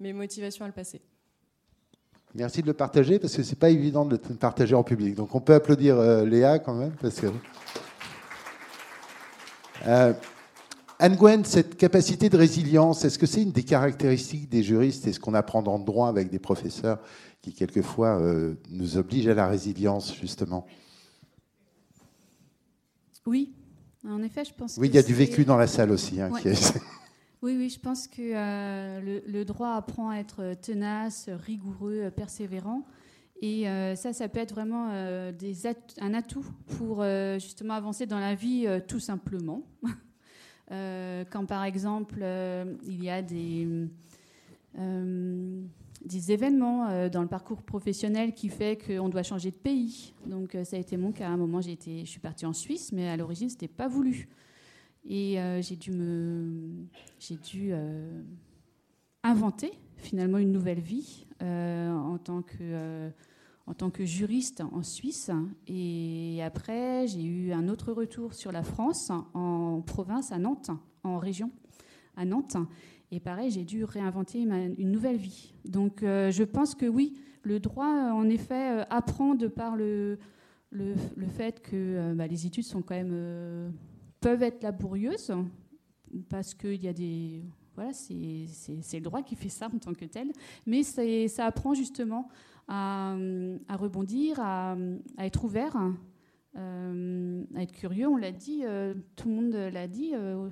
mes 0.00 0.12
motivations 0.12 0.64
à 0.64 0.68
le 0.68 0.74
passer. 0.74 1.00
Merci 2.34 2.60
de 2.60 2.66
le 2.66 2.74
partager 2.74 3.18
parce 3.18 3.34
que 3.34 3.42
c'est 3.42 3.58
pas 3.58 3.70
évident 3.70 4.04
de 4.04 4.18
le 4.28 4.34
partager 4.36 4.74
en 4.74 4.82
public. 4.82 5.14
Donc 5.14 5.34
on 5.34 5.40
peut 5.40 5.54
applaudir 5.54 5.96
euh, 5.98 6.24
Léa 6.24 6.58
quand 6.58 6.74
même 6.74 6.92
parce 7.00 7.20
que. 7.20 7.28
Euh, 9.86 10.12
Anne-Gwen, 10.98 11.44
cette 11.44 11.76
capacité 11.76 12.30
de 12.30 12.36
résilience, 12.36 13.04
est-ce 13.04 13.18
que 13.18 13.26
c'est 13.26 13.42
une 13.42 13.52
des 13.52 13.62
caractéristiques 13.62 14.48
des 14.48 14.62
juristes? 14.62 15.06
Et 15.06 15.12
ce 15.12 15.20
qu'on 15.20 15.34
apprend 15.34 15.62
dans 15.62 15.76
le 15.76 15.84
droit 15.84 16.08
avec 16.08 16.30
des 16.30 16.38
professeurs 16.38 16.98
qui 17.42 17.52
quelquefois 17.52 18.18
euh, 18.18 18.54
nous 18.70 18.96
obligent 18.96 19.28
à 19.28 19.34
la 19.34 19.46
résilience 19.46 20.14
justement? 20.14 20.66
Oui, 23.26 23.52
en 24.08 24.22
effet, 24.22 24.44
je 24.44 24.54
pense. 24.54 24.76
Oui, 24.78 24.88
il 24.88 24.94
y 24.94 24.98
a 24.98 25.02
du 25.02 25.14
vécu 25.14 25.44
dans 25.44 25.56
la 25.56 25.66
salle 25.66 25.90
aussi. 25.90 26.20
Hein, 26.20 26.30
oui, 27.42 27.54
oui, 27.56 27.68
je 27.68 27.78
pense 27.78 28.08
que 28.08 28.22
le, 28.22 29.22
le, 29.26 29.44
droit 29.44 29.74
apprend 29.74 30.10
à 30.10 30.16
être 30.16 30.54
tenace, 30.54 31.28
rigoureux, 31.28 32.10
persévérant. 32.14 32.84
Et 33.42 33.68
euh, 33.68 33.94
ça, 33.96 34.12
ça 34.12 34.28
peut 34.28 34.38
être 34.38 34.54
vraiment 34.54 34.88
euh, 34.92 35.30
des 35.30 35.66
un 36.00 36.14
atout 36.14 36.46
pour 36.78 37.02
euh, 37.02 37.38
justement 37.38 37.74
avancer 37.74 38.06
dans 38.06 38.18
la 38.18 38.34
vie 38.34 38.66
tout 38.88 39.00
simplement. 39.00 39.62
quand 40.68 41.46
par 41.46 41.62
exemple 41.62 42.24
il 42.82 43.04
y 43.04 43.08
a 43.08 43.22
des, 43.22 43.88
événements 46.28 47.08
dans 47.08 47.22
le 47.22 47.28
parcours 47.28 47.62
professionnel 47.62 48.32
qui 48.32 48.48
fait 48.48 48.76
qu'on 48.76 49.08
doit 49.08 49.22
changer 49.22 49.52
de 49.52 49.56
pays. 49.56 50.12
Donc 50.26 50.56
ça 50.64 50.76
a 50.76 50.80
été 50.80 50.96
mon 50.96 51.12
cas. 51.12 51.28
À 51.28 51.30
un 51.30 51.36
moment, 51.36 51.60
été, 51.60 52.00
je 52.00 52.10
suis 52.10 52.20
partie 52.20 52.46
en 52.46 52.52
Suisse, 52.52 52.90
mais 52.92 53.08
à 53.08 53.16
l'origine, 53.16 53.48
c'était 53.48 53.68
pas 53.68 53.86
voulu. 53.86 54.28
Et 55.08 55.38
j'ai 55.60 55.76
dû 55.76 55.92
me, 55.92 56.86
j'ai 57.18 57.36
dû 57.36 57.72
inventer 59.22 59.72
finalement 59.96 60.38
une 60.38 60.52
nouvelle 60.52 60.80
vie 60.80 61.26
en 61.40 62.18
tant 62.18 62.42
que 62.42 63.10
en 63.66 63.74
tant 63.74 63.90
que 63.90 64.04
juriste 64.04 64.62
en 64.72 64.82
Suisse. 64.82 65.30
Et 65.66 66.40
après, 66.42 67.06
j'ai 67.08 67.22
eu 67.22 67.52
un 67.52 67.68
autre 67.68 67.92
retour 67.92 68.34
sur 68.34 68.52
la 68.52 68.62
France, 68.62 69.10
en 69.34 69.82
province, 69.84 70.32
à 70.32 70.38
Nantes, 70.38 70.70
en 71.02 71.18
région, 71.18 71.50
à 72.16 72.24
Nantes. 72.24 72.56
Et 73.10 73.20
pareil, 73.20 73.50
j'ai 73.50 73.64
dû 73.64 73.84
réinventer 73.84 74.40
une 74.40 74.90
nouvelle 74.90 75.16
vie. 75.16 75.54
Donc 75.64 76.02
euh, 76.02 76.30
je 76.30 76.42
pense 76.42 76.74
que 76.74 76.86
oui, 76.86 77.18
le 77.42 77.60
droit, 77.60 77.86
en 77.86 78.28
effet, 78.28 78.80
euh, 78.80 78.84
apprend 78.90 79.34
de 79.34 79.46
par 79.46 79.76
le, 79.76 80.18
le, 80.70 80.94
fait 81.28 81.60
que 81.62 81.74
euh, 81.74 82.14
bah, 82.14 82.26
les 82.26 82.46
études 82.46 82.64
sont 82.64 82.82
quand 82.82 82.96
même, 82.96 83.72
peuvent 84.26 84.42
être 84.42 84.64
laborieuses, 84.64 85.32
parce 86.28 86.52
qu'il 86.52 86.82
y 86.82 86.88
a 86.88 86.92
des... 86.92 87.44
Voilà, 87.76 87.92
c'est 87.92 88.16
le 88.18 89.00
droit 89.00 89.22
qui 89.22 89.36
fait 89.36 89.48
ça 89.48 89.66
en 89.72 89.78
tant 89.78 89.94
que 89.94 90.04
tel. 90.04 90.32
Mais 90.66 90.82
ça 90.82 91.46
apprend 91.46 91.74
justement 91.74 92.26
à, 92.66 93.14
rebondir, 93.70 94.40
à, 94.40 94.76
être 95.18 95.44
ouvert, 95.44 95.76
euh, 96.56 97.44
à 97.54 97.62
être 97.62 97.70
curieux. 97.70 98.08
On 98.08 98.16
l'a 98.16 98.32
dit, 98.32 98.62
euh, 98.64 98.94
tout 99.14 99.28
le 99.28 99.34
monde 99.36 99.52
l'a 99.54 99.86
dit. 99.86 100.10
Euh, 100.14 100.48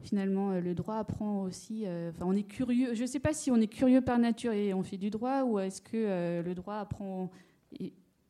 finalement, 0.00 0.58
le 0.58 0.74
droit 0.74 0.96
apprend 0.96 1.42
aussi. 1.42 1.84
Enfin, 1.86 2.24
on 2.26 2.34
est 2.34 2.42
curieux. 2.42 2.94
Je 2.94 3.02
ne 3.02 3.06
sais 3.06 3.20
pas 3.20 3.32
si 3.32 3.52
on 3.52 3.56
est 3.56 3.68
curieux 3.68 4.00
par 4.00 4.18
nature 4.18 4.52
et 4.52 4.74
on 4.74 4.82
fait 4.82 4.98
du 4.98 5.10
droit, 5.10 5.44
ou 5.44 5.60
est-ce 5.60 5.80
que 5.80 6.42
le 6.42 6.54
droit 6.56 6.78
apprend 6.78 7.30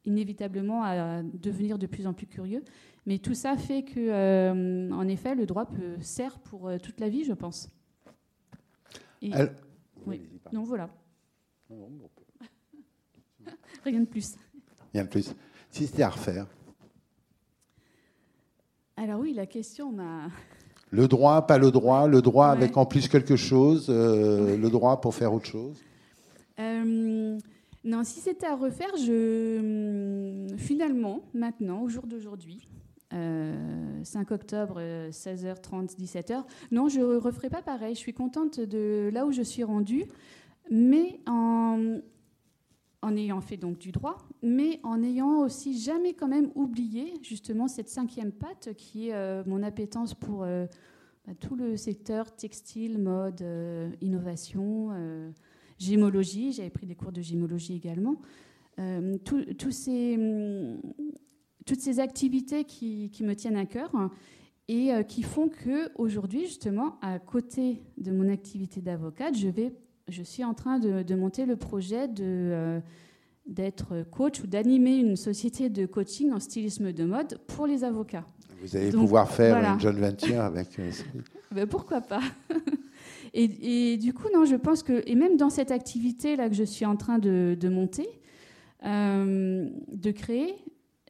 inévitablement 0.05 0.85
à 0.85 1.23
devenir 1.23 1.79
de 1.79 1.87
plus 1.87 2.07
en 2.07 2.13
plus 2.13 2.27
curieux. 2.27 2.63
Mais 3.07 3.19
tout 3.19 3.35
ça 3.35 3.57
fait 3.57 3.83
que, 3.83 4.93
en 4.93 5.09
effet, 5.09 5.35
le 5.35 5.47
droit 5.47 5.67
peut 5.67 5.97
sert 6.01 6.39
pour 6.39 6.71
toute 6.83 7.01
la 7.01 7.09
vie, 7.09 7.25
je 7.25 7.33
pense. 7.33 7.71
oui. 10.07 10.21
Donc 10.53 10.67
voilà. 10.67 10.91
Rien 13.85 14.01
de 14.01 14.07
plus. 14.07 14.35
Rien 14.93 15.05
de 15.05 15.09
plus. 15.09 15.35
Si 15.71 15.87
c'était 15.87 16.03
à 16.03 16.11
refaire. 16.11 16.47
Alors 18.97 19.21
oui, 19.21 19.33
la 19.33 19.47
question 19.47 19.93
m'a... 19.93 20.29
Le 20.91 21.09
droit, 21.09 21.47
pas 21.47 21.59
le 21.59 21.73
droit, 21.73 22.07
le 22.07 22.23
droit 22.23 22.47
avec 22.47 22.77
en 22.77 22.87
plus 22.87 23.09
quelque 23.09 23.35
chose, 23.35 23.87
euh, 23.89 24.57
le 24.57 24.71
droit 24.71 25.01
pour 25.01 25.15
faire 25.15 25.33
autre 25.33 25.47
chose 25.47 25.77
euh, 26.61 27.37
Non, 27.85 28.03
si 28.03 28.21
c'était 28.21 28.47
à 28.47 28.57
refaire, 28.57 28.97
je 28.97 30.47
finalement, 30.57 31.23
maintenant, 31.35 31.83
au 31.83 31.89
jour 31.89 32.07
d'aujourd'hui, 32.07 32.67
5 33.11 33.15
euh, 33.15 34.35
octobre, 34.35 34.81
16h30, 35.11 35.97
17h, 35.97 36.45
non, 36.73 36.89
je 36.89 37.01
ne 37.01 37.17
referai 37.17 37.51
pas 37.51 37.63
pareil. 37.63 37.95
Je 37.95 38.01
suis 38.01 38.15
contente 38.15 38.59
de 38.59 39.11
là 39.13 39.27
où 39.27 39.33
je 39.33 39.43
suis 39.43 39.65
rendue, 39.65 40.07
mais 40.71 41.21
en, 41.27 42.01
en 43.05 43.17
ayant 43.17 43.43
fait 43.43 43.59
donc 43.59 43.79
du 43.79 43.93
droit, 43.93 44.17
mais 44.43 44.81
en 44.83 45.03
ayant 45.03 45.41
aussi 45.41 45.79
jamais 45.79 46.15
quand 46.15 46.29
même 46.29 46.51
oublié 46.55 47.13
justement 47.23 47.69
cette 47.69 47.89
cinquième 47.89 48.33
patte 48.33 48.71
qui 48.77 49.09
est 49.11 49.15
euh, 49.15 49.43
mon 49.47 49.63
appétence 49.63 50.15
pour 50.15 50.43
euh, 50.43 50.67
bah, 51.27 51.35
tout 51.39 51.55
le 51.55 51.77
secteur 51.77 52.35
textile, 52.35 52.99
mode, 52.99 53.43
euh, 53.43 53.91
innovation, 54.01 54.91
gémologie. 55.79 56.53
J'avais 56.53 56.71
pris 56.71 56.87
des 56.87 56.95
cours 56.95 57.13
de 57.13 57.23
gémologie 57.23 57.75
également. 57.77 58.17
ces, 59.73 60.17
hum, 60.17 60.81
toutes 61.67 61.81
ces 61.81 62.01
activités 62.01 62.65
qui, 62.65 63.11
qui, 63.11 63.23
me 63.25 63.35
tiennent 63.35 63.57
à 63.57 63.67
cœur 63.67 63.93
et 64.69 64.91
qui 65.09 65.23
font 65.23 65.49
que 65.49 65.91
aujourd'hui 65.97 66.47
justement, 66.47 66.99
à 67.01 67.19
côté 67.19 67.83
de 67.99 68.11
mon 68.11 68.29
activité 68.29 68.81
d'avocate, 68.81 69.37
je 69.37 69.49
vais 69.49 69.73
je 70.09 70.23
suis 70.23 70.45
en 70.45 70.55
train 70.55 70.79
de, 70.79 71.15
monter 71.15 71.47
le 71.47 71.57
projet 71.57 72.09
de, 72.09 72.23
euh, 72.25 72.81
d'être 73.47 74.05
coach 74.11 74.41
ou 74.41 74.47
d'animer 74.47 74.97
une 74.97 75.17
société 75.17 75.71
de 75.71 75.87
coaching 75.87 76.33
en 76.33 76.41
stylisme 76.41 76.93
de 76.93 77.05
mode 77.05 77.39
pour 77.47 77.67
les 77.67 77.85
avocats. 77.85 78.27
Vous 78.63 78.77
allez 78.77 78.91
pouvoir 78.91 79.31
faire 79.31 79.57
une 79.57 79.81
joint 79.81 79.93
venture 79.93 80.41
avec. 80.41 80.79
Euh, 80.79 80.91
ben, 81.53 81.67
pourquoi 81.67 82.01
pas? 82.01 82.23
et, 83.37 83.97
du 83.97 84.13
coup, 84.13 84.29
non, 84.33 84.45
je 84.45 84.57
pense 84.57 84.83
que, 84.83 85.03
et 85.07 85.15
même 85.17 85.37
dans 85.37 85.51
cette 85.51 85.71
activité 85.71 86.37
là 86.37 86.49
que 86.49 86.55
je 86.55 86.65
suis 86.65 86.87
en 86.87 86.97
train 86.97 87.19
de, 87.19 87.69
monter, 87.69 88.09
euh, 88.85 89.69
de 89.93 90.11
créer, 90.13 90.55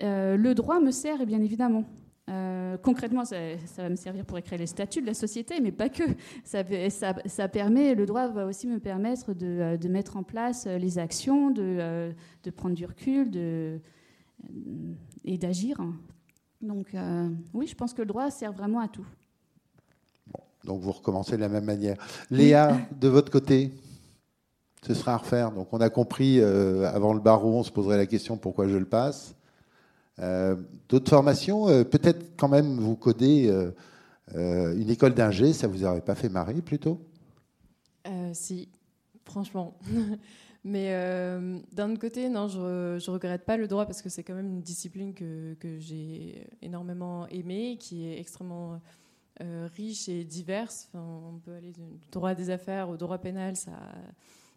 le 0.01 0.53
droit 0.55 0.81
me 0.81 0.91
sert, 0.91 1.25
bien 1.27 1.43
évidemment. 1.43 1.85
Euh, 2.31 2.79
concrètement, 2.79 3.25
ça, 3.25 3.37
va 3.77 3.89
me 3.91 3.97
servir 3.97 4.25
pour 4.25 4.39
écrire 4.39 4.59
les 4.59 4.67
statuts 4.67 5.03
de 5.03 5.07
la 5.07 5.15
société, 5.15 5.61
mais 5.61 5.73
pas 5.73 5.89
que. 5.89 6.05
Ça, 6.45 7.49
permet, 7.49 7.95
le 7.95 8.07
droit 8.07 8.29
va 8.29 8.47
aussi 8.47 8.67
me 8.67 8.79
permettre 8.79 9.35
de, 9.35 9.47
euh, 9.47 9.89
mettre 9.89 10.17
en 10.17 10.23
place 10.23 10.67
euh, 10.67 10.79
les 10.79 10.99
actions, 10.99 11.51
de, 11.51 12.13
de 12.43 12.51
prendre 12.51 12.75
du 12.75 12.87
recul 12.87 13.31
de, 13.31 13.81
et 15.25 15.39
d'agir. 15.39 15.79
Donc, 16.63 16.97
oui, 17.53 17.67
je 17.67 17.75
pense 17.75 17.93
que 17.93 18.01
le 18.03 18.07
droit 18.07 18.31
sert 18.31 18.53
vraiment 18.53 18.81
à 18.81 18.89
tout. 18.89 19.07
Donc, 20.65 20.81
vous 20.81 20.93
recommencez 20.93 21.37
de 21.37 21.41
la 21.43 21.49
même 21.49 21.65
manière. 21.65 21.97
Léa, 22.31 22.77
de 23.01 23.09
votre 23.09 23.31
côté, 23.31 23.73
ce 24.87 24.95
sera 24.95 25.15
à 25.15 25.17
refaire. 25.19 25.53
Donc, 25.53 25.69
on 25.73 25.81
a 25.81 25.91
compris, 25.91 26.41
avant 26.43 27.13
le 27.13 27.21
barreau, 27.21 27.59
on 27.59 27.63
se 27.63 27.71
poserait 27.71 27.97
la 27.97 28.07
question 28.07 28.37
pourquoi 28.37 28.69
je 28.69 28.77
le 28.77 28.87
passe. 28.87 29.35
Euh, 30.21 30.57
d'autres 30.89 31.11
formations, 31.11 31.69
euh, 31.69 31.85
peut-être 31.85 32.37
quand 32.37 32.49
même 32.49 32.79
vous 32.79 32.97
codez 32.97 33.49
euh, 34.35 34.77
une 34.77 34.91
école 34.91 35.15
d'ingé, 35.15 35.53
ça 35.53 35.67
vous 35.67 35.85
aurait 35.85 36.01
pas 36.01 36.15
fait 36.15 36.29
marrer 36.29 36.63
plutôt? 36.63 37.01
Si, 38.33 38.69
franchement. 39.25 39.77
Mais 40.67 40.93
d'un 41.73 41.91
autre 41.91 42.01
côté, 42.01 42.29
non, 42.31 42.49
je, 42.49 42.95
ne 42.95 43.11
regrette 43.11 43.45
pas 43.45 43.59
le 43.59 43.69
droit 43.69 43.85
parce 43.85 44.01
que 44.01 44.09
c'est 44.09 44.23
quand 44.23 44.35
même 44.35 44.49
une 44.49 44.63
discipline 44.63 45.13
que, 45.13 45.55
que 45.55 45.79
j'ai 45.79 46.47
énormément 46.63 47.27
aimée, 47.29 47.77
qui 47.79 48.07
est 48.07 48.19
extrêmement 48.19 48.81
riche 49.41 50.09
et 50.09 50.25
diverse. 50.25 50.89
on 50.95 51.41
peut 51.45 51.55
aller 51.55 51.73
du 51.73 51.83
droit 52.11 52.35
des 52.35 52.51
affaires 52.51 52.89
au 52.89 52.97
droit 52.97 53.19
pénal. 53.19 53.55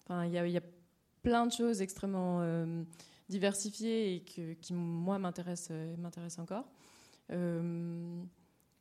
il 0.09 0.31
y, 0.31 0.57
a 0.57 0.61
plein 1.21 1.45
de 1.45 1.51
choses 1.51 1.81
extrêmement 1.81 2.41
diversifié 3.29 4.15
et 4.15 4.19
que, 4.21 4.53
qui, 4.53 4.73
moi, 4.73 5.19
m'intéresse 5.19 5.69
euh, 5.71 5.95
m'intéresse 5.97 6.39
encore. 6.39 6.69
Euh, 7.31 8.23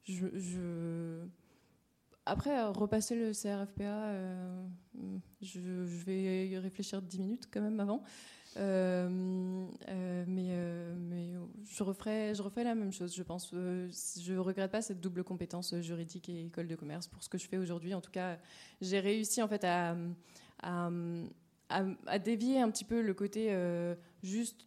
je, 0.05 1.25
Après, 2.27 2.63
repasser 2.65 3.17
le 3.17 3.33
CRFPA, 3.33 3.83
euh, 3.83 4.67
je, 5.43 6.05
vais 6.05 6.49
y 6.49 6.59
réfléchir 6.59 7.03
10 7.03 7.19
minutes 7.19 7.49
quand 7.51 7.61
même 7.61 7.81
avant. 7.81 8.03
Mais, 8.57 10.27
mais 10.27 11.33
je, 11.65 11.83
referai, 11.83 12.35
je 12.35 12.43
referai 12.43 12.65
la 12.65 12.75
même 12.75 12.93
chose, 12.93 13.15
je 13.15 13.23
pense. 13.23 13.51
je 13.53 14.33
ne 14.33 14.39
regrette 14.39 14.71
pas 14.71 14.83
cette 14.83 15.01
double 15.01 15.25
compétence 15.25 15.75
juridique 15.81 16.29
et 16.29 16.47
école 16.47 16.69
de 16.69 16.77
commerce 16.77 17.07
pour 17.07 17.23
ce 17.23 17.29
que 17.29 17.39
je 17.39 17.47
fais 17.47 17.59
aujourd'hui. 17.59 17.95
En 17.95 18.01
tout 18.01 18.11
cas, 18.11 18.39
j'ai 18.81 19.01
réussi 19.01 19.43
en 19.43 19.49
fait 19.49 19.65
à, 19.65 19.97
dévier 22.19 22.61
un 22.61 22.71
petit 22.71 22.85
peu 22.85 23.03
le 23.03 23.15
côté 23.15 23.49
euh, 23.51 23.95
juste 24.23 24.67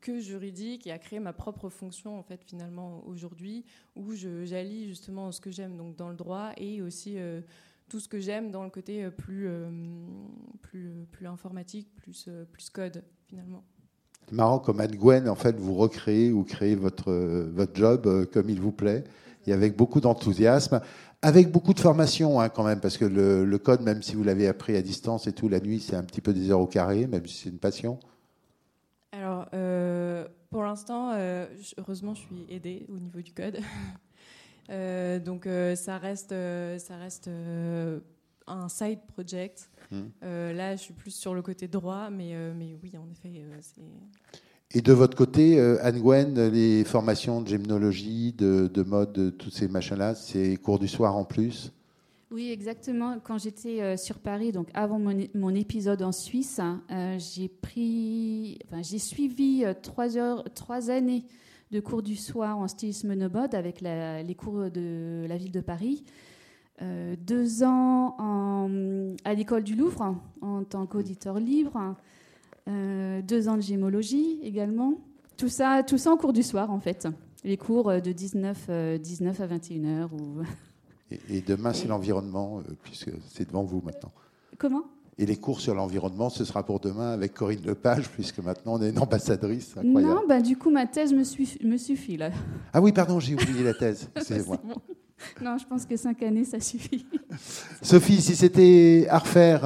que 0.00 0.18
juridique 0.18 0.86
et 0.86 0.92
à 0.92 0.98
créer 0.98 1.20
ma 1.20 1.32
propre 1.32 1.68
fonction 1.68 2.18
en 2.18 2.22
fait 2.22 2.42
finalement 2.42 3.02
aujourd'hui 3.06 3.64
où 3.94 4.14
j'allie 4.14 4.88
justement 4.88 5.30
ce 5.30 5.40
que 5.40 5.50
j'aime 5.50 5.76
donc 5.76 5.96
dans 5.96 6.08
le 6.08 6.16
droit 6.16 6.52
et 6.56 6.80
aussi 6.80 7.18
euh, 7.18 7.42
tout 7.90 8.00
ce 8.00 8.08
que 8.08 8.20
j'aime 8.20 8.50
dans 8.50 8.64
le 8.64 8.70
côté 8.70 9.04
euh, 9.04 9.10
plus, 9.10 9.50
plus, 10.62 11.06
plus 11.10 11.26
informatique, 11.26 11.88
plus, 11.96 12.30
plus 12.50 12.70
code 12.70 13.02
finalement. 13.28 13.62
C'est 14.26 14.34
marrant 14.34 14.60
comme 14.60 14.80
Anne 14.80 14.94
Gwen, 14.94 15.28
en 15.28 15.34
fait, 15.34 15.56
vous 15.56 15.74
recréez 15.74 16.32
ou 16.32 16.44
créez 16.44 16.76
votre, 16.76 17.12
votre 17.52 17.74
job 17.74 18.26
comme 18.32 18.48
il 18.48 18.60
vous 18.60 18.72
plaît 18.72 19.04
et 19.46 19.52
avec 19.52 19.76
beaucoup 19.76 20.00
d'enthousiasme. 20.00 20.80
Avec 21.22 21.50
beaucoup 21.50 21.74
de 21.74 21.80
formation 21.80 22.40
hein, 22.40 22.48
quand 22.48 22.64
même, 22.64 22.80
parce 22.80 22.96
que 22.96 23.04
le, 23.04 23.58
code, 23.58 23.82
même 23.82 24.02
si 24.02 24.14
vous 24.14 24.24
l'avez 24.24 24.48
appris 24.48 24.74
à 24.76 24.80
distance 24.80 25.26
et 25.26 25.32
tout, 25.32 25.50
la 25.50 25.60
nuit, 25.60 25.80
c'est 25.80 25.96
un 25.96 26.02
petit 26.02 26.22
peu 26.22 26.32
des 26.32 26.50
heures 26.50 26.60
au 26.60 26.66
carré, 26.66 27.06
même 27.06 27.26
si 27.26 27.36
c'est 27.36 27.50
une 27.50 27.58
passion. 27.58 27.98
Alors, 29.12 29.46
euh, 29.52 30.26
pour 30.48 30.62
l'instant, 30.62 31.12
heureusement, 31.76 32.14
je 32.14 32.20
suis 32.20 32.46
aidée 32.48 32.86
au 32.88 32.98
niveau 32.98 33.20
du 33.20 33.34
code. 33.34 33.58
donc 35.24 35.48
ça 35.74 35.98
reste, 35.98 36.30
ça 36.78 36.96
reste 36.96 37.28
un 38.46 38.68
side 38.68 39.00
project. 39.08 39.70
Hmm. 39.90 40.06
là, 40.22 40.76
je 40.76 40.82
suis 40.82 40.94
plus 40.94 41.10
sur 41.10 41.34
le 41.34 41.42
côté 41.42 41.66
droit, 41.66 42.10
mais, 42.10 42.34
mais 42.54 42.76
oui, 42.82 42.92
en 42.96 43.10
effet, 43.10 43.44
c'est 43.60 43.82
et 44.72 44.82
de 44.82 44.92
votre 44.92 45.16
côté, 45.16 45.58
euh, 45.58 45.78
Anne-Gwen, 45.82 46.48
les 46.48 46.84
formations 46.84 47.40
de 47.40 47.48
gymnologie, 47.48 48.32
de, 48.32 48.82
mode, 48.84 49.12
de 49.12 49.30
tous 49.30 49.50
ces 49.50 49.66
machins-là, 49.66 50.14
c'est 50.14 50.56
cours 50.56 50.78
du 50.78 50.86
soir 50.86 51.16
en 51.16 51.24
plus? 51.24 51.72
Oui, 52.30 52.52
exactement. 52.52 53.18
Quand 53.18 53.38
j'étais 53.38 53.82
euh, 53.82 53.96
sur 53.96 54.20
Paris, 54.20 54.52
donc 54.52 54.68
avant 54.72 55.00
mon, 55.00 55.54
épisode 55.54 56.02
en 56.02 56.12
Suisse, 56.12 56.60
euh, 56.92 57.18
j'ai 57.18 57.48
pris, 57.48 58.60
enfin, 58.66 58.80
j'ai 58.82 59.00
suivi 59.00 59.64
trois, 59.82 60.16
heures, 60.16 60.44
trois 60.54 60.88
années 60.90 61.24
de 61.70 61.80
cours 61.80 62.02
du 62.02 62.16
soir 62.16 62.58
en 62.58 62.68
stylisme 62.68 63.14
no 63.14 63.28
mode 63.28 63.54
avec 63.54 63.80
les 63.80 64.34
cours 64.36 64.70
de 64.70 65.24
la 65.28 65.36
ville 65.36 65.52
de 65.52 65.60
Paris. 65.60 66.04
deux 66.80 67.62
ans 67.62 68.16
à 69.24 69.34
l'école 69.34 69.62
du 69.62 69.76
Louvre 69.76 70.16
en 70.40 70.64
tant 70.64 70.86
qu'auditeur 70.86 71.38
libre. 71.38 71.96
Euh, 72.68 73.22
deux 73.22 73.48
ans 73.48 73.56
de 73.56 73.62
gémologie 73.62 74.38
également. 74.42 74.94
Tout 75.36 75.48
ça, 75.48 75.82
tout 75.82 75.98
ça 75.98 76.12
en 76.12 76.16
cours 76.16 76.32
du 76.32 76.42
soir, 76.42 76.70
en 76.70 76.80
fait. 76.80 77.08
Les 77.42 77.56
cours 77.56 77.88
euh, 77.88 78.00
de 78.00 78.12
19, 78.12 78.98
19 79.00 79.40
euh, 79.40 79.44
à 79.44 79.46
21 79.46 79.84
heures. 79.84 80.12
Ou... 80.12 80.42
Et, 81.28 81.40
demain, 81.40 81.72
c'est 81.72 81.88
l'environnement, 81.88 82.62
puisque 82.82 83.10
c'est 83.28 83.48
devant 83.48 83.64
vous 83.64 83.80
maintenant. 83.80 84.12
Comment? 84.58 84.84
Et 85.18 85.26
les 85.26 85.36
cours 85.36 85.60
sur 85.60 85.74
l'environnement, 85.74 86.30
ce 86.30 86.44
sera 86.44 86.64
pour 86.64 86.80
demain 86.80 87.10
avec 87.12 87.34
Corinne 87.34 87.64
Lepage, 87.64 88.08
puisque 88.10 88.38
maintenant 88.38 88.74
on 88.74 88.82
est 88.82 88.90
une 88.90 88.98
ambassadrice. 88.98 89.76
Incroyable. 89.76 90.14
Non, 90.14 90.22
bah, 90.26 90.40
du 90.40 90.56
coup, 90.56 90.70
ma 90.70 90.86
thèse 90.86 91.12
me, 91.12 91.24
suffit, 91.24 91.64
me 91.64 91.76
suffit 91.76 92.16
là. 92.16 92.30
Ah 92.72 92.80
oui, 92.80 92.92
pardon, 92.92 93.20
j'ai 93.20 93.34
oublié 93.34 93.62
la 93.62 93.74
thèse. 93.74 94.08
Excusez-moi. 94.16 94.58
Non, 95.42 95.58
je 95.58 95.66
pense 95.66 95.84
que 95.84 95.96
cinq 95.96 96.22
années, 96.22 96.44
ça 96.44 96.60
suffit. 96.60 97.04
Sophie, 97.82 98.22
si 98.22 98.34
c'était 98.34 99.06
à 99.10 99.18
refaire, 99.18 99.62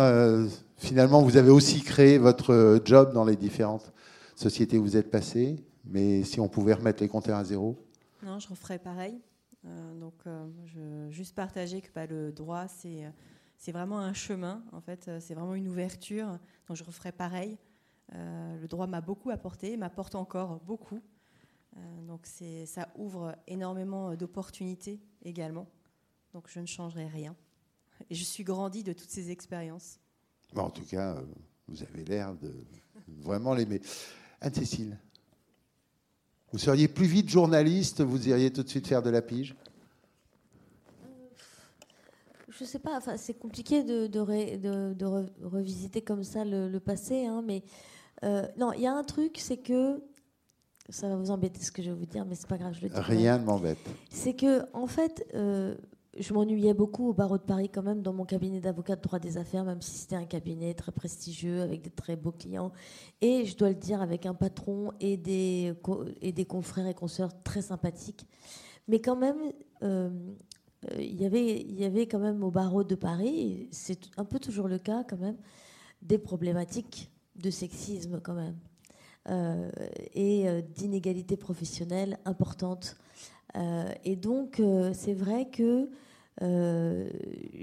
finalement, 0.77 1.23
vous 1.23 1.37
avez 1.37 1.51
aussi 1.51 1.83
créé 1.83 2.19
votre 2.19 2.81
job 2.85 3.13
dans 3.13 3.25
les 3.25 3.37
différentes 3.37 3.93
sociétés 4.35 4.79
où 4.79 4.83
vous 4.83 4.97
êtes 4.97 5.11
passé. 5.11 5.57
Mais 5.85 6.25
si 6.25 6.41
on 6.41 6.49
pouvait 6.49 6.75
remettre 6.75 7.03
les 7.03 7.09
compteurs 7.09 7.39
à 7.39 7.45
zéro? 7.45 7.77
Non, 8.25 8.39
je 8.39 8.49
referais 8.49 8.79
pareil. 8.79 9.21
Euh, 9.67 9.95
donc, 10.01 10.15
euh, 10.27 10.47
je 10.67 11.15
juste 11.15 11.35
partager 11.35 11.81
que 11.81 11.89
bah, 11.95 12.07
le 12.07 12.33
droit, 12.33 12.67
c'est, 12.69 13.05
c'est 13.59 13.73
vraiment 13.73 13.99
un 13.99 14.13
chemin. 14.13 14.63
En 14.73 14.81
fait, 14.81 15.11
c'est 15.21 15.35
vraiment 15.35 15.55
une 15.55 15.69
ouverture. 15.69 16.39
Donc, 16.69 16.77
je 16.77 16.85
referais 16.85 17.13
pareil. 17.13 17.57
Euh, 18.15 18.61
le 18.61 18.69
droit 18.69 18.87
m'a 18.87 19.01
beaucoup 19.01 19.31
apporté, 19.31 19.77
m'apporte 19.77 20.15
encore 20.15 20.61
beaucoup. 20.61 21.01
donc, 22.07 22.21
c'est, 22.25 22.67
ça 22.67 22.89
ouvre 22.97 23.35
énormément 23.47 24.15
d'opportunités 24.15 25.01
également. 25.23 25.67
Donc, 26.33 26.49
je 26.49 26.61
ne 26.61 26.67
changerai 26.67 27.07
rien. 27.07 27.35
Et 28.11 28.15
je 28.15 28.25
suis 28.25 28.45
grandie 28.45 28.83
de 28.83 28.93
toutes 28.93 29.11
ces 29.11 29.31
expériences 29.31 29.99
en 30.63 30.71
tout 30.71 30.85
cas, 30.85 31.17
euh, 31.17 31.23
vous 31.69 31.83
avez 31.83 32.05
l'air 32.05 32.35
de 32.35 32.53
vraiment 33.09 33.55
l'aimer. 33.55 33.81
Anne-Cécile, 34.41 34.99
vous 36.53 36.59
seriez 36.59 36.89
plus 36.89 37.07
vite 37.07 37.29
journaliste, 37.29 38.03
vous 38.03 38.29
iriez 38.29 38.53
tout 38.53 38.63
de 38.63 38.69
suite 38.69 38.87
faire 38.87 39.03
de 39.03 39.11
la 39.11 39.23
pige? 39.23 39.55
Je 42.57 42.65
ne 42.65 42.69
sais 42.69 42.79
pas, 42.79 42.97
enfin, 42.97 43.17
c'est 43.17 43.35
compliqué 43.35 43.83
de, 43.83 44.07
de, 44.07 45.05
revisiter 45.43 46.03
comme 46.03 46.23
ça 46.23 46.45
le, 46.45 46.79
passé, 46.79 47.27
hein, 47.27 47.43
mais 47.45 47.63
euh, 48.25 48.47
non, 48.57 48.73
il 48.73 48.83
y 48.83 48.87
a 48.87 48.95
un 48.95 49.03
truc, 49.03 49.39
c'est 49.39 49.57
que 49.57 50.03
ça 50.89 51.09
va 51.09 51.17
vous 51.17 51.31
embêter 51.31 51.63
ce 51.63 51.73
que 51.73 51.83
je 51.83 51.91
vais 51.91 51.97
vous 51.97 52.07
dire, 52.07 52.25
mais 52.25 52.35
c'est 52.35 52.47
pas 52.47 52.59
grave, 52.59 52.75
je 52.75 52.83
le 52.83 52.89
dis. 52.91 53.01
Rien 53.01 53.39
ne 53.39 53.45
m'embête. 53.45 53.79
C'est 54.11 54.35
que, 54.35 54.63
en 54.73 54.87
fait, 54.87 55.27
euh, 55.35 55.75
je 56.17 56.33
m'ennuyais 56.33 56.75
beaucoup 56.75 57.09
au 57.09 57.13
barreau 57.13 57.39
de 57.39 57.43
Paris 57.43 57.71
quand 57.71 57.83
même 57.83 58.03
dans 58.03 58.13
mon 58.13 58.25
cabinet 58.25 58.61
d'avocat 58.61 58.95
de 58.95 59.01
droit 59.01 59.19
des 59.19 59.37
affaires, 59.37 59.65
même 59.65 59.81
si 59.81 59.97
c'était 59.97 60.17
un 60.17 60.27
cabinet 60.27 60.75
très 60.75 60.93
prestigieux 60.93 61.63
avec 61.63 61.83
des 61.83 61.91
très 61.91 62.15
beaux 62.17 62.33
clients. 62.33 62.71
Et 63.21 63.47
je 63.47 63.57
dois 63.57 63.71
le 63.71 63.75
dire, 63.75 64.01
avec 64.01 64.27
un 64.27 64.35
patron 64.35 64.93
et 65.01 65.17
des, 65.17 65.75
et 66.21 66.33
des 66.33 66.45
confrères 66.45 66.87
et 66.87 66.95
consoeurs 66.95 67.43
très 67.43 67.63
sympathiques. 67.63 68.27
Mais 68.87 69.01
quand 69.01 69.17
même, 69.17 69.53
euh, 69.83 70.11
il 70.99 71.21
y 71.21 71.27
avait, 71.27 71.61
il 71.61 71.79
y 71.79 71.85
avait 71.85 72.07
quand 72.07 72.19
même 72.19 72.43
au 72.43 72.51
barreau 72.51 72.85
de 72.85 72.95
Paris, 72.95 73.69
c'est 73.71 73.99
un 74.17 74.25
peu 74.25 74.39
toujours 74.39 74.69
le 74.69 74.79
cas 74.79 75.05
quand 75.09 75.19
même, 75.19 75.37
des 76.03 76.19
problématiques 76.19 77.11
de 77.37 77.51
sexisme 77.51 78.21
quand 78.21 78.35
même. 78.35 78.57
Euh, 79.31 79.71
et 80.13 80.47
d'inégalités 80.77 81.39
professionnelles 81.39 82.19
importantes. 82.27 82.97
et 84.05 84.17
donc, 84.17 84.61
c'est 84.93 85.15
vrai 85.15 85.49
que 85.49 85.89
euh, 86.43 87.09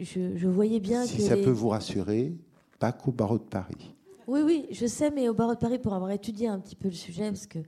je, 0.02 0.48
voyais 0.48 0.80
bien 0.80 1.06
si 1.06 1.18
que. 1.18 1.22
Si 1.22 1.28
ça 1.28 1.36
peut 1.36 1.50
vous 1.50 1.70
rassurer, 1.70 2.34
pas 2.80 2.92
qu'au 2.92 3.12
barreau 3.12 3.38
de 3.38 3.44
Paris. 3.44 3.94
Oui, 4.28 4.42
oui, 4.44 4.68
je 4.72 4.86
sais, 4.86 5.12
mais 5.12 5.28
au 5.28 5.34
barreau 5.34 5.56
de 5.56 5.60
Paris, 5.60 5.80
pour 5.80 5.94
avoir 5.94 6.12
étudié 6.12 6.48
un 6.48 6.60
petit 6.60 6.76
peu 6.76 6.88
le 6.88 6.94
sujet, 6.94 7.28
parce 7.30 7.48
que 7.48 7.60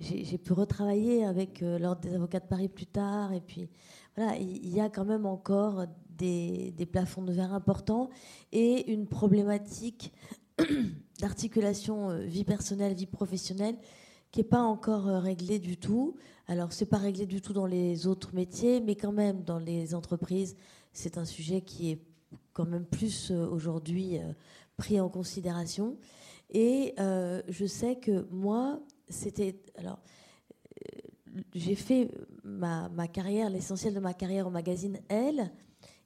j'ai 0.00 0.38
pu 0.38 0.52
retravailler 0.52 1.24
avec 1.24 1.62
euh, 1.62 1.78
l'Ordre 1.78 2.00
des 2.00 2.14
avocats 2.14 2.40
de 2.40 2.46
Paris 2.46 2.68
plus 2.68 2.86
tard, 2.86 3.32
et 3.32 3.40
puis 3.40 3.68
il 4.38 4.68
y 4.68 4.80
a 4.80 4.88
quand 4.88 5.04
même 5.04 5.26
encore 5.26 5.86
des, 6.10 6.74
plafonds 6.90 7.22
de 7.22 7.32
verre 7.32 7.52
importants 7.52 8.10
et 8.52 8.92
une 8.92 9.06
problématique 9.06 10.12
d'articulation 11.20 12.10
euh, 12.10 12.18
vie 12.18 12.44
personnelle, 12.44 12.94
vie 12.94 13.06
professionnelle 13.06 13.76
qui 14.30 14.40
n'est 14.40 14.48
pas 14.48 14.62
encore 14.62 15.04
réglée 15.04 15.58
du 15.58 15.76
tout. 15.76 16.16
Alors, 16.48 16.72
c'est 16.72 16.86
pas 16.86 16.98
réglé 16.98 17.26
du 17.26 17.40
tout 17.40 17.52
dans 17.52 17.66
les 17.66 18.06
autres 18.06 18.34
métiers, 18.34 18.80
mais 18.80 18.94
quand 18.94 19.12
même, 19.12 19.42
dans 19.42 19.58
les 19.58 19.94
entreprises, 19.94 20.56
c'est 20.92 21.18
un 21.18 21.24
sujet 21.24 21.62
qui 21.62 21.90
est 21.90 22.02
quand 22.52 22.66
même 22.66 22.84
plus 22.84 23.30
euh, 23.30 23.46
aujourd'hui 23.46 24.18
euh, 24.18 24.32
pris 24.76 25.00
en 25.00 25.08
considération. 25.08 25.96
Et 26.50 26.94
euh, 26.98 27.42
je 27.48 27.66
sais 27.66 27.96
que 27.96 28.26
moi, 28.30 28.80
c'était. 29.08 29.60
Alors, 29.76 30.00
j'ai 31.54 31.74
fait 31.74 32.10
ma, 32.44 32.88
carrière, 33.08 33.50
l'essentiel 33.50 33.94
de 33.94 34.00
ma 34.00 34.14
carrière 34.14 34.46
au 34.46 34.50
magazine 34.50 34.98
Elle, 35.08 35.50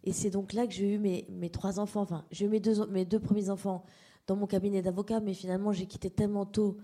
et 0.04 0.12
c'est 0.12 0.30
donc 0.30 0.52
là 0.52 0.66
que 0.66 0.72
j'ai 0.72 0.94
eu 0.94 0.98
mes, 0.98 1.50
trois 1.50 1.78
enfants. 1.78 2.02
Enfin, 2.02 2.24
j'ai 2.30 2.46
eu 2.46 2.48
mes 2.48 2.60
deux, 2.60 2.86
mes 2.86 3.04
deux 3.04 3.20
premiers 3.20 3.50
enfants 3.50 3.84
dans 4.26 4.36
mon 4.36 4.46
cabinet 4.46 4.82
d'avocat, 4.82 5.20
mais 5.20 5.34
finalement, 5.34 5.72
j'ai 5.72 5.86
quitté 5.86 6.10
tellement 6.10 6.46
tôt 6.46 6.78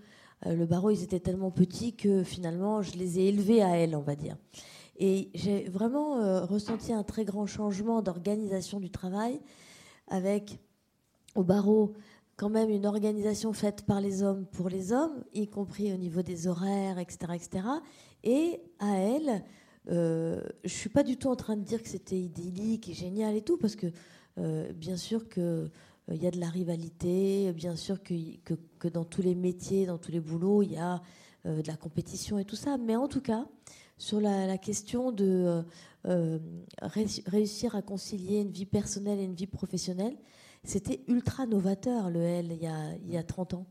euh, 0.45 0.55
le 0.55 0.65
barreau, 0.65 0.89
ils 0.89 1.03
étaient 1.03 1.19
tellement 1.19 1.51
petits 1.51 1.95
que 1.95 2.23
finalement, 2.23 2.81
je 2.81 2.97
les 2.97 3.19
ai 3.19 3.27
élevés 3.27 3.61
à 3.61 3.77
elle, 3.77 3.95
on 3.95 4.01
va 4.01 4.15
dire. 4.15 4.37
Et 4.97 5.29
j'ai 5.33 5.69
vraiment 5.69 6.17
euh, 6.17 6.45
ressenti 6.45 6.93
un 6.93 7.03
très 7.03 7.25
grand 7.25 7.45
changement 7.45 8.01
d'organisation 8.01 8.79
du 8.79 8.89
travail, 8.89 9.39
avec 10.07 10.59
au 11.35 11.43
barreau 11.43 11.93
quand 12.39 12.49
même 12.49 12.69
une 12.69 12.85
organisation 12.85 13.51
faite 13.51 13.81
par 13.81 13.99
les 13.99 14.23
hommes 14.23 14.45
pour 14.45 14.69
les 14.69 14.93
hommes, 14.93 15.25
y 15.33 15.49
compris 15.49 15.91
au 15.91 15.97
niveau 15.97 16.21
des 16.21 16.47
horaires, 16.47 16.97
etc. 16.97 17.33
etc. 17.35 17.67
Et 18.23 18.61
à 18.79 18.95
elle, 18.95 19.43
euh, 19.91 20.41
je 20.63 20.69
suis 20.69 20.87
pas 20.87 21.03
du 21.03 21.17
tout 21.17 21.27
en 21.27 21.35
train 21.35 21.57
de 21.57 21.63
dire 21.63 21.83
que 21.83 21.89
c'était 21.89 22.17
idyllique 22.17 22.87
et 22.87 22.93
génial 22.93 23.35
et 23.35 23.41
tout, 23.41 23.57
parce 23.57 23.75
que 23.75 23.87
euh, 24.37 24.71
bien 24.71 24.95
sûr 24.95 25.27
que 25.27 25.41
euh, 25.41 25.69
il 26.13 26.23
y 26.23 26.27
a 26.27 26.31
de 26.31 26.39
la 26.39 26.47
rivalité, 26.47 27.51
bien 27.51 27.75
sûr 27.75 28.01
que, 28.01 28.13
dans 28.87 29.03
tous 29.03 29.21
les 29.21 29.35
métiers, 29.35 29.85
dans 29.85 29.97
tous 29.97 30.13
les 30.13 30.21
boulots, 30.21 30.63
il 30.63 30.71
y 30.71 30.77
a 30.77 31.01
de 31.43 31.67
la 31.67 31.75
compétition 31.75 32.39
et 32.39 32.45
tout 32.45 32.55
ça. 32.55 32.77
Mais 32.77 32.95
en 32.95 33.09
tout 33.09 33.21
cas, 33.21 33.47
sur 33.97 34.21
la, 34.21 34.57
question 34.57 35.11
de 35.11 35.61
réussir 37.27 37.75
à 37.75 37.81
concilier 37.81 38.39
une 38.39 38.51
vie 38.51 38.65
personnelle 38.65 39.19
et 39.19 39.23
une 39.23 39.35
vie 39.35 39.45
professionnelle, 39.45 40.15
c'était 40.63 41.01
ultra 41.07 41.45
novateur 41.45 42.09
le 42.09 42.21
L 42.21 42.49
il 42.51 42.63
y, 42.63 42.67
a, 42.67 42.95
il 42.95 43.11
y 43.11 43.17
a 43.17 43.23
30 43.23 43.53
ans. 43.55 43.65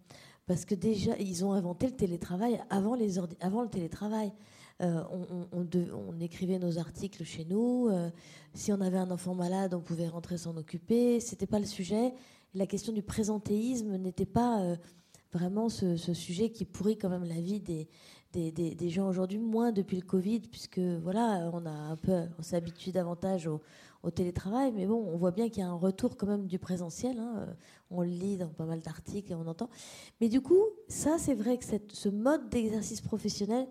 Parce 0.46 0.64
que 0.64 0.74
déjà, 0.74 1.16
ils 1.18 1.44
ont 1.44 1.52
inventé 1.52 1.86
le 1.86 1.92
télétravail 1.92 2.60
avant, 2.70 2.94
les 2.94 3.18
avant 3.40 3.62
le 3.62 3.68
télétravail. 3.68 4.32
on, 4.80 6.20
écrivait 6.20 6.58
nos 6.58 6.78
articles 6.78 7.22
chez 7.24 7.44
nous. 7.44 7.90
si 8.54 8.72
on 8.72 8.80
avait 8.80 8.96
un 8.96 9.10
enfant 9.10 9.34
malade, 9.34 9.74
on 9.74 9.80
pouvait 9.80 10.08
rentrer 10.08 10.38
s'en 10.38 10.56
occuper. 10.56 11.20
C'était 11.20 11.46
pas 11.46 11.58
le 11.58 11.66
sujet 11.66 12.14
la 12.54 12.66
question 12.66 12.92
du 12.92 13.02
présentéisme 13.02 13.96
n'était 13.96 14.26
pas 14.26 14.60
euh, 14.60 14.76
vraiment 15.32 15.68
ce, 15.68 15.96
sujet 15.96 16.50
qui 16.50 16.64
pourrit 16.64 16.96
quand 16.96 17.08
même 17.08 17.24
la 17.24 17.40
vie 17.40 17.60
des, 17.60 17.88
des, 18.32 18.90
gens 18.90 19.08
aujourd'hui, 19.08 19.38
moins 19.38 19.72
depuis 19.72 19.96
le 19.96 20.02
Covid, 20.02 20.40
puisque 20.40 20.78
voilà, 20.78 21.50
on 21.52 21.66
a 21.66 21.70
un 21.70 21.96
peu, 21.96 22.22
on 22.38 22.42
s'est 22.42 22.56
habitué 22.56 22.92
davantage 22.92 23.46
au, 23.46 23.60
télétravail, 24.10 24.72
mais 24.74 24.86
bon, 24.86 25.04
on 25.12 25.16
voit 25.16 25.32
bien 25.32 25.48
qu'il 25.48 25.60
y 25.60 25.62
a 25.62 25.68
un 25.68 25.74
retour 25.74 26.16
quand 26.16 26.26
même 26.26 26.46
du 26.46 26.58
présentiel. 26.58 27.18
Hein, 27.18 27.34
euh, 27.36 27.52
on 27.90 28.02
le 28.02 28.08
lit 28.08 28.36
dans 28.36 28.48
pas 28.48 28.64
mal 28.64 28.80
d'articles 28.80 29.32
et 29.32 29.34
on 29.34 29.46
entend. 29.46 29.68
Mais 30.20 30.28
du 30.28 30.40
coup, 30.40 30.62
ça, 30.88 31.18
c'est 31.18 31.34
vrai 31.34 31.58
que 31.58 31.64
ce 31.92 32.08
mode 32.08 32.48
d'exercice 32.48 33.00
professionnel 33.00 33.68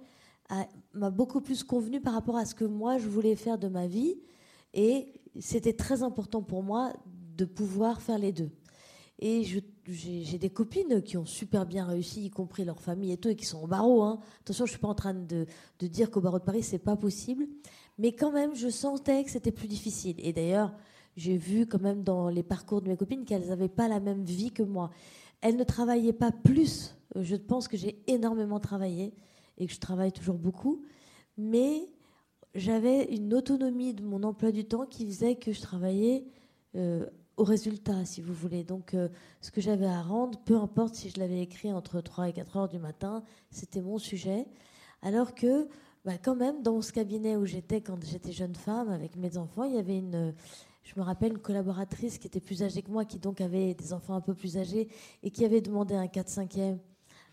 m'a 0.93 1.09
beaucoup 1.09 1.41
plus 1.41 1.63
convenu 1.63 1.99
par 1.99 2.13
rapport 2.13 2.37
à 2.37 2.45
ce 2.45 2.55
que 2.55 2.63
moi 2.63 2.97
je 2.97 3.07
voulais 3.07 3.35
faire 3.35 3.57
de 3.57 3.67
ma 3.67 3.87
vie, 3.87 4.15
et 4.73 5.21
c'était 5.39 5.73
très 5.73 6.03
important 6.03 6.41
pour 6.41 6.63
moi 6.63 6.93
de 7.35 7.45
pouvoir 7.45 8.01
faire 8.01 8.17
les 8.17 8.31
deux. 8.31 8.49
Et 9.19 9.43
j'ai 9.87 10.37
des 10.37 10.49
copines 10.51 11.01
qui 11.01 11.17
ont 11.17 11.25
super 11.25 11.65
bien 11.65 11.85
réussi, 11.85 12.25
y 12.25 12.29
compris 12.29 12.63
leur 12.63 12.79
famille 12.79 13.11
et 13.11 13.17
tout, 13.17 13.29
et 13.29 13.35
qui 13.35 13.45
sont 13.45 13.63
au 13.63 13.67
barreau. 13.67 14.03
Hein. 14.03 14.19
Attention, 14.41 14.65
je 14.65 14.71
ne 14.71 14.73
suis 14.73 14.81
pas 14.81 14.87
en 14.87 14.95
train 14.95 15.15
de, 15.15 15.47
de 15.79 15.87
dire 15.87 16.11
qu'au 16.11 16.21
barreau 16.21 16.37
de 16.37 16.43
Paris, 16.43 16.61
c'est 16.61 16.77
pas 16.77 16.95
possible. 16.95 17.47
Mais 17.97 18.11
quand 18.11 18.31
même, 18.31 18.55
je 18.55 18.69
sentais 18.69 19.23
que 19.23 19.31
c'était 19.31 19.51
plus 19.51 19.67
difficile. 19.67 20.15
Et 20.19 20.33
d'ailleurs, 20.33 20.73
j'ai 21.15 21.35
vu 21.35 21.65
quand 21.65 21.81
même 21.81 22.03
dans 22.03 22.29
les 22.29 22.43
parcours 22.43 22.81
de 22.81 22.87
mes 22.87 22.97
copines 22.97 23.25
qu'elles 23.25 23.47
n'avaient 23.47 23.67
pas 23.67 23.87
la 23.87 23.99
même 23.99 24.23
vie 24.23 24.51
que 24.51 24.63
moi. 24.63 24.91
Elles 25.41 25.55
ne 25.55 25.63
travaillaient 25.63 26.13
pas 26.13 26.31
plus. 26.31 26.95
Je 27.15 27.35
pense 27.35 27.67
que 27.67 27.77
j'ai 27.77 28.03
énormément 28.07 28.59
travaillé 28.59 29.13
et 29.57 29.65
que 29.65 29.73
je 29.73 29.79
travaille 29.79 30.11
toujours 30.11 30.37
beaucoup. 30.37 30.83
Mais 31.37 31.89
j'avais 32.53 33.05
une 33.15 33.33
autonomie 33.33 33.93
de 33.93 34.03
mon 34.03 34.23
emploi 34.23 34.51
du 34.51 34.65
temps 34.65 34.85
qui 34.85 35.05
faisait 35.05 35.35
que 35.35 35.51
je 35.51 35.61
travaillais 35.61 36.25
euh, 36.75 37.05
au 37.37 37.43
résultat, 37.43 38.03
si 38.05 38.21
vous 38.21 38.33
voulez. 38.33 38.63
Donc, 38.63 38.93
euh, 38.93 39.09
ce 39.41 39.51
que 39.51 39.61
j'avais 39.61 39.85
à 39.85 40.01
rendre, 40.01 40.39
peu 40.39 40.57
importe 40.57 40.95
si 40.95 41.09
je 41.09 41.19
l'avais 41.19 41.41
écrit 41.41 41.71
entre 41.71 42.01
3 42.01 42.29
et 42.29 42.33
4 42.33 42.57
heures 42.57 42.67
du 42.67 42.79
matin, 42.79 43.23
c'était 43.51 43.81
mon 43.81 43.99
sujet. 43.99 44.45
Alors 45.03 45.35
que, 45.35 45.67
bah, 46.07 46.13
quand 46.23 46.35
même, 46.35 46.63
dans 46.63 46.81
ce 46.81 46.93
cabinet 46.93 47.35
où 47.35 47.45
j'étais 47.45 47.81
quand 47.81 48.01
j'étais 48.01 48.31
jeune 48.31 48.55
femme 48.55 48.87
avec 48.87 49.17
mes 49.17 49.35
enfants, 49.35 49.65
il 49.65 49.75
y 49.75 49.77
avait 49.77 49.97
une, 49.97 50.33
je 50.85 50.93
me 50.95 51.03
rappelle 51.03 51.33
une 51.33 51.37
collaboratrice 51.37 52.17
qui 52.17 52.27
était 52.27 52.39
plus 52.39 52.63
âgée 52.63 52.81
que 52.81 52.89
moi, 52.89 53.03
qui 53.03 53.19
donc 53.19 53.41
avait 53.41 53.73
des 53.73 53.91
enfants 53.91 54.13
un 54.13 54.21
peu 54.21 54.33
plus 54.33 54.57
âgés 54.57 54.87
et 55.21 55.31
qui 55.31 55.43
avait 55.43 55.59
demandé 55.59 55.95
un 55.95 56.05
4-5e 56.05 56.77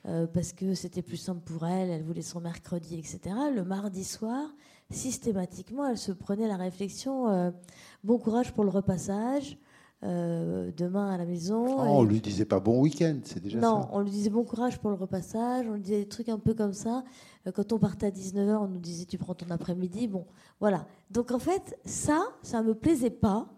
euh, 0.07 0.27
parce 0.27 0.53
que 0.53 0.75
c'était 0.75 1.03
plus 1.03 1.19
simple 1.19 1.43
pour 1.43 1.65
elle, 1.65 1.89
elle 1.89 2.03
voulait 2.03 2.21
son 2.21 2.41
mercredi, 2.41 2.99
etc. 2.99 3.21
Le 3.55 3.63
mardi 3.63 4.03
soir, 4.03 4.53
systématiquement, 4.91 5.87
elle 5.87 5.97
se 5.97 6.11
prenait 6.11 6.49
la 6.49 6.57
réflexion 6.57 7.55
bon 8.03 8.19
courage 8.19 8.53
pour 8.55 8.65
le 8.65 8.71
repassage, 8.71 9.57
euh, 10.05 10.71
demain 10.77 11.11
à 11.11 11.17
la 11.17 11.25
maison. 11.25 11.65
Oh, 11.67 11.81
on 11.81 12.05
lui 12.05 12.21
disait 12.21 12.45
pas 12.45 12.61
bon 12.61 12.81
week-end, 12.83 13.17
c'est 13.25 13.43
déjà 13.43 13.59
non, 13.59 13.83
ça. 13.83 13.89
on 13.93 14.01
lui 14.01 14.11
disait 14.11 14.29
bon 14.29 14.45
courage 14.45 14.79
pour 14.79 14.91
le 14.91 14.97
repassage, 14.97 15.67
on 15.67 15.75
lui 15.75 15.81
disait 15.81 16.01
des 16.01 16.09
trucs 16.09 16.29
un 16.29 16.39
peu 16.39 16.53
comme 16.53 16.75
ça. 16.75 17.05
Euh, 17.47 17.53
quand 17.53 17.73
on 17.73 17.79
partait 17.79 18.07
à 18.07 18.11
19h, 18.11 18.57
on 18.57 18.69
nous 18.69 18.81
disait 18.81 19.07
tu 19.07 19.17
prends 19.17 19.35
ton 19.35 19.51
après-midi. 19.51 20.07
Bon, 20.07 20.27
voilà. 20.61 20.87
Donc 21.11 21.31
en 21.31 21.39
fait, 21.39 21.79
ça, 21.87 22.23
ça 22.43 22.63
me 22.63 22.75
plaisait 22.75 23.09
pas. 23.09 23.49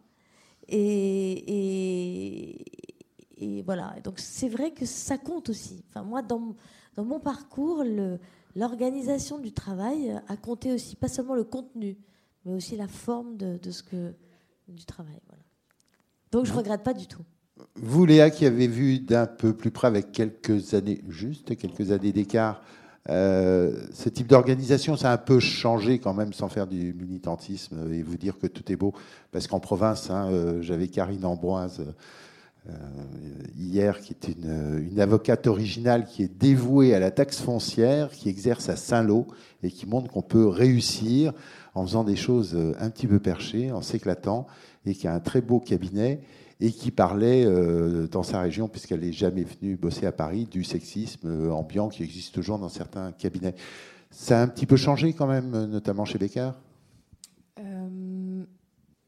Et, 0.68 1.42
et, 3.38 3.62
voilà. 3.62 3.96
Donc 4.04 4.20
c'est 4.20 4.48
vrai 4.48 4.70
que 4.70 4.86
ça 4.86 5.18
compte 5.18 5.48
aussi. 5.48 5.84
Enfin, 5.88 6.04
moi, 6.04 6.22
dans, 6.22 6.54
dans 6.94 7.04
mon 7.04 7.18
parcours, 7.18 7.82
l'organisation 8.54 9.38
du 9.38 9.50
travail 9.52 10.20
a 10.28 10.36
compté 10.36 10.72
aussi, 10.72 10.94
pas 10.94 11.08
seulement 11.08 11.34
le 11.34 11.44
contenu, 11.44 11.98
mais 12.44 12.52
aussi 12.52 12.76
la 12.76 12.86
forme 12.88 13.36
de, 13.36 13.58
de 13.58 13.70
ce 13.72 13.82
que, 13.82 14.14
du 14.68 14.84
travail. 14.84 15.18
Voilà. 15.26 15.42
Donc 16.36 16.44
je 16.44 16.52
ne 16.52 16.58
regrette 16.58 16.82
pas 16.82 16.92
du 16.92 17.06
tout. 17.06 17.22
Vous, 17.76 18.04
Léa, 18.04 18.28
qui 18.28 18.44
avez 18.44 18.68
vu 18.68 18.98
d'un 18.98 19.24
peu 19.24 19.54
plus 19.54 19.70
près 19.70 19.88
avec 19.88 20.12
quelques 20.12 20.74
années, 20.74 21.00
juste 21.08 21.56
quelques 21.56 21.92
années 21.92 22.12
d'écart, 22.12 22.60
euh, 23.08 23.86
ce 23.94 24.10
type 24.10 24.26
d'organisation, 24.26 24.98
ça 24.98 25.12
a 25.12 25.14
un 25.14 25.16
peu 25.16 25.40
changé 25.40 25.98
quand 25.98 26.12
même, 26.12 26.34
sans 26.34 26.50
faire 26.50 26.66
du 26.66 26.92
militantisme 26.92 27.90
et 27.90 28.02
vous 28.02 28.18
dire 28.18 28.38
que 28.38 28.48
tout 28.48 28.70
est 28.70 28.76
beau. 28.76 28.92
Parce 29.32 29.46
qu'en 29.46 29.60
province, 29.60 30.10
hein, 30.10 30.28
euh, 30.30 30.60
j'avais 30.60 30.88
Karine 30.88 31.24
Ambroise 31.24 31.86
euh, 32.68 32.72
hier, 33.56 33.98
qui 34.02 34.12
est 34.12 34.28
une, 34.28 34.86
une, 34.90 35.00
avocate 35.00 35.46
originale 35.46 36.04
qui 36.04 36.22
est 36.22 36.38
dévouée 36.38 36.94
à 36.94 37.00
la 37.00 37.10
taxe 37.10 37.40
foncière, 37.40 38.10
qui 38.10 38.28
exerce 38.28 38.68
à 38.68 38.76
Saint-Lô 38.76 39.26
et 39.62 39.70
qui 39.70 39.86
montre 39.86 40.12
qu'on 40.12 40.20
peut 40.20 40.46
réussir 40.46 41.32
en 41.72 41.86
faisant 41.86 42.04
des 42.04 42.16
choses 42.16 42.58
un 42.78 42.90
petit 42.90 43.06
peu 43.06 43.20
perchées, 43.20 43.72
en 43.72 43.80
s'éclatant 43.80 44.46
et 44.86 44.94
qui 44.94 45.06
a 45.06 45.14
un 45.14 45.20
très 45.20 45.40
beau 45.40 45.60
cabinet 45.60 46.20
et 46.60 46.72
qui 46.72 46.90
parlait 46.90 47.44
euh, 47.44 48.06
dans 48.06 48.22
sa 48.22 48.40
région, 48.40 48.68
puisqu'elle 48.68 49.00
n'est 49.00 49.12
jamais 49.12 49.44
venue 49.44 49.76
bosser 49.76 50.06
à 50.06 50.12
Paris, 50.12 50.46
du 50.46 50.64
sexisme 50.64 51.28
euh, 51.28 51.50
ambiant 51.50 51.88
qui 51.88 52.02
existe 52.02 52.34
toujours 52.34 52.58
dans 52.58 52.70
certains 52.70 53.12
cabinets. 53.12 53.54
Ça 54.10 54.40
a 54.40 54.42
un 54.42 54.48
petit 54.48 54.64
peu 54.64 54.76
changé 54.76 55.12
quand 55.12 55.26
même, 55.26 55.66
notamment 55.66 56.04
chez 56.06 56.18
Becker? 56.18 56.52
Euh, 57.58 58.44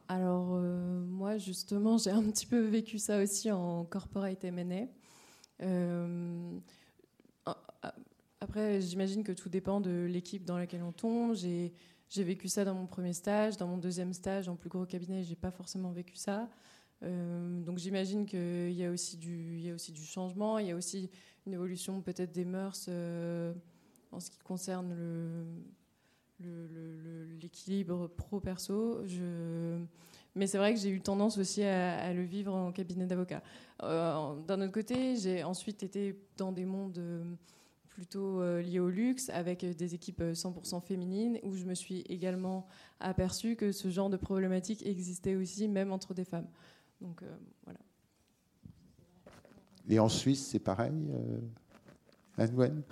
Alors, 0.09 0.61
moi, 1.09 1.39
justement, 1.39 1.97
j'ai 1.97 2.11
un 2.11 2.25
petit 2.25 2.45
peu 2.45 2.61
vécu 2.61 2.99
ça 2.99 3.23
aussi 3.23 3.51
en 3.51 3.85
corporate 3.85 4.45
M&A. 4.45 4.87
Après, 8.41 8.81
j'imagine 8.81 9.25
que 9.25 9.33
tout 9.33 9.49
dépend 9.49 9.81
de 9.81 10.07
l'équipe 10.09 10.45
dans 10.45 10.59
laquelle 10.59 10.83
on 10.83 10.93
tombe. 10.93 11.35
J'ai 11.35 12.25
vécu 12.25 12.49
ça 12.49 12.65
dans 12.65 12.75
mon 12.75 12.87
premier 12.87 13.13
stage, 13.13 13.57
dans 13.57 13.67
mon 13.67 13.79
deuxième 13.79 14.13
stage, 14.13 14.49
en 14.49 14.57
plus 14.57 14.69
gros 14.69 14.87
cabinet, 14.87 15.25
j'ai 15.25 15.37
pas 15.37 15.51
forcément 15.51 15.91
vécu 15.91 16.17
ça. 16.17 16.49
Euh, 17.03 17.61
donc 17.61 17.79
j'imagine 17.79 18.27
qu'il 18.27 18.73
y 18.73 18.85
a 18.85 18.91
aussi 18.91 19.17
du, 19.17 19.71
changement, 20.05 20.59
il 20.59 20.69
y 20.69 20.71
a 20.71 20.77
aussi 20.77 21.11
une 21.47 21.53
évolution 21.53 22.01
peut-être 22.01 22.33
des 22.33 22.45
mœurs 22.45 22.87
euh, 22.89 23.53
en 24.11 24.21
ce 24.21 24.31
qui 24.31 24.39
concerne 24.39 24.95
l'équilibre 26.41 28.07
pro-perso. 28.09 29.03
Mais 30.35 30.47
c'est 30.47 30.59
vrai 30.59 30.73
que 30.73 30.81
j'ai 30.81 30.91
eu 30.91 31.01
tendance 31.01 31.39
aussi 31.39 31.65
à, 31.65 32.13
le 32.13 32.23
vivre 32.23 32.55
en 32.55 32.71
cabinet 32.71 33.07
d'avocat. 33.07 33.43
Euh, 33.83 34.37
d'un 34.47 34.61
autre 34.61 34.73
côté, 34.73 35.17
j'ai 35.17 35.43
ensuite 35.43 35.83
été 35.83 36.17
dans 36.37 36.53
des 36.53 36.65
mondes 36.65 37.01
plutôt 37.99 38.41
euh, 38.41 38.63
lié 38.63 38.79
au 38.79 38.89
luxe, 38.89 39.29
avec 39.31 39.65
des 39.65 39.93
équipes 39.93 40.21
100% 40.21 40.77
euh, 40.77 40.81
féminines, 40.81 41.41
où 41.43 41.57
je 41.57 41.65
me 41.65 41.75
suis 41.75 42.03
également 42.03 42.69
aperçue 43.01 43.57
que 43.57 43.73
ce 43.73 43.91
genre 43.91 44.09
de 44.09 44.17
problématique 44.17 44.87
existait 44.87 45.35
aussi, 45.35 45.67
même 45.67 45.91
entre 45.91 46.15
des 46.15 46.25
femmes. 46.25 46.47
Donc 47.01 47.25
euh, 47.25 47.37
voilà. 47.65 47.81
Et 49.89 49.99
en 49.99 50.09
Suisse, 50.09 50.47
c'est 50.47 50.61
pareil, 50.61 50.93
Anne 52.37 52.85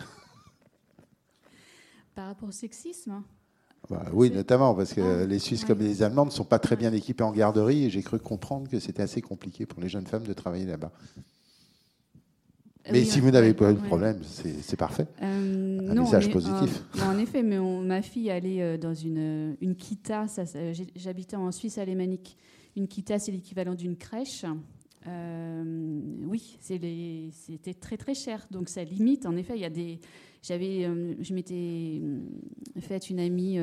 Par 2.17 2.27
rapport 2.27 2.49
au 2.49 2.53
sexisme? 2.53 3.23
Bah, 3.89 4.07
oui, 4.13 4.33
notamment, 4.33 4.75
parce 4.75 4.93
que 4.93 5.23
ah, 5.23 5.25
les 5.25 5.39
Suisses 5.39 5.65
comme 5.65 5.79
les 5.79 6.03
Allemands 6.03 6.27
ne 6.27 6.31
sont 6.31 6.45
pas 6.45 6.59
très 6.59 6.75
bien 6.75 6.93
équipés 6.93 7.23
en 7.23 7.31
garderie, 7.31 7.85
et 7.85 7.91
j'ai 7.91 8.03
cru 8.03 8.19
comprendre 8.19 8.69
que 8.69 8.81
c'était 8.81 9.03
assez 9.03 9.23
compliqué 9.23 9.67
pour 9.67 9.81
les 9.81 9.89
jeunes 9.89 10.09
femmes 10.09 10.27
de 10.27 10.33
travailler 10.33 10.67
là-bas. 10.67 10.91
Mais 12.93 13.05
si 13.05 13.20
vous 13.20 13.30
n'avez 13.30 13.55
pas 13.55 13.70
eu 13.70 13.74
de 13.74 13.80
problème, 13.80 14.20
c'est 14.22 14.76
parfait. 14.76 15.07
Euh, 15.22 15.91
un 15.91 15.95
message 15.95 16.30
positif. 16.30 16.82
en 17.03 17.18
effet, 17.18 17.43
mais 17.43 17.59
ma 17.59 18.03
fille 18.03 18.30
allait 18.30 18.62
euh, 18.62 18.78
dans 18.78 18.95
une, 18.95 19.57
une 19.61 19.74
kita. 19.74 20.26
J'habitais 20.95 21.37
en 21.37 21.51
Suisse 21.53 21.78
alémanique. 21.78 22.37
Une 22.76 22.89
kita, 22.89 23.18
c'est 23.18 23.32
l'équivalent 23.32 23.74
d'une 23.74 23.97
crèche. 23.97 24.45
Euh, 25.07 25.91
oui, 26.26 26.59
c'était 26.61 27.74
très 27.74 27.97
très 27.97 28.14
cher. 28.14 28.47
Donc 28.51 28.68
ça 28.68 28.84
limite. 28.84 29.26
En 29.26 29.37
effet, 29.37 29.55
il 29.57 29.61
y 29.61 29.66
a 29.66 29.70
des. 29.70 29.99
J'avais, 30.43 30.82
je 31.20 31.34
m'étais 31.34 32.01
fait 32.80 33.11
une 33.11 33.18
amie 33.18 33.59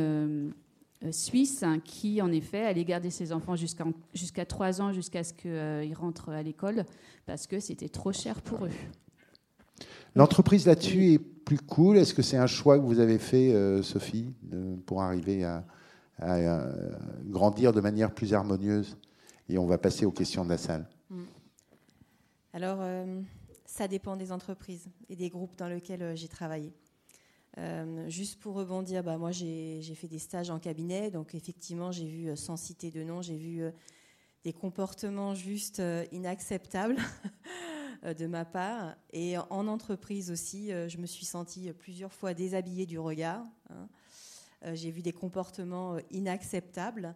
suisse 1.11 1.63
qui, 1.86 2.21
en 2.21 2.32
effet, 2.32 2.65
allait 2.65 2.84
garder 2.84 3.09
ses 3.09 3.32
enfants 3.32 3.55
jusqu'à 3.55 3.86
jusqu'à 4.13 4.45
3 4.45 4.82
ans, 4.82 4.91
jusqu'à 4.91 5.24
ce 5.24 5.34
qu'ils 5.34 5.93
rentrent 5.95 6.30
à 6.30 6.43
l'école, 6.43 6.84
parce 7.26 7.47
que 7.47 7.61
c'était 7.61 7.89
trop 7.89 8.11
cher 8.11 8.41
pour 8.41 8.65
eux. 8.65 8.71
L'entreprise 10.16 10.68
là-dessus 10.68 11.14
est 11.14 11.20
plus 11.20 11.60
cool. 11.60 11.98
Est-ce 11.98 12.14
que 12.14 12.22
c'est 12.22 12.38
un 12.38 12.48
choix 12.48 12.78
que 12.78 12.84
vous 12.84 13.00
avez 13.00 13.18
fait, 13.18 13.54
euh, 13.54 13.82
Sophie, 13.82 14.34
pour 14.86 15.02
arriver 15.02 15.44
à, 15.44 15.64
grandir 17.26 17.74
de 17.74 17.82
manière 17.82 18.14
plus 18.14 18.34
harmonieuse? 18.34 18.98
Et 19.50 19.58
on 19.58 19.66
va 19.66 19.78
passer 19.78 20.06
aux 20.06 20.12
questions 20.12 20.46
de 20.46 20.50
la 20.50 20.58
salle. 20.58 20.88
Mm. 21.10 21.24
Alors, 22.54 22.78
euh, 22.82 23.22
ça 23.66 23.88
dépend 23.88 24.16
des 24.16 24.32
entreprises 24.32 24.88
et 25.10 25.16
des 25.16 25.30
groupes 25.30 25.58
dans 25.58 25.68
lesquels 25.68 26.04
euh, 26.04 26.16
j'ai 26.16 26.28
travaillé. 26.28 26.72
juste 28.08 28.40
pour 28.40 28.56
rebondir, 28.56 29.04
bah, 29.04 29.18
moi 29.18 29.32
j'ai 29.32 29.96
fait 29.96 30.08
des 30.08 30.20
stages 30.20 30.50
en 30.50 30.60
cabinet, 30.60 31.12
donc 31.12 31.36
effectivement 31.36 31.92
j'ai 31.92 32.08
vu, 32.08 32.36
sans 32.36 32.58
citer 32.58 32.90
de 32.90 33.04
nom, 33.04 33.22
j'ai 33.22 33.38
vu 33.38 33.62
des 34.44 34.54
comportements 34.54 35.36
juste 35.36 35.80
inacceptables. 36.12 36.98
Euh, 38.06 38.14
de 38.14 38.28
ma 38.28 38.43
part. 38.43 38.95
Et 39.12 39.38
en 39.38 39.68
entreprise 39.68 40.30
aussi, 40.30 40.74
euh, 40.74 40.89
je 40.89 40.97
me 40.97 41.06
suis 41.06 41.26
sentie 41.26 41.72
plusieurs 41.74 42.12
fois 42.12 42.34
déshabillée 42.34 42.86
du 42.86 42.99
regard. 42.99 43.45
Hein. 43.70 43.88
Euh, 44.66 44.76
j'ai 44.76 44.91
vu 44.91 45.01
des 45.01 45.14
comportements 45.14 45.97
inacceptables 46.12 47.16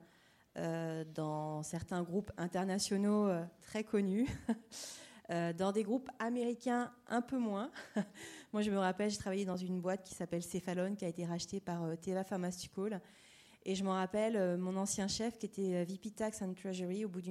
dans 1.13 1.61
certains 1.61 2.01
groupes 2.01 2.31
internationaux 2.35 3.29
très 3.61 3.83
connus. 3.83 4.27
dans 5.29 5.71
des 5.71 5.83
groupes 5.83 6.09
américains 6.17 6.91
un 7.07 7.21
peu 7.21 7.37
moins. 7.37 7.69
Moi, 8.53 8.63
je 8.63 8.71
me 8.71 8.79
rappelle, 8.79 9.11
j'ai 9.11 9.17
travaillé 9.17 9.45
dans 9.45 9.55
une 9.55 9.81
boîte 9.81 10.03
qui 10.03 10.15
s'appelle 10.15 10.41
Cephalon, 10.41 10.95
qui 10.95 11.05
a 11.05 11.09
été 11.09 11.27
rachetée 11.27 11.59
par 11.59 11.95
Teva 12.01 12.23
Pharmaceutical. 12.23 12.99
Et 13.65 13.75
je 13.75 13.83
me 13.83 13.89
rappelle, 13.89 14.57
mon 14.57 14.75
ancien 14.77 15.07
chef, 15.07 15.37
qui 15.37 15.45
était 15.45 15.85
VP 15.85 16.09
Tax 16.09 16.41
and 16.41 16.55
Treasury, 16.55 17.05
au 17.05 17.09
bout, 17.09 17.21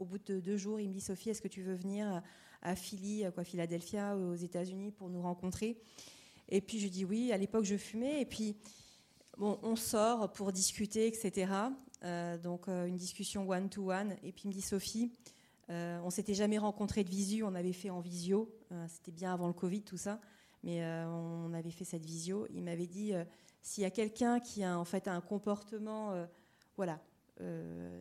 au 0.00 0.04
bout 0.04 0.18
de 0.18 0.40
deux 0.40 0.56
jours, 0.56 0.80
il 0.80 0.88
me 0.88 0.94
dit 0.94 1.00
Sophie, 1.00 1.30
est-ce 1.30 1.40
que 1.40 1.46
tu 1.46 1.62
veux 1.62 1.76
venir 1.76 2.20
à 2.62 2.74
Philly, 2.74 3.24
quoi, 3.34 3.44
Philadelphia, 3.44 4.16
aux 4.16 4.34
États-Unis 4.34 4.92
pour 4.92 5.10
nous 5.10 5.20
rencontrer. 5.22 5.76
Et 6.48 6.60
puis 6.60 6.78
je 6.78 6.88
dis 6.88 7.04
oui. 7.04 7.32
À 7.32 7.36
l'époque, 7.36 7.64
je 7.64 7.76
fumais. 7.76 8.20
Et 8.20 8.26
puis, 8.26 8.56
on 9.38 9.76
sort 9.76 10.32
pour 10.32 10.52
discuter, 10.52 11.06
etc. 11.06 11.52
Euh, 12.04 12.36
donc, 12.38 12.68
euh, 12.68 12.86
une 12.86 12.96
discussion 12.96 13.48
one-to-one. 13.48 14.16
Et 14.22 14.32
puis, 14.32 14.42
il 14.44 14.48
me 14.48 14.52
dit 14.52 14.62
Sophie, 14.62 15.12
Euh, 15.70 16.00
on 16.04 16.10
s'était 16.10 16.34
jamais 16.34 16.58
rencontré 16.58 17.04
de 17.04 17.08
visu, 17.08 17.44
on 17.44 17.54
avait 17.54 17.72
fait 17.72 17.88
en 17.88 18.00
visio. 18.00 18.52
C'était 18.88 19.12
bien 19.12 19.32
avant 19.32 19.46
le 19.46 19.54
Covid, 19.54 19.82
tout 19.82 19.96
ça. 19.96 20.20
Mais 20.64 20.84
on 21.06 21.54
avait 21.54 21.70
fait 21.70 21.84
cette 21.84 22.04
visio. 22.04 22.46
Il 22.50 22.62
m'avait 22.64 22.88
dit 22.88 23.12
s'il 23.62 23.82
y 23.82 23.86
a 23.86 23.90
quelqu'un 23.90 24.40
qui 24.40 24.64
a 24.64 24.76
en 24.76 24.84
fait 24.84 25.08
un 25.08 25.20
comportement 25.20 26.26
voilà, 26.76 27.00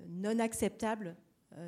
non 0.10 0.40
acceptable, 0.40 1.16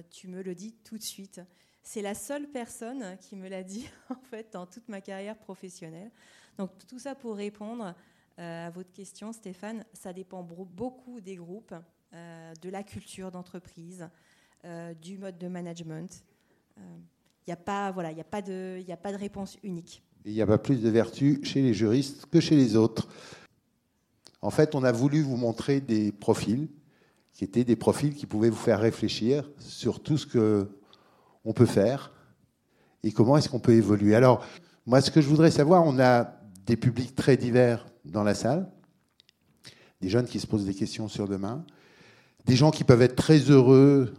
tu 0.09 0.27
me 0.27 0.41
le 0.41 0.55
dis 0.55 0.73
tout 0.83 0.97
de 0.97 1.03
suite. 1.03 1.39
C'est 1.83 2.01
la 2.01 2.15
seule 2.15 2.47
personne 2.47 3.17
qui 3.19 3.35
me 3.35 3.47
l'a 3.47 3.63
dit 3.63 3.87
en 4.09 4.21
fait 4.29 4.53
dans 4.53 4.65
toute 4.65 4.87
ma 4.89 5.01
carrière 5.01 5.37
professionnelle. 5.37 6.11
Donc 6.57 6.71
tout 6.87 6.99
ça 6.99 7.13
pour 7.13 7.35
répondre 7.35 7.93
à 8.37 8.69
votre 8.71 8.91
question, 8.91 9.31
Stéphane, 9.31 9.85
ça 9.93 10.11
dépend 10.11 10.41
beaucoup 10.41 11.21
des 11.21 11.35
groupes. 11.35 11.75
Euh, 12.15 12.53
de 12.61 12.69
la 12.69 12.83
culture 12.83 13.31
d'entreprise, 13.31 14.07
euh, 14.65 14.93
du 14.93 15.17
mode 15.17 15.39
de 15.39 15.47
management. 15.47 16.23
Il 16.77 16.83
euh, 16.83 16.97
n'y 17.47 17.53
a, 17.53 17.57
pas, 17.57 17.91
voilà, 17.91 18.09
a, 18.09 18.23
pas 18.23 18.43
de, 18.43 18.79
a 18.87 18.97
pas 18.97 19.11
de 19.11 19.17
réponse 19.17 19.57
unique. 19.63 20.03
Il 20.23 20.33
n'y 20.33 20.41
a 20.43 20.45
pas 20.45 20.59
plus 20.59 20.79
de 20.79 20.89
vertu 20.89 21.39
chez 21.43 21.63
les 21.63 21.73
juristes 21.73 22.27
que 22.27 22.39
chez 22.39 22.55
les 22.55 22.75
autres. 22.75 23.07
En 24.43 24.51
fait, 24.51 24.75
on 24.75 24.83
a 24.83 24.91
voulu 24.91 25.23
vous 25.23 25.37
montrer 25.37 25.81
des 25.81 26.11
profils 26.11 26.69
qui 27.31 27.45
étaient 27.45 27.63
des 27.63 27.75
profils 27.75 28.13
qui 28.13 28.27
pouvaient 28.27 28.51
vous 28.51 28.55
faire 28.57 28.79
réfléchir 28.79 29.49
sur 29.57 29.99
tout 29.99 30.19
ce 30.19 30.27
que 30.27 30.69
on 31.45 31.53
peut 31.53 31.65
faire 31.65 32.11
et 33.03 33.11
comment 33.11 33.37
est-ce 33.37 33.49
qu'on 33.49 33.59
peut 33.59 33.73
évoluer. 33.73 34.15
Alors, 34.15 34.45
moi, 34.85 35.01
ce 35.01 35.11
que 35.11 35.21
je 35.21 35.27
voudrais 35.27 35.51
savoir, 35.51 35.83
on 35.85 35.99
a 35.99 36.31
des 36.65 36.77
publics 36.77 37.15
très 37.15 37.37
divers 37.37 37.85
dans 38.05 38.23
la 38.23 38.33
salle, 38.33 38.69
des 40.01 40.09
jeunes 40.09 40.25
qui 40.25 40.39
se 40.39 40.47
posent 40.47 40.65
des 40.65 40.73
questions 40.73 41.07
sur 41.07 41.27
demain, 41.27 41.65
des 42.45 42.55
gens 42.55 42.71
qui 42.71 42.83
peuvent 42.83 43.01
être 43.01 43.15
très 43.15 43.37
heureux 43.37 44.13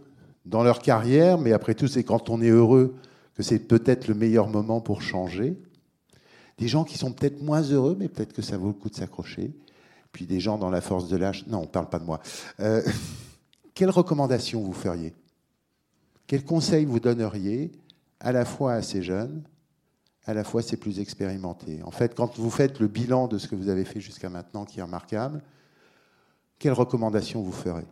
dans 0.45 0.63
leur 0.63 0.79
carrière, 0.79 1.37
mais 1.37 1.53
après 1.53 1.75
tout, 1.75 1.87
c'est 1.87 2.03
quand 2.03 2.29
on 2.29 2.41
est 2.41 2.49
heureux 2.49 2.95
que 3.35 3.43
c'est 3.43 3.59
peut-être 3.59 4.07
le 4.07 4.15
meilleur 4.15 4.47
moment 4.47 4.81
pour 4.81 5.01
changer. 5.01 5.57
Des 6.57 6.67
gens 6.67 6.83
qui 6.83 6.97
sont 6.97 7.11
peut-être 7.11 7.41
moins 7.41 7.61
heureux, 7.61 7.95
mais 7.99 8.07
peut-être 8.07 8.33
que 8.33 8.41
ça 8.41 8.57
vaut 8.57 8.67
le 8.67 8.73
coup 8.73 8.89
de 8.89 8.95
s'accrocher. 8.95 9.51
Puis 10.11 10.25
des 10.25 10.39
gens 10.39 10.57
dans 10.57 10.69
la 10.69 10.79
force 10.79 11.09
de 11.09 11.17
l'âge. 11.17 11.45
Non, 11.47 11.59
on 11.59 11.61
ne 11.63 11.67
parle 11.67 11.89
pas 11.89 11.99
de 11.99 12.05
moi. 12.05 12.21
Euh, 12.61 12.81
quelles 13.73 13.89
recommandations 13.89 14.61
vous 14.61 14.73
feriez? 14.73 15.13
Quels 16.27 16.43
conseils 16.43 16.85
vous 16.85 16.99
donneriez 16.99 17.71
à 18.19 18.31
la 18.31 18.45
fois 18.45 18.73
à 18.73 18.81
ces 18.81 19.01
jeunes, 19.03 19.43
à 20.25 20.33
la 20.33 20.43
fois 20.43 20.61
ces 20.61 20.77
plus 20.77 20.99
expérimentés? 20.99 21.83
En 21.83 21.91
fait, 21.91 22.15
quand 22.15 22.37
vous 22.37 22.49
faites 22.49 22.79
le 22.79 22.87
bilan 22.87 23.27
de 23.27 23.37
ce 23.37 23.47
que 23.47 23.55
vous 23.55 23.69
avez 23.69 23.85
fait 23.85 23.99
jusqu'à 23.99 24.29
maintenant, 24.29 24.65
qui 24.65 24.79
est 24.79 24.83
remarquable, 24.83 25.43
quelles 26.57 26.73
recommandations 26.73 27.41
vous 27.41 27.51
ferez? 27.51 27.85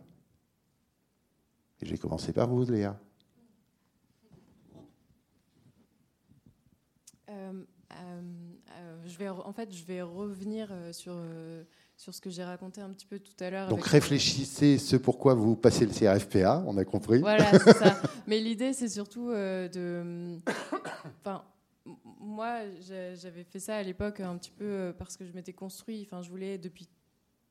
Et 1.80 1.86
j'ai 1.86 1.98
commencé 1.98 2.32
par 2.32 2.48
vous, 2.48 2.64
Léa. 2.64 2.98
Euh, 7.28 7.64
euh, 7.92 8.22
euh, 9.20 9.30
en 9.44 9.52
fait, 9.52 9.72
je 9.72 9.84
vais 9.84 10.02
revenir 10.02 10.72
sur, 10.92 11.14
sur 12.04 12.14
ce 12.14 12.20
que 12.20 12.28
j'ai 12.28 12.44
raconté 12.44 12.82
un 12.82 12.90
petit 12.90 13.06
peu 13.06 13.18
tout 13.18 13.32
à 13.40 13.48
l'heure. 13.48 13.68
Donc 13.68 13.86
réfléchissez 13.86 14.76
ce 14.76 14.96
pourquoi 14.96 15.32
vous 15.32 15.56
passez 15.56 15.86
le 15.86 15.92
CRFPA, 15.92 16.62
on 16.66 16.76
a 16.76 16.84
compris. 16.84 17.20
Voilà, 17.20 17.50
c'est 17.50 17.72
ça. 17.72 18.00
Mais 18.26 18.40
l'idée, 18.40 18.74
c'est 18.74 18.90
surtout 18.90 19.30
de. 19.30 20.38
Enfin, 21.20 21.44
moi, 22.20 22.58
j'avais 23.14 23.44
fait 23.44 23.58
ça 23.58 23.76
à 23.76 23.82
l'époque 23.82 24.20
un 24.20 24.36
petit 24.36 24.50
peu 24.50 24.94
parce 24.98 25.16
que 25.16 25.24
je 25.24 25.32
m'étais 25.32 25.54
construit. 25.54 26.06
Enfin, 26.06 26.20
je 26.20 26.28
voulais 26.28 26.58
depuis 26.58 26.88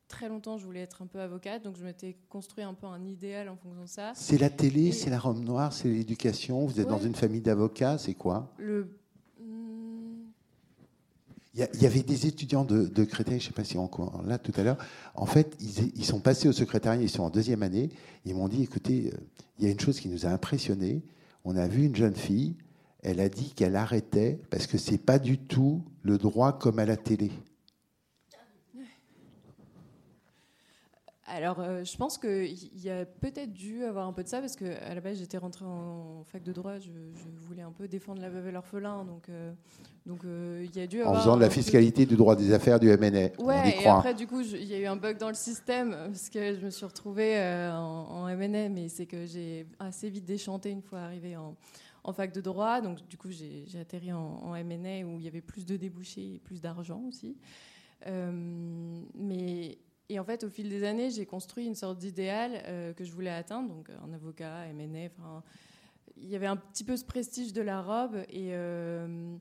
très 0.08 0.30
longtemps, 0.30 0.60
je 0.60 0.66
voulais 0.66 0.82
être 0.82 1.02
un 1.02 1.08
peu 1.08 1.20
avocate, 1.20 1.64
donc 1.64 1.76
je 1.76 1.84
m'étais 1.84 2.16
construit 2.30 2.64
un 2.64 2.76
peu 2.76 2.86
un 2.86 3.04
idéal 3.04 3.50
en 3.50 3.56
fonction 3.56 3.82
de 3.82 3.88
ça. 3.88 4.12
C'est 4.16 4.38
la 4.38 4.52
télé, 4.52 4.92
c'est 4.92 5.10
la 5.10 5.18
robe 5.18 5.44
noire, 5.44 5.74
c'est 5.74 5.88
l'éducation. 5.88 6.66
Vous 6.68 6.80
êtes 6.80 6.88
dans 6.88 7.00
une 7.00 7.16
famille 7.16 7.42
d'avocats, 7.42 7.98
c'est 7.98 8.14
quoi? 8.14 8.54
Le... 8.58 9.00
Il 11.56 11.82
y, 11.82 11.86
avait 11.86 12.02
des 12.02 12.26
étudiants 12.26 12.66
de, 12.66 13.04
Créteil, 13.04 13.40
je 13.40 13.46
ne 13.46 13.48
sais 13.50 13.54
pas 13.54 13.64
si 13.64 13.78
on 13.78 13.88
là 14.26 14.40
tout 14.40 14.54
à 14.56 14.64
l'heure. 14.64 14.78
En 15.14 15.28
fait, 15.28 15.56
ils, 15.60 16.04
sont 16.04 16.20
passés 16.20 16.48
au 16.48 16.52
secrétariat, 16.52 17.00
ils 17.00 17.10
sont 17.10 17.22
en 17.22 17.30
deuxième 17.30 17.62
année. 17.62 17.90
Ils 18.26 18.34
m'ont 18.34 18.48
dit 18.48 18.64
écoutez, 18.64 19.12
euh, 19.14 19.18
il 19.60 19.66
y 19.66 19.68
a 19.68 19.72
une 19.72 19.80
chose 19.80 20.00
qui 20.00 20.10
nous 20.10 20.26
a 20.26 20.30
impressionnés. 20.30 21.04
On 21.46 21.56
a 21.56 21.68
vu 21.68 21.86
une 21.86 21.96
jeune 21.96 22.16
fille, 22.16 22.56
elle 23.04 23.20
a 23.20 23.30
dit 23.30 23.54
qu'elle 23.56 23.76
arrêtait 23.76 24.40
parce 24.50 24.66
que 24.66 24.80
c'est 24.80 24.98
pas 24.98 25.20
du 25.20 25.38
tout 25.38 25.84
le 26.02 26.18
droit 26.18 26.58
comme 26.58 26.80
à 26.80 26.86
la 26.86 26.98
télé. 26.98 27.30
Alors, 31.36 31.60
euh, 31.60 31.84
je 31.84 31.98
pense 31.98 32.20
qu'il 32.20 32.84
y 32.84 32.92
a 32.92 33.06
peut-être 33.06 33.52
dû 33.52 33.84
avoir 33.86 34.08
un 34.08 34.14
peu 34.14 34.22
de 34.22 34.28
ça, 34.28 34.40
parce 34.40 34.56
qu'à 34.56 34.94
la 34.94 35.02
base, 35.02 35.18
j'étais 35.18 35.38
rentrée 35.40 35.66
en 35.66 36.24
fac 36.26 36.44
de 36.44 36.54
droit, 36.54 36.78
je, 36.78 36.92
voulais 37.48 37.64
un 37.64 37.72
peu 37.72 37.88
défendre 37.88 38.22
la 38.22 38.30
veuve 38.30 38.48
et 38.48 38.52
l'orphelin, 38.52 39.04
donc, 39.04 39.30
euh, 39.30 39.52
donc 40.06 40.26
euh, 40.26 40.64
il 40.64 40.80
y 40.80 40.84
a 40.84 40.86
dû 40.86 41.02
avoir... 41.02 41.16
En 41.16 41.20
faisant 41.20 41.36
de 41.36 41.42
la 41.42 41.50
fiscalité 41.50 42.06
du 42.06 42.16
droit 42.16 42.36
des 42.36 42.54
affaires 42.54 42.80
du 42.80 42.88
MNA. 42.88 43.30
Ouais, 43.40 43.82
et 43.82 43.88
après, 43.88 44.14
du 44.14 44.28
coup, 44.28 44.42
il 44.42 44.64
y 44.64 44.76
a 44.76 44.80
eu 44.80 44.86
un 44.86 44.96
bug 44.96 45.18
dans 45.18 45.30
le 45.30 45.34
système, 45.34 45.96
parce 46.06 46.30
que 46.30 46.54
je 46.54 46.64
me 46.64 46.70
suis 46.70 46.86
retrouvée 46.86 47.40
en, 47.74 48.28
MNA, 48.28 48.70
mais 48.70 48.88
c'est 48.88 49.08
que 49.08 49.26
j'ai 49.26 49.66
assez 49.80 50.12
vite 50.12 50.26
déchanté 50.26 50.70
une 50.70 50.84
fois 50.84 51.00
arrivée 51.00 51.36
en, 51.36 51.56
fac 52.14 52.32
de 52.32 52.42
droit, 52.42 52.80
donc 52.80 53.08
du 53.08 53.18
coup, 53.18 53.30
j'ai 53.32 53.80
atterri 53.80 54.14
en, 54.14 54.20
en, 54.20 54.52
MNA 54.52 55.08
où 55.08 55.18
il 55.18 55.24
y 55.24 55.28
avait 55.28 55.42
plus 55.42 55.66
de 55.66 55.78
débouchés 55.78 56.36
et 56.36 56.40
plus 56.44 56.62
d'argent 56.62 57.02
aussi. 57.08 57.36
mais 58.06 59.80
et 60.10 60.20
en 60.20 60.24
fait, 60.24 60.44
au 60.44 60.50
fil 60.50 60.70
des 60.70 60.84
années, 60.84 61.10
j'ai 61.10 61.26
construit 61.26 61.66
une 61.66 61.76
sorte 61.76 61.98
d'idéal 61.98 62.64
euh, 62.66 62.94
que 62.94 63.04
je 63.04 63.12
voulais 63.12 63.30
atteindre, 63.30 63.70
donc 63.70 63.90
un 63.90 64.14
avocat, 64.14 64.68
MNF. 64.74 65.14
Il 66.18 66.30
y 66.30 66.36
avait 66.36 66.48
un 66.48 66.58
petit 66.58 66.84
peu 66.84 66.98
ce 66.98 67.06
prestige 67.06 67.54
de 67.54 67.62
la 67.62 67.82
robe. 67.82 68.18
Et, 68.30 68.50
euh, 68.52 69.36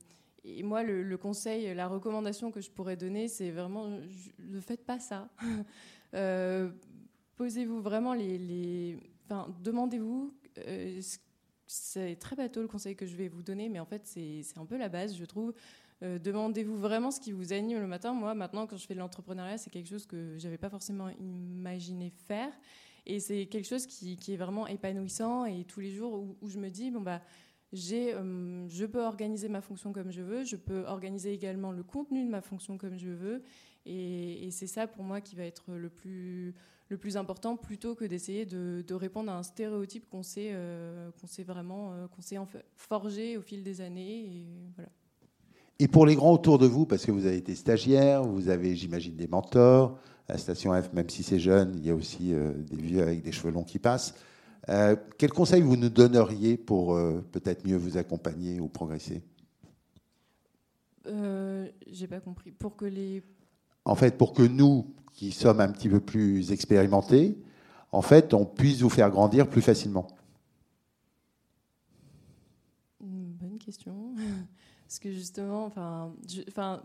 moi, 0.62 0.82
le, 0.82 1.16
conseil, 1.16 1.74
la 1.74 1.88
recommandation 1.88 2.50
que 2.50 2.60
je 2.60 2.70
pourrais 2.70 2.96
donner, 2.96 3.28
c'est 3.28 3.50
vraiment 3.50 3.88
ne 4.38 4.60
faites 4.60 4.84
pas 4.84 4.98
ça. 4.98 5.28
Euh, 6.14 6.70
posez-vous 7.36 7.80
vraiment 7.80 8.12
les. 8.12 8.36
les 8.36 8.98
enfin, 9.24 9.48
demandez-vous. 9.62 10.30
c'est 11.66 12.16
très 12.16 12.36
bateau 12.36 12.60
le 12.60 12.68
conseil 12.68 12.94
que 12.94 13.06
je 13.06 13.16
vais 13.16 13.28
vous 13.28 13.42
donner, 13.42 13.70
mais 13.70 13.80
en 13.80 13.86
fait, 13.86 14.02
c'est 14.04 14.58
un 14.58 14.66
peu 14.66 14.76
la 14.76 14.90
base, 14.90 15.16
je 15.16 15.24
trouve. 15.24 15.54
Euh, 16.03 16.18
demandez-vous 16.18 16.76
vraiment 16.76 17.11
ce 17.11 17.20
qui 17.20 17.32
vous 17.32 17.53
anime 17.53 17.78
le 17.80 17.86
matin. 17.86 18.12
Moi, 18.12 18.34
maintenant, 18.34 18.66
quand 18.66 18.76
je 18.76 18.86
fais 18.86 18.94
de 18.94 18.98
l'entrepreneuriat, 18.98 19.59
c'est 19.59 19.70
quelque 19.70 19.88
chose 19.88 20.07
que 20.07 20.36
je 20.36 20.44
n'avais 20.44 20.59
pas 20.59 20.70
forcément 20.70 21.09
imaginé 21.09 22.12
faire. 22.26 22.53
Et 23.07 23.20
c'est 23.20 23.46
quelque 23.46 23.66
chose 23.66 23.86
qui, 23.86 24.18
est 24.28 24.36
vraiment 24.36 24.66
épanouissant. 24.66 25.44
Et 25.44 25.64
tous 25.64 25.80
les 25.80 25.92
jours 25.92 26.26
où, 26.40 26.48
je 26.48 26.59
me 26.59 26.70
dis, 26.70 26.90
bon, 26.90 27.00
bah, 27.00 27.22
euh, 27.72 28.66
je 28.68 28.84
peux 28.84 29.03
organiser 29.03 29.48
ma 29.48 29.61
fonction 29.61 29.92
comme 29.92 30.11
je 30.11 30.22
veux, 30.22 30.44
je 30.44 30.57
peux 30.57 30.84
organiser 30.86 31.32
également 31.32 31.70
le 31.70 31.82
contenu 31.84 32.24
de 32.24 32.30
ma 32.30 32.40
fonction 32.40 32.78
comme 32.78 32.98
je 32.98 33.11
veux. 33.11 33.42
Et, 33.86 34.48
c'est 34.50 34.66
ça 34.66 34.86
pour 34.86 35.05
moi 35.05 35.20
qui 35.20 35.36
va 35.36 35.44
être 35.44 35.74
le 35.74 35.88
plus, 35.88 36.55
le 36.88 36.98
plus 36.98 37.16
important 37.16 37.57
plutôt 37.57 37.94
que 37.94 38.05
d'essayer 38.05 38.44
de, 38.44 38.94
répondre 38.94 39.30
à 39.30 39.36
un 39.36 39.42
stéréotype 39.44 40.09
qu'on 40.11 40.22
s'est, 40.24 40.50
euh, 40.53 41.11
qu'on 41.12 41.42
vraiment 41.44 42.09
qu'on 42.09 42.22
s'est 42.22 42.38
forgé 42.76 43.36
au 43.36 43.42
fil 43.42 43.62
des 43.62 43.80
années. 43.80 44.24
Et 44.24 44.46
voilà. 44.74 44.90
Et 45.79 45.89
pour 45.89 46.07
les 46.07 46.14
grands 46.14 46.33
autour 46.33 46.59
de 46.59 46.66
vous, 46.66 46.87
parce 46.87 47.05
que 47.05 47.11
vous 47.11 47.27
avez 47.27 47.37
été 47.37 47.55
stagiaire, 47.55 48.23
vous 48.23 48.49
avez, 48.49 48.77
j'imagine, 48.77 49.16
des 49.16 49.27
mentors. 49.27 49.99
À 50.29 50.35
la 50.35 50.39
station 50.39 50.81
F, 50.81 50.93
même 50.93 51.09
si 51.11 51.23
c'est 51.23 51.41
jeune, 51.41 51.75
il 51.77 51.87
y 51.87 51.91
a 51.91 51.95
aussi 51.95 52.33
euh, 52.33 52.53
des 52.55 52.77
vieux 52.77 53.03
avec 53.03 53.23
des 53.23 53.33
cheveux 53.33 53.51
longs 53.51 53.64
qui 53.64 53.79
passent. 53.79 54.14
Euh, 54.68 54.95
quel 55.18 55.31
conseil 55.31 55.62
vous 55.62 55.77
nous 55.77 55.89
donneriez 55.89 56.57
pour 56.57 56.95
euh, 56.95 57.25
peut-être 57.33 57.66
mieux 57.66 57.77
vous 57.77 57.97
accompagner 57.99 58.61
ou 58.61 58.68
progresser? 58.68 59.23
J'ai 61.91 62.07
pas 62.07 62.20
compris. 62.20 62.53
Pour 62.53 62.77
que 62.77 62.85
les. 62.85 63.23
En 63.85 63.97
fait, 63.97 64.16
pour 64.16 64.33
que 64.33 64.43
nous, 64.43 64.95
qui 65.12 65.33
sommes 65.33 65.61
un 65.61 65.68
petit 65.68 65.89
peu 65.89 66.01
plus 66.01 66.53
expérimentés, 66.53 67.37
en 67.91 68.03
fait, 68.03 68.33
on 68.35 68.45
puisse 68.45 68.81
vous 68.81 68.89
faire 68.89 69.11
grandir 69.11 69.49
plus 69.49 69.62
facilement. 69.62 70.07
Bonne 73.01 73.59
question. 73.59 74.14
Parce 74.93 74.99
que 74.99 75.11
justement, 75.11 75.64
enfin, 75.64 76.12
enfin, 76.49 76.82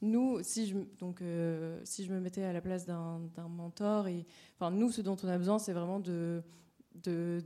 nous, 0.00 0.38
si 0.42 0.68
je, 0.68 0.76
donc, 1.00 1.22
euh, 1.22 1.80
si 1.82 2.04
je 2.04 2.12
me 2.12 2.20
mettais 2.20 2.44
à 2.44 2.52
la 2.52 2.60
place 2.60 2.86
d'un 2.86 3.18
mentor, 3.48 4.06
et, 4.06 4.24
enfin, 4.54 4.70
nous, 4.70 4.92
ce 4.92 5.00
dont 5.00 5.16
on 5.24 5.26
a 5.26 5.36
besoin, 5.36 5.58
c'est 5.58 5.72
vraiment 5.72 5.98
de 5.98 6.40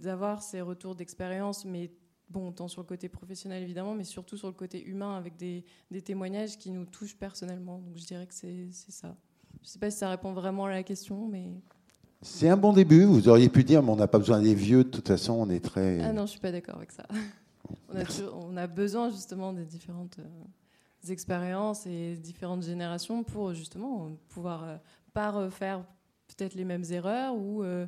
d'avoir 0.02 0.42
ces 0.42 0.60
retours 0.60 0.94
d'expérience, 0.94 1.64
mais 1.64 1.90
bon, 2.28 2.52
tant 2.52 2.68
sur 2.68 2.82
le 2.82 2.86
côté 2.86 3.08
professionnel 3.08 3.62
évidemment, 3.62 3.94
mais 3.94 4.04
surtout 4.04 4.36
sur 4.36 4.48
le 4.48 4.52
côté 4.52 4.84
humain, 4.84 5.16
avec 5.16 5.38
des, 5.38 5.64
des 5.90 6.02
témoignages 6.02 6.58
qui 6.58 6.72
nous 6.72 6.84
touchent 6.84 7.16
personnellement. 7.16 7.78
Donc 7.78 7.96
je 7.96 8.04
dirais 8.04 8.26
que 8.26 8.34
c'est 8.34 8.70
ça. 8.70 9.16
Je 9.62 9.66
ne 9.66 9.66
sais 9.66 9.78
pas 9.78 9.90
si 9.90 9.96
ça 9.96 10.10
répond 10.10 10.34
vraiment 10.34 10.66
à 10.66 10.70
la 10.72 10.82
question, 10.82 11.26
mais... 11.26 11.54
C'est 12.20 12.50
un 12.50 12.58
bon 12.58 12.74
début. 12.74 13.04
Vous 13.04 13.30
auriez 13.30 13.48
pu 13.48 13.64
dire, 13.64 13.82
mais 13.82 13.90
on 13.90 13.96
n'a 13.96 14.08
pas 14.08 14.18
besoin 14.18 14.42
des 14.42 14.54
vieux. 14.54 14.84
De 14.84 14.90
toute 14.90 15.08
façon, 15.08 15.32
on 15.32 15.48
est 15.48 15.64
très... 15.64 16.00
Ah 16.00 16.12
non, 16.12 16.18
je 16.18 16.22
ne 16.22 16.26
suis 16.26 16.40
pas 16.40 16.52
d'accord 16.52 16.76
avec 16.76 16.92
ça. 16.92 17.06
On 18.34 18.56
a, 18.56 18.66
besoin 18.66 19.10
justement 19.10 19.52
des 19.52 19.64
différentes 19.64 20.18
euh, 20.18 21.12
expériences 21.12 21.86
et 21.86 22.16
différentes 22.16 22.62
générations 22.62 23.22
pour 23.22 23.54
justement 23.54 24.10
pouvoir 24.28 24.64
euh, 24.64 24.76
pas 25.12 25.30
refaire 25.30 25.84
peut-être 26.28 26.54
les 26.54 26.64
mêmes 26.64 26.84
erreurs 26.90 27.34
ou 27.36 27.62
euh, 27.62 27.86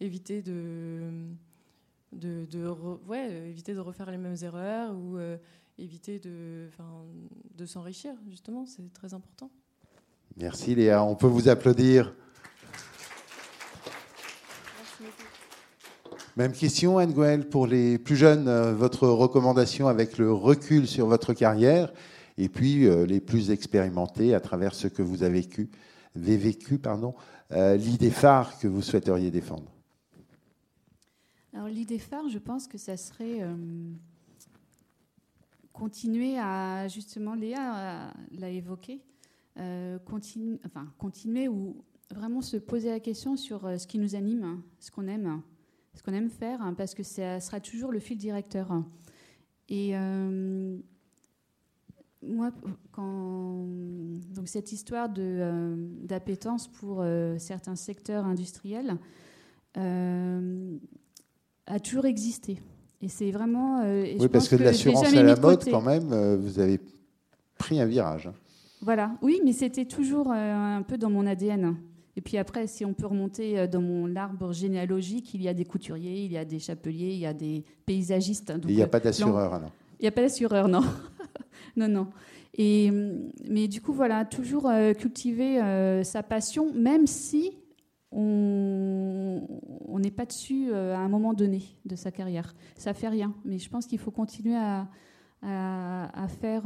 éviter 0.00 0.42
de 0.42 1.10
de, 2.12 2.46
ouais, 3.08 3.48
éviter 3.48 3.72
de 3.72 3.80
refaire 3.80 4.10
les 4.10 4.18
mêmes 4.18 4.36
erreurs 4.42 4.94
ou 4.94 5.18
éviter 5.78 6.18
de, 6.18 6.68
de 7.56 7.64
s'enrichir, 7.64 8.12
justement, 8.28 8.66
c'est 8.66 8.92
très 8.92 9.14
important. 9.14 9.50
Merci 10.36 10.74
Léa, 10.74 11.02
on 11.02 11.14
peut 11.14 11.26
vous 11.26 11.48
applaudir. 11.48 12.14
Même 16.38 16.52
question, 16.52 16.96
Anne-Gouel, 16.96 17.46
pour 17.46 17.66
les 17.66 17.98
plus 17.98 18.16
jeunes, 18.16 18.48
euh, 18.48 18.72
votre 18.74 19.06
recommandation 19.06 19.86
avec 19.86 20.16
le 20.16 20.32
recul 20.32 20.86
sur 20.86 21.06
votre 21.06 21.34
carrière, 21.34 21.92
et 22.38 22.48
puis 22.48 22.86
euh, 22.86 23.04
les 23.04 23.20
plus 23.20 23.50
expérimentés 23.50 24.34
à 24.34 24.40
travers 24.40 24.74
ce 24.74 24.88
que 24.88 25.02
vous 25.02 25.24
avez 25.24 25.46
vécu, 26.14 26.78
pardon, 26.78 27.14
euh, 27.50 27.76
l'idée 27.76 28.10
phare 28.10 28.58
que 28.58 28.66
vous 28.66 28.80
souhaiteriez 28.80 29.30
défendre. 29.30 29.70
Alors 31.52 31.68
l'idée 31.68 31.98
phare, 31.98 32.30
je 32.30 32.38
pense 32.38 32.66
que 32.66 32.78
ça 32.78 32.96
serait 32.96 33.40
continuer 35.74 36.38
à, 36.38 36.88
justement, 36.88 37.34
Léa 37.34 38.10
l'a 38.30 38.48
évoqué, 38.48 39.02
enfin, 39.54 40.90
continuer 40.96 41.48
ou 41.48 41.76
vraiment 42.10 42.40
se 42.40 42.56
poser 42.56 42.88
la 42.88 43.00
question 43.00 43.36
sur 43.36 43.68
ce 43.78 43.86
qui 43.86 43.98
nous 43.98 44.14
anime, 44.14 44.62
ce 44.80 44.90
qu'on 44.90 45.08
aime 45.08 45.42
ce 45.94 46.02
qu'on 46.02 46.12
aime 46.12 46.30
faire, 46.30 46.62
hein, 46.62 46.74
parce 46.74 46.94
que 46.94 47.02
ça 47.02 47.40
sera 47.40 47.60
toujours 47.60 47.92
le 47.92 47.98
fil 47.98 48.16
directeur. 48.16 48.82
Et 49.68 49.90
euh, 49.94 50.76
moi, 52.22 52.50
quand 52.92 53.66
donc 54.34 54.48
cette 54.48 54.72
histoire 54.72 55.08
de 55.08 55.22
euh, 55.22 55.74
d'appétence 56.02 56.68
pour 56.68 56.98
euh, 57.00 57.36
certains 57.38 57.76
secteurs 57.76 58.24
industriels 58.24 58.96
a 59.74 61.80
toujours 61.82 62.06
existé. 62.06 62.58
Et 63.00 63.08
c'est 63.08 63.30
vraiment. 63.30 63.82
oui, 63.82 64.28
parce 64.28 64.48
que, 64.48 64.56
de 64.56 64.64
l'assurance 64.64 65.12
à 65.12 65.22
la 65.22 65.36
mode, 65.36 65.64
quand 65.70 65.80
même, 65.80 66.36
vous 66.36 66.58
avez 66.58 66.78
pris 67.56 67.80
un 67.80 67.86
virage. 67.86 68.26
Hein. 68.26 68.34
Voilà, 68.82 69.16
oui, 69.22 69.40
mais 69.44 69.52
c'était 69.52 69.86
toujours 69.86 70.30
un 70.30 70.82
peu 70.82 70.98
dans 70.98 71.08
mon 71.08 71.26
ADN. 71.26 71.76
Et 72.16 72.20
puis 72.20 72.36
après, 72.36 72.66
si 72.66 72.84
on 72.84 72.92
peut 72.92 73.06
remonter 73.06 73.58
euh, 73.58 73.66
dans 73.66 73.80
mon 73.80 74.14
arbre 74.16 74.52
généalogique, 74.52 75.32
il 75.34 75.42
y 75.42 75.48
a 75.48 75.54
des 75.54 75.64
couturiers, 75.64 76.24
il 76.24 76.32
y 76.32 76.38
a 76.38 76.44
des 76.44 76.58
chapeliers, 76.58 77.12
il 77.12 77.18
y 77.18 77.26
a 77.26 77.32
des 77.32 77.64
paysagistes. 77.86 78.52
il 78.68 78.76
n'y 78.76 78.82
a 78.82 78.86
pas 78.86 78.98
euh, 78.98 79.02
d'assureur 79.02 79.54
alors? 79.54 79.70
Il 79.98 80.02
n'y 80.02 80.08
a 80.08 80.12
pas 80.12 80.22
d'assureur, 80.22 80.68
non. 80.68 80.82
non, 81.76 81.88
non. 81.88 82.08
Et, 82.54 82.90
mais 83.48 83.66
du 83.66 83.80
coup, 83.80 83.94
voilà, 83.94 84.24
toujours 84.26 84.68
euh, 84.68 84.92
cultiver 84.92 85.58
sa 86.04 86.22
passion, 86.22 86.72
même 86.74 87.06
si 87.06 87.52
on 88.10 89.40
n'est 89.98 90.10
pas 90.10 90.26
dessus 90.26 90.70
à 90.74 90.98
un 90.98 91.08
moment 91.08 91.32
donné 91.32 91.62
de 91.86 91.96
sa 91.96 92.10
carrière. 92.10 92.54
Ça 92.76 92.92
fait 92.92 93.08
rien. 93.08 93.32
Mais 93.46 93.58
je 93.58 93.70
pense 93.70 93.86
qu'il 93.86 93.98
faut 93.98 94.10
continuer 94.10 94.56
à, 94.56 94.86
à, 95.40 96.24
à 96.24 96.28
faire 96.28 96.64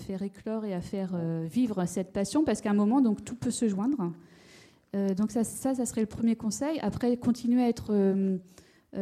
faire 0.00 0.22
éclore 0.22 0.64
et 0.64 0.74
à 0.74 0.80
faire 0.80 1.10
euh, 1.14 1.46
vivre 1.50 1.84
cette 1.86 2.12
passion, 2.12 2.44
parce 2.44 2.60
qu'à 2.60 2.70
un 2.70 2.74
moment, 2.74 3.00
donc, 3.00 3.24
tout 3.24 3.36
peut 3.36 3.50
se 3.50 3.68
joindre. 3.68 4.12
Euh, 4.96 5.14
donc 5.14 5.30
ça, 5.30 5.44
ça, 5.44 5.74
serait 5.86 6.00
le 6.00 6.06
premier 6.06 6.36
conseil. 6.36 6.78
Après, 6.80 7.16
continuer 7.16 7.62
à 7.62 7.68
être 7.68 7.92
euh, 7.92 8.38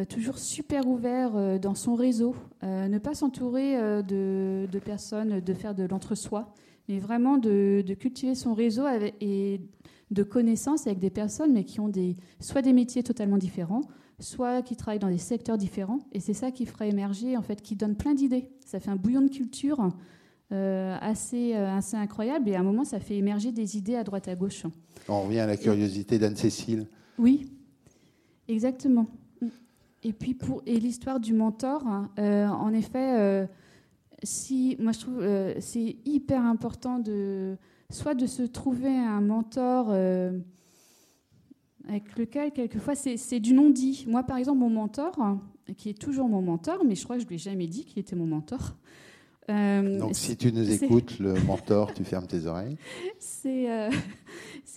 toujours 0.08 0.38
super 0.38 0.86
ouvert 0.86 1.58
dans 1.58 1.74
son 1.74 1.94
réseau, 1.94 2.36
ne 2.62 2.98
pas 2.98 3.14
s'entourer 3.14 4.02
de, 4.02 4.78
personnes, 4.84 5.40
de 5.40 5.54
faire 5.54 5.74
de 5.74 5.84
l'entre-soi, 5.84 6.52
mais 6.88 6.98
vraiment 6.98 7.38
de, 7.38 7.82
cultiver 7.98 8.34
son 8.34 8.52
réseau 8.52 8.84
et 9.22 9.62
de 10.10 10.22
connaissances 10.22 10.86
avec 10.86 10.98
des 10.98 11.08
personnes, 11.08 11.52
mais 11.52 11.64
qui 11.64 11.80
ont 11.80 11.88
des, 11.88 12.16
soit 12.38 12.60
des 12.60 12.74
métiers 12.74 13.02
totalement 13.02 13.38
différents, 13.38 13.82
soit 14.20 14.62
qui 14.62 14.76
travaillent 14.76 14.98
dans 14.98 15.08
des 15.08 15.18
secteurs 15.18 15.58
différents. 15.58 16.00
Et 16.12 16.20
c'est 16.20 16.34
ça 16.34 16.50
qui 16.50 16.66
fera 16.66 16.86
émerger, 16.86 17.36
en 17.36 17.42
fait, 17.42 17.62
qui 17.62 17.76
donne 17.76 17.96
plein 17.96 18.14
d'idées. 18.14 18.50
Ça 18.64 18.80
fait 18.80 18.90
un 18.90 18.96
bouillon 18.96 19.22
de 19.22 19.28
culture 19.28 19.90
assez, 20.50 21.54
euh, 21.54 21.76
assez 21.76 21.96
incroyable. 21.96 22.48
Et 22.48 22.54
à 22.54 22.60
un 22.60 22.62
moment, 22.62 22.84
ça 22.84 23.00
fait 23.00 23.16
émerger 23.16 23.52
des 23.52 23.76
idées 23.76 23.96
à 23.96 24.04
droite 24.04 24.28
à 24.28 24.34
gauche. 24.34 24.64
On 25.08 25.22
revient 25.22 25.40
à 25.40 25.46
la 25.46 25.56
curiosité 25.56 26.18
d'Anne-Cécile. 26.18 26.86
Oui, 27.18 27.50
exactement. 28.48 29.06
Et 30.04 30.12
puis 30.12 30.34
pour 30.34 30.62
et 30.64 30.78
l'histoire 30.78 31.18
du 31.18 31.34
mentor, 31.34 31.82
euh, 32.18 32.46
en 32.46 32.72
effet, 32.72 33.48
si 34.22 34.76
moi 34.78 34.92
je 34.92 35.00
trouve 35.00 35.26
c'est 35.58 35.96
hyper 36.04 36.44
important 36.44 37.00
de 37.00 37.56
soit 37.90 38.14
de 38.14 38.26
se 38.26 38.42
trouver 38.42 38.96
un 38.96 39.20
mentor 39.20 39.90
avec 41.88 42.16
lequel 42.16 42.52
quelquefois 42.52 42.94
c'est 42.94 43.40
du 43.40 43.54
non 43.54 43.70
dit. 43.70 44.04
Moi 44.08 44.22
par 44.22 44.36
exemple 44.36 44.60
mon 44.60 44.70
mentor, 44.70 45.18
qui 45.76 45.88
est 45.88 46.00
toujours 46.00 46.28
mon 46.28 46.42
mentor, 46.42 46.84
mais 46.86 46.94
je 46.94 47.02
crois 47.02 47.16
que 47.16 47.22
je 47.22 47.28
lui 47.28 47.34
ai 47.34 47.38
jamais 47.38 47.66
dit 47.66 47.84
qu'il 47.84 47.98
était 47.98 48.14
mon 48.14 48.26
mentor. 48.26 48.76
Euh, 49.50 49.98
Donc 49.98 50.14
si 50.14 50.36
tu 50.36 50.52
nous 50.52 50.70
écoutes, 50.70 51.18
le 51.18 51.34
mentor, 51.44 51.94
tu 51.94 52.04
fermes 52.04 52.26
tes 52.26 52.46
oreilles. 52.46 52.76
C'est 53.18 53.70
euh, 53.70 53.90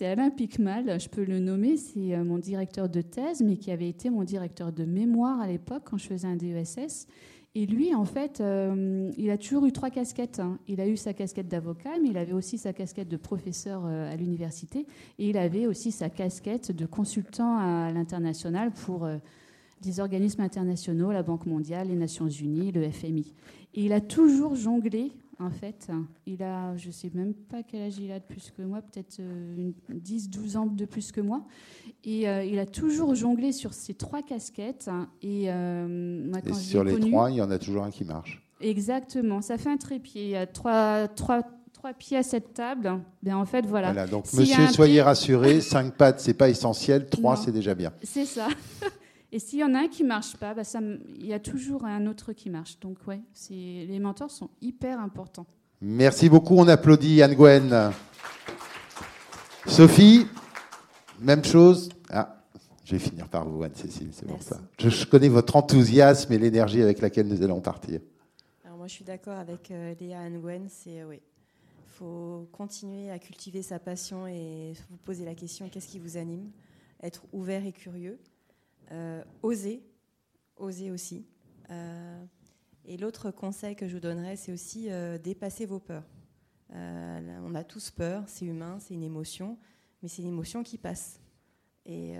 Alain 0.00 0.30
Picmal, 0.30 0.98
je 1.00 1.08
peux 1.08 1.24
le 1.24 1.38
nommer, 1.38 1.76
c'est 1.76 2.14
euh, 2.14 2.24
mon 2.24 2.38
directeur 2.38 2.88
de 2.88 3.02
thèse, 3.02 3.42
mais 3.42 3.56
qui 3.56 3.70
avait 3.70 3.88
été 3.88 4.10
mon 4.10 4.24
directeur 4.24 4.72
de 4.72 4.84
mémoire 4.84 5.40
à 5.40 5.46
l'époque 5.46 5.82
quand 5.84 5.98
je 5.98 6.06
faisais 6.06 6.26
un 6.26 6.36
DESS. 6.36 7.06
Et 7.54 7.66
lui, 7.66 7.94
en 7.94 8.06
fait, 8.06 8.40
euh, 8.40 9.10
il 9.18 9.30
a 9.30 9.36
toujours 9.36 9.66
eu 9.66 9.72
trois 9.72 9.90
casquettes. 9.90 10.40
Hein. 10.40 10.58
Il 10.68 10.80
a 10.80 10.88
eu 10.88 10.96
sa 10.96 11.12
casquette 11.12 11.48
d'avocat, 11.48 11.90
mais 12.00 12.08
il 12.08 12.16
avait 12.16 12.32
aussi 12.32 12.56
sa 12.56 12.72
casquette 12.72 13.08
de 13.08 13.18
professeur 13.18 13.84
à 13.84 14.16
l'université, 14.16 14.86
et 15.18 15.28
il 15.28 15.36
avait 15.36 15.66
aussi 15.66 15.92
sa 15.92 16.08
casquette 16.08 16.72
de 16.72 16.86
consultant 16.86 17.58
à 17.58 17.92
l'international 17.92 18.70
pour 18.70 19.06
des 19.82 20.00
organismes 20.00 20.40
internationaux, 20.40 21.12
la 21.12 21.22
Banque 21.22 21.44
mondiale, 21.44 21.88
les 21.88 21.96
Nations 21.96 22.28
unies, 22.28 22.72
le 22.72 22.88
FMI. 22.88 23.34
Et 23.74 23.84
il 23.84 23.92
a 23.92 24.00
toujours 24.00 24.54
jonglé, 24.54 25.12
en 25.38 25.50
fait. 25.50 25.90
Il 26.26 26.42
a, 26.42 26.76
je 26.76 26.88
ne 26.88 26.92
sais 26.92 27.10
même 27.14 27.34
pas 27.34 27.62
quel 27.62 27.82
âge 27.82 27.98
il 27.98 28.10
a 28.12 28.18
de 28.18 28.24
plus 28.24 28.52
que 28.56 28.62
moi, 28.62 28.82
peut-être 28.82 29.20
10, 29.88 30.26
euh, 30.26 30.40
12 30.40 30.56
ans 30.56 30.66
de 30.66 30.84
plus 30.84 31.12
que 31.12 31.20
moi. 31.20 31.42
Et 32.04 32.28
euh, 32.28 32.44
il 32.44 32.58
a 32.58 32.66
toujours 32.66 33.14
jonglé 33.14 33.52
sur 33.52 33.72
ces 33.72 33.94
trois 33.94 34.22
casquettes. 34.22 34.90
Et, 35.22 35.50
euh, 35.50 36.32
sur 36.52 36.84
les 36.84 36.98
trois, 36.98 37.30
il 37.30 37.36
y 37.36 37.42
en 37.42 37.50
a 37.50 37.58
toujours 37.58 37.84
un 37.84 37.90
qui 37.90 38.04
marche. 38.04 38.42
Exactement. 38.60 39.40
Ça 39.40 39.58
fait 39.58 39.70
un 39.70 39.76
trépied. 39.76 40.22
Il 40.22 40.30
y 40.30 40.36
a 40.36 40.46
trois, 40.46 41.08
trois, 41.08 41.42
trois 41.72 41.94
pieds 41.94 42.18
à 42.18 42.22
cette 42.22 42.54
table. 42.54 43.00
Bien, 43.22 43.38
en 43.38 43.46
fait, 43.46 43.66
voilà. 43.66 43.92
voilà 43.92 44.06
donc, 44.06 44.32
monsieur, 44.34 44.66
soyez 44.68 45.02
rassuré. 45.02 45.60
cinq 45.60 45.94
pattes, 45.94 46.20
c'est 46.20 46.34
pas 46.34 46.48
essentiel. 46.48 47.06
Trois, 47.06 47.36
c'est 47.36 47.52
déjà 47.52 47.74
bien. 47.74 47.92
C'est 48.02 48.26
ça. 48.26 48.48
Et 49.34 49.38
s'il 49.38 49.60
y 49.60 49.64
en 49.64 49.74
a 49.74 49.78
un 49.78 49.88
qui 49.88 50.04
marche 50.04 50.36
pas, 50.36 50.52
bah, 50.52 50.62
il 51.18 51.26
y 51.26 51.32
a 51.32 51.40
toujours 51.40 51.86
un 51.86 52.06
autre 52.06 52.34
qui 52.34 52.50
marche. 52.50 52.78
Donc 52.80 52.98
ouais, 53.06 53.20
les 53.50 53.98
mentors 53.98 54.30
sont 54.30 54.50
hyper 54.60 55.00
importants. 55.00 55.46
Merci 55.80 56.28
beaucoup. 56.28 56.54
On 56.56 56.68
applaudit 56.68 57.22
Anne 57.22 57.34
Gwen. 57.34 57.92
Sophie, 59.66 60.26
même 61.18 61.42
chose? 61.44 61.88
Ah, 62.10 62.42
je 62.84 62.92
vais 62.92 62.98
finir 62.98 63.26
par 63.28 63.48
vous, 63.48 63.62
Anne-Cécile, 63.62 64.10
c'est 64.12 64.26
pour 64.26 64.42
ça. 64.42 64.60
Je, 64.78 65.06
connais 65.06 65.28
votre 65.28 65.56
enthousiasme 65.56 66.30
et 66.32 66.38
l'énergie 66.38 66.82
avec 66.82 67.00
laquelle 67.00 67.26
nous 67.26 67.42
allons 67.42 67.60
partir. 67.60 68.00
Alors 68.66 68.76
moi, 68.76 68.86
je 68.86 68.92
suis 68.92 69.04
d'accord 69.04 69.38
avec 69.38 69.70
euh, 69.70 69.94
Léa 69.98 70.20
Anne 70.20 70.40
Gwen. 70.40 70.66
C'est 70.68 71.04
oui, 71.04 71.20
faut 71.88 72.48
continuer 72.52 73.10
à 73.10 73.18
cultiver 73.18 73.62
sa 73.62 73.78
passion 73.78 74.26
et 74.26 74.74
vous 74.90 74.96
poser 74.98 75.24
la 75.24 75.34
question 75.34 75.70
qu'est-ce 75.70 75.88
qui 75.88 75.98
vous 75.98 76.18
anime? 76.18 76.50
Être 77.02 77.22
ouvert 77.32 77.64
et 77.64 77.72
curieux. 77.72 78.18
Euh, 78.92 79.22
oser, 79.42 79.82
oser 80.56 80.90
aussi. 80.90 81.24
Euh, 81.70 82.24
et 82.84 82.98
l'autre 82.98 83.30
conseil 83.30 83.74
que 83.74 83.88
je 83.88 83.94
vous 83.94 84.00
donnerais, 84.00 84.36
c'est 84.36 84.52
aussi 84.52 84.90
euh, 84.90 85.16
dépasser 85.16 85.64
vos 85.64 85.78
peurs. 85.78 86.04
on 86.70 87.54
a 87.54 87.64
tous 87.64 87.90
peur, 87.90 88.24
c'est 88.26 88.44
humain, 88.44 88.78
c'est 88.80 88.92
une 88.92 89.02
émotion, 89.02 89.56
mais 90.02 90.08
c'est 90.08 90.20
une 90.20 90.28
émotion 90.28 90.62
qui 90.62 90.76
passe. 90.76 91.20
Et, 91.86 92.14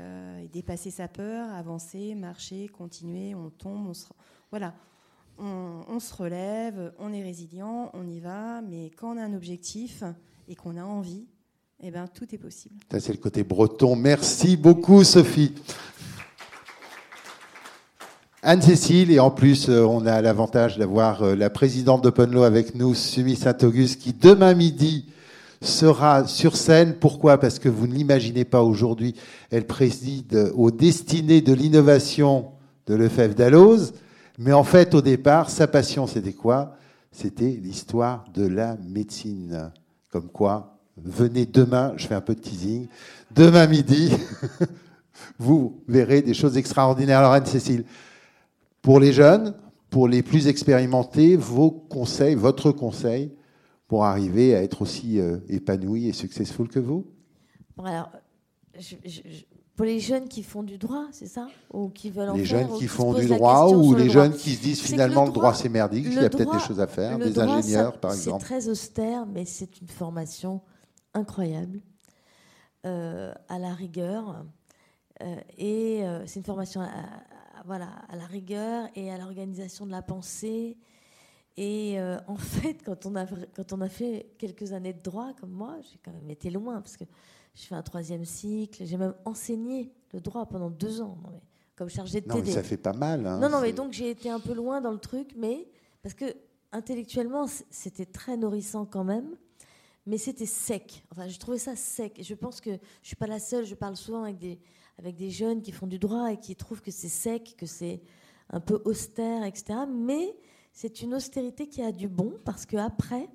dépasser 0.52 0.90
sa 0.90 1.08
peur, 1.08 1.48
avancer, 1.52 2.14
marcher, 2.14 2.68
continuer, 2.68 3.34
on 3.34 3.50
tombe, 3.50 3.86
on 3.88 3.94
se, 3.94 4.06
voilà, 4.50 4.74
on, 5.38 6.00
se 6.00 6.14
relève, 6.14 6.92
on 6.98 7.12
est 7.12 7.22
résilient, 7.22 7.90
on 7.94 8.06
y 8.06 8.18
va, 8.18 8.60
mais 8.62 8.90
quand 8.90 9.14
on 9.14 9.18
a 9.18 9.24
un 9.24 9.34
objectif 9.34 10.02
et 10.48 10.56
qu'on 10.56 10.76
a 10.76 10.84
envie, 10.84 11.26
eh 11.80 11.90
ben, 11.90 12.06
tout 12.06 12.32
est 12.34 12.38
possible. 12.38 12.76
C'est 12.90 13.12
le 13.12 13.18
côté 13.18 13.42
breton. 13.42 13.96
Merci 13.96 14.56
beaucoup, 14.56 15.02
Sophie. 15.04 15.54
Anne-Cécile, 18.45 19.12
et 19.12 19.20
en 19.20 19.30
plus, 19.30 19.68
euh, 19.68 19.84
on 19.84 20.05
a 20.05 20.20
l'avantage 20.20 20.76
d'avoir 20.76 21.22
euh, 21.22 21.36
la 21.36 21.49
présidente 21.49 22.03
d'Open 22.03 22.36
avec 22.38 22.74
nous, 22.74 22.93
Sumi 22.93 23.36
Saint-Auguste, 23.36 24.01
qui 24.01 24.12
demain 24.12 24.55
midi 24.55 25.07
sera 25.61 26.26
sur 26.26 26.57
scène. 26.57 26.97
Pourquoi? 26.99 27.38
Parce 27.38 27.61
que 27.61 27.68
vous 27.68 27.86
ne 27.86 27.95
l'imaginez 27.95 28.45
pas 28.45 28.64
aujourd'hui, 28.64 29.14
elle 29.53 29.64
préside 29.64 30.51
aux 30.57 30.72
destinées 30.72 31.40
de 31.40 31.53
l'innovation 31.53 32.47
de 32.88 32.97
Lefebvre 32.97 33.36
d'Alloz. 33.36 33.93
Mais 34.40 34.53
en 34.53 34.64
fait, 34.64 34.97
au 34.97 35.03
départ, 35.03 35.49
sa 35.49 35.68
passion, 35.68 36.09
c'était 36.09 36.32
quoi? 36.32 36.74
C'était 37.12 37.61
l'histoire 37.62 38.24
de 38.34 38.45
la 38.45 38.76
médecine. 38.88 39.70
Comme 40.11 40.26
quoi, 40.26 40.78
venez 40.97 41.47
demain, 41.47 41.93
je 41.97 42.09
fais 42.09 42.16
un 42.16 42.20
peu 42.20 42.34
de 42.34 42.40
teasing, 42.40 42.88
demain 43.32 43.68
midi, 43.68 44.11
vous 45.38 45.80
verrez 45.86 46.22
des 46.22 46.34
choses 46.34 46.57
extraordinaires. 46.57 47.20
Alors 47.20 47.34
Anne-Cécile, 47.34 47.84
pour 48.82 49.00
les 49.00 49.12
jeunes, 49.12 49.54
pour 49.90 50.08
les 50.08 50.22
plus 50.22 50.48
expérimentés, 50.48 51.36
vos 51.36 51.70
conseils, 51.70 52.34
votre 52.34 52.72
conseil 52.72 53.32
pour 53.88 54.04
arriver 54.04 54.54
à 54.54 54.62
être 54.62 54.82
aussi 54.82 55.20
euh, 55.20 55.38
épanoui 55.48 56.08
et 56.08 56.12
successful 56.12 56.68
que 56.68 56.78
vous? 56.80 57.06
Alors, 57.84 58.10
pour 59.76 59.84
les 59.84 60.00
jeunes 60.00 60.28
qui 60.28 60.42
font 60.42 60.62
du 60.62 60.78
droit, 60.78 61.06
c'est 61.12 61.26
ça? 61.26 61.48
Ou 61.72 61.88
qui 61.90 62.10
veulent 62.10 62.30
en 62.30 62.34
Les 62.36 62.44
faire, 62.44 62.60
jeunes 62.68 62.78
qui 62.78 62.86
font 62.88 63.12
du 63.14 63.26
droit 63.26 63.68
ou 63.68 63.92
le 63.92 64.02
les 64.04 64.10
jeunes 64.10 64.32
qui 64.32 64.54
se 64.54 64.62
disent 64.62 64.80
C'est 64.80 64.88
finalement 64.88 65.24
le 65.26 65.32
droit 65.32 65.50
droit- 65.50 65.54
c'est 65.54 65.68
merdique, 65.68 66.06
il 66.06 66.14
y 66.14 66.18
a 66.18 66.30
peut-être 66.30 66.52
des 66.52 66.58
choses 66.58 66.80
à 66.80 66.86
faire, 66.86 67.18
des 67.18 67.30
droit, 67.30 67.44
ingénieurs 67.44 67.92
ça- 67.92 67.98
par 67.98 68.12
C'est 68.12 68.18
exemple. 68.18 68.44
très 68.44 68.68
austère, 68.68 69.26
mais 69.26 69.44
c'est 69.44 69.80
une 69.80 69.88
formation 69.88 70.60
incroyable, 71.14 71.80
euh, 72.86 73.32
à 73.48 73.58
la 73.58 73.72
rigueur. 73.74 74.44
euh, 75.22 75.36
et 75.58 76.00
euh, 76.04 76.26
c'est 76.26 76.40
une 76.40 76.46
formation 76.46 76.80
à- 76.80 76.86
voilà, 77.64 77.88
à 78.08 78.16
la 78.16 78.26
rigueur 78.26 78.88
et 78.94 79.10
à 79.10 79.18
l'organisation 79.18 79.86
de 79.86 79.90
la 79.90 80.02
pensée. 80.02 80.76
Et 81.56 82.00
euh, 82.00 82.18
en 82.26 82.36
fait, 82.36 82.82
quand 82.84 83.06
on, 83.06 83.14
a, 83.16 83.26
quand 83.54 83.72
on 83.72 83.80
a 83.80 83.88
fait 83.88 84.26
quelques 84.38 84.72
années 84.72 84.92
de 84.92 85.02
droit, 85.02 85.32
comme 85.40 85.50
moi, 85.52 85.76
j'ai 85.82 85.98
quand 86.04 86.12
même 86.12 86.30
été 86.30 86.50
loin, 86.50 86.80
parce 86.80 86.96
que 86.96 87.04
je 87.54 87.62
fais 87.62 87.74
un 87.74 87.82
troisième 87.82 88.24
cycle, 88.24 88.84
j'ai 88.84 88.96
même 88.96 89.14
enseigné 89.24 89.92
le 90.12 90.20
droit 90.20 90.46
pendant 90.46 90.70
deux 90.70 91.00
ans, 91.02 91.18
non, 91.22 91.30
mais 91.32 91.42
comme 91.76 91.88
chargée 91.88 92.20
de 92.20 92.28
Non, 92.28 92.36
mais 92.36 92.42
TD. 92.42 92.52
ça 92.52 92.62
fait 92.62 92.76
pas 92.76 92.92
mal. 92.94 93.26
hein, 93.26 93.38
Non, 93.38 93.48
non, 93.50 93.60
mais 93.60 93.72
donc 93.72 93.92
j'ai 93.92 94.10
été 94.10 94.30
un 94.30 94.40
peu 94.40 94.54
loin 94.54 94.80
dans 94.80 94.92
le 94.92 94.98
truc, 94.98 95.34
mais 95.36 95.68
parce 96.02 96.14
que 96.14 96.24
intellectuellement, 96.72 97.46
c'était 97.70 98.06
très 98.06 98.36
nourrissant 98.36 98.86
quand 98.86 99.04
même, 99.04 99.36
mais 100.06 100.16
c'était 100.18 100.46
sec. 100.46 101.04
Enfin, 101.12 101.28
je 101.28 101.38
trouvais 101.38 101.58
ça 101.58 101.76
sec. 101.76 102.18
Et 102.18 102.22
je 102.22 102.34
pense 102.34 102.60
que 102.60 102.70
je 103.02 103.06
suis 103.06 103.16
pas 103.16 103.26
la 103.26 103.38
seule. 103.38 103.64
Je 103.66 103.74
parle 103.74 103.96
souvent 103.96 104.22
avec 104.24 104.38
des 104.38 104.58
avec 104.99 105.16
des 105.16 105.30
jeunes 105.30 105.62
qui 105.62 105.72
font 105.72 105.86
du 105.86 105.99
droit 105.99 106.32
et 106.32 106.36
qui 106.38 106.55
trouvent 106.57 106.82
que 106.82 106.90
c'est 106.90 107.09
sec, 107.09 107.55
que 107.59 107.66
c'est 107.66 108.01
un 108.51 108.61
peu 108.61 108.80
austère, 108.84 109.45
etc. 109.45 109.80
Mais 109.88 110.36
c'est 110.72 111.03
une 111.03 111.14
austérité 111.14 111.66
qui 111.68 111.82
a 111.82 111.93
du 111.93 112.09
bon 112.09 112.34
parce 112.45 112.66
que 112.66 112.76
après, 112.76 113.28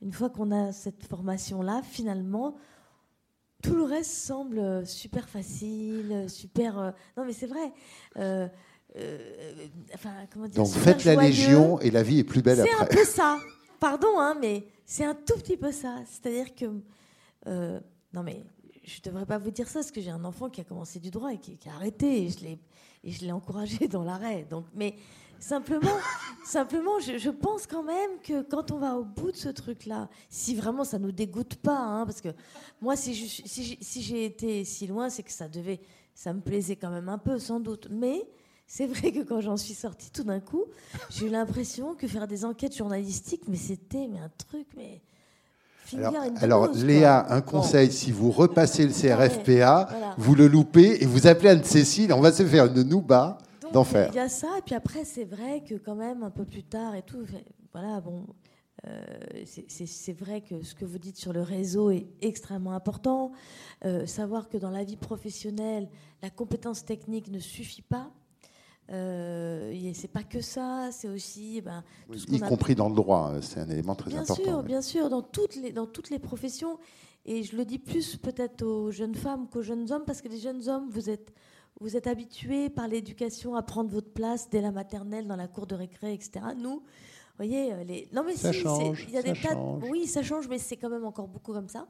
une 0.00 0.12
fois 0.12 0.30
qu'on 0.30 0.50
a 0.52 0.72
cette 0.72 1.04
formation-là, 1.04 1.82
finalement, 1.82 2.56
tout 3.62 3.74
le 3.74 3.82
reste 3.82 4.12
semble 4.12 4.86
super 4.86 5.28
facile, 5.28 6.26
super. 6.28 6.78
euh, 6.78 6.90
Non, 7.16 7.24
mais 7.24 7.32
c'est 7.32 7.46
vrai. 7.46 7.72
Euh, 8.16 8.48
euh, 8.96 9.66
enfin, 9.94 10.10
comment 10.32 10.46
dire 10.46 10.62
Donc 10.62 10.72
faites 10.72 11.04
la. 11.04 11.16
Légion 11.16 11.80
et 11.80 11.90
la 11.90 12.02
vie 12.02 12.20
est 12.20 12.24
plus 12.24 12.42
belle 12.42 12.58
C'est 12.64 12.74
un 12.74 12.82
après. 12.82 12.96
peu 12.96 13.04
ça. 13.04 13.38
Pardon, 13.80 14.18
hein, 14.18 14.36
mais 14.40 14.66
c'est 14.84 15.04
un 15.04 15.14
tout 15.14 15.36
petit 15.36 15.56
peu 15.56 15.72
ça. 15.72 15.96
C'est-à-dire 16.06 16.54
que. 16.54 16.66
non, 17.46 18.22
mais 18.22 18.44
je 18.88 19.00
ne 19.00 19.02
devrais 19.04 19.26
pas 19.26 19.38
vous 19.38 19.50
dire 19.50 19.68
ça, 19.68 19.80
parce 19.80 19.90
que 19.90 20.00
j'ai 20.00 20.10
un 20.10 20.24
enfant 20.24 20.48
qui 20.48 20.60
a 20.60 20.64
commencé 20.64 20.98
du 20.98 21.10
droit 21.10 21.32
et 21.32 21.38
qui, 21.38 21.58
a 21.68 21.74
arrêté. 21.74 22.24
Et 22.24 23.10
je 23.10 23.20
l'ai, 23.20 23.32
encouragé 23.32 23.86
dans 23.86 24.02
l'arrêt. 24.02 24.46
Mais 24.74 24.94
simplement, 25.38 25.96
simplement 26.44 26.98
je, 26.98 27.30
pense 27.30 27.66
quand 27.66 27.82
même 27.82 28.10
que 28.22 28.42
quand 28.42 28.72
on 28.72 28.78
va 28.78 28.96
au 28.96 29.04
bout 29.04 29.30
de 29.30 29.36
ce 29.36 29.50
truc-là, 29.50 30.08
si 30.30 30.54
vraiment 30.54 30.84
ça 30.84 30.98
ne 30.98 31.04
nous 31.04 31.12
dégoûte 31.12 31.56
pas, 31.56 31.78
hein, 31.78 32.06
parce 32.06 32.20
que 32.20 32.30
moi, 32.80 32.96
si, 32.96 33.14
j'ai- 33.14 34.24
été 34.24 34.64
si 34.64 34.86
loin, 34.86 35.10
c'est 35.10 35.22
que 35.22 35.32
ça 35.32 35.48
devait. 35.48 35.80
Ça 36.14 36.32
me 36.32 36.40
plaisait 36.40 36.74
quand 36.74 36.90
même 36.90 37.08
un 37.08 37.18
peu, 37.18 37.38
sans 37.38 37.60
doute. 37.60 37.88
Mais. 37.90 38.26
C'est 38.70 38.86
vrai 38.86 39.12
que 39.12 39.20
quand 39.20 39.40
j'en 39.40 39.56
suis 39.56 39.72
sortie, 39.72 40.10
tout 40.10 40.24
d'un 40.24 40.40
coup, 40.40 40.66
j'ai 41.08 41.24
eu 41.24 41.30
l'impression 41.30 41.94
que 41.94 42.06
faire 42.06 42.28
des 42.28 42.44
enquêtes 42.44 42.76
journalistiques, 42.76 43.48
mais 43.48 43.56
c'était 43.56 44.06
un 44.22 44.28
truc, 44.36 44.66
mais 44.76 45.00
Alors. 46.40 46.68
Léa, 46.74 47.26
un 47.32 47.40
Bon. 47.40 47.42
conseil, 47.58 47.90
si 47.92 48.12
vous 48.12 48.30
repassez 48.30 48.86
le 48.86 48.92
CRFPA, 48.92 49.88
Voilà. 49.90 50.14
vous 50.18 50.34
le 50.34 50.46
loupez 50.48 51.02
et 51.02 51.06
vous 51.06 51.26
appelez 51.26 51.50
Anne-Cécile, 51.50 52.12
on 52.12 52.20
va 52.20 52.32
se 52.32 52.44
faire 52.44 52.66
une 52.66 52.82
nouba 52.82 53.38
d'enfer. 53.72 54.10
Il 54.12 54.16
y 54.16 54.20
a 54.20 54.28
ça, 54.28 54.48
et 54.58 54.62
puis 54.62 54.74
après, 54.74 55.04
c'est 55.04 55.24
vrai 55.24 55.62
que 55.68 55.74
quand 55.74 55.94
même, 55.96 56.22
un 56.22 56.30
peu 56.30 56.44
plus 56.44 56.62
tard 56.64 56.94
et 56.94 57.02
tout, 57.02 57.18
voilà, 57.72 58.00
bon, 58.00 58.26
euh, 58.86 59.00
c'est 59.44 60.12
vrai 60.18 60.40
que 60.40 60.62
ce 60.62 60.74
que 60.74 60.84
vous 60.84 60.98
dites 60.98 61.16
sur 61.16 61.32
le 61.32 61.42
réseau 61.42 61.90
est 61.90 62.06
extrêmement 62.22 62.72
important. 62.72 63.32
Euh, 63.84 64.06
savoir 64.06 64.48
que 64.48 64.56
dans 64.56 64.70
la 64.70 64.84
vie 64.84 64.96
professionnelle, 64.96 65.88
la 66.22 66.30
compétence 66.30 66.84
technique 66.84 67.30
ne 67.30 67.38
suffit 67.40 67.82
pas. 67.82 68.10
Euh, 68.90 69.92
c'est 69.92 70.08
pas 70.08 70.22
que 70.22 70.40
ça, 70.40 70.88
c'est 70.92 71.08
aussi 71.08 71.60
ben, 71.60 71.84
tout 72.10 72.18
ce 72.18 72.30
Y 72.30 72.42
a 72.42 72.48
compris 72.48 72.74
dans 72.74 72.88
le 72.88 72.94
droit, 72.94 73.32
hein, 73.34 73.40
c'est 73.42 73.60
un 73.60 73.68
élément 73.68 73.94
très 73.94 74.10
Bien 74.10 74.22
important. 74.22 74.42
sûr, 74.42 74.56
ouais. 74.58 74.62
bien 74.62 74.80
sûr, 74.80 75.10
dans 75.10 75.22
toutes 75.22 75.56
les, 75.56 75.72
dans 75.72 75.86
toutes 75.86 76.10
les 76.10 76.18
professions. 76.18 76.78
Et 77.26 77.42
je 77.42 77.56
le 77.56 77.66
dis 77.66 77.78
plus 77.78 78.16
peut-être 78.16 78.62
aux 78.62 78.90
jeunes 78.90 79.14
femmes 79.14 79.46
qu'aux 79.48 79.62
jeunes 79.62 79.92
hommes, 79.92 80.04
parce 80.06 80.22
que 80.22 80.28
les 80.28 80.38
jeunes 80.38 80.66
hommes, 80.68 80.88
vous 80.90 81.10
êtes, 81.10 81.34
vous 81.80 81.96
êtes 81.96 82.06
habitués 82.06 82.70
par 82.70 82.88
l'éducation 82.88 83.54
à 83.54 83.62
prendre 83.62 83.90
votre 83.90 84.10
place 84.10 84.48
dès 84.48 84.62
la 84.62 84.72
maternelle, 84.72 85.26
dans 85.26 85.36
la 85.36 85.48
cour 85.48 85.66
de 85.66 85.74
récré, 85.74 86.14
etc. 86.14 86.46
Nous, 86.56 86.76
vous 86.76 86.80
voyez, 87.36 87.84
les... 87.84 88.08
non 88.12 88.24
mais 88.24 88.34
Ça 88.34 88.52
si, 88.52 88.60
change, 88.60 89.04
il 89.06 89.14
y 89.14 89.18
a 89.18 89.22
des 89.22 89.34
tas 89.34 89.54
de-. 89.54 89.90
Oui, 89.90 90.06
ça 90.06 90.22
change, 90.22 90.48
mais 90.48 90.58
c'est 90.58 90.76
quand 90.76 90.88
même 90.88 91.04
encore 91.04 91.28
beaucoup 91.28 91.52
comme 91.52 91.68
ça. 91.68 91.86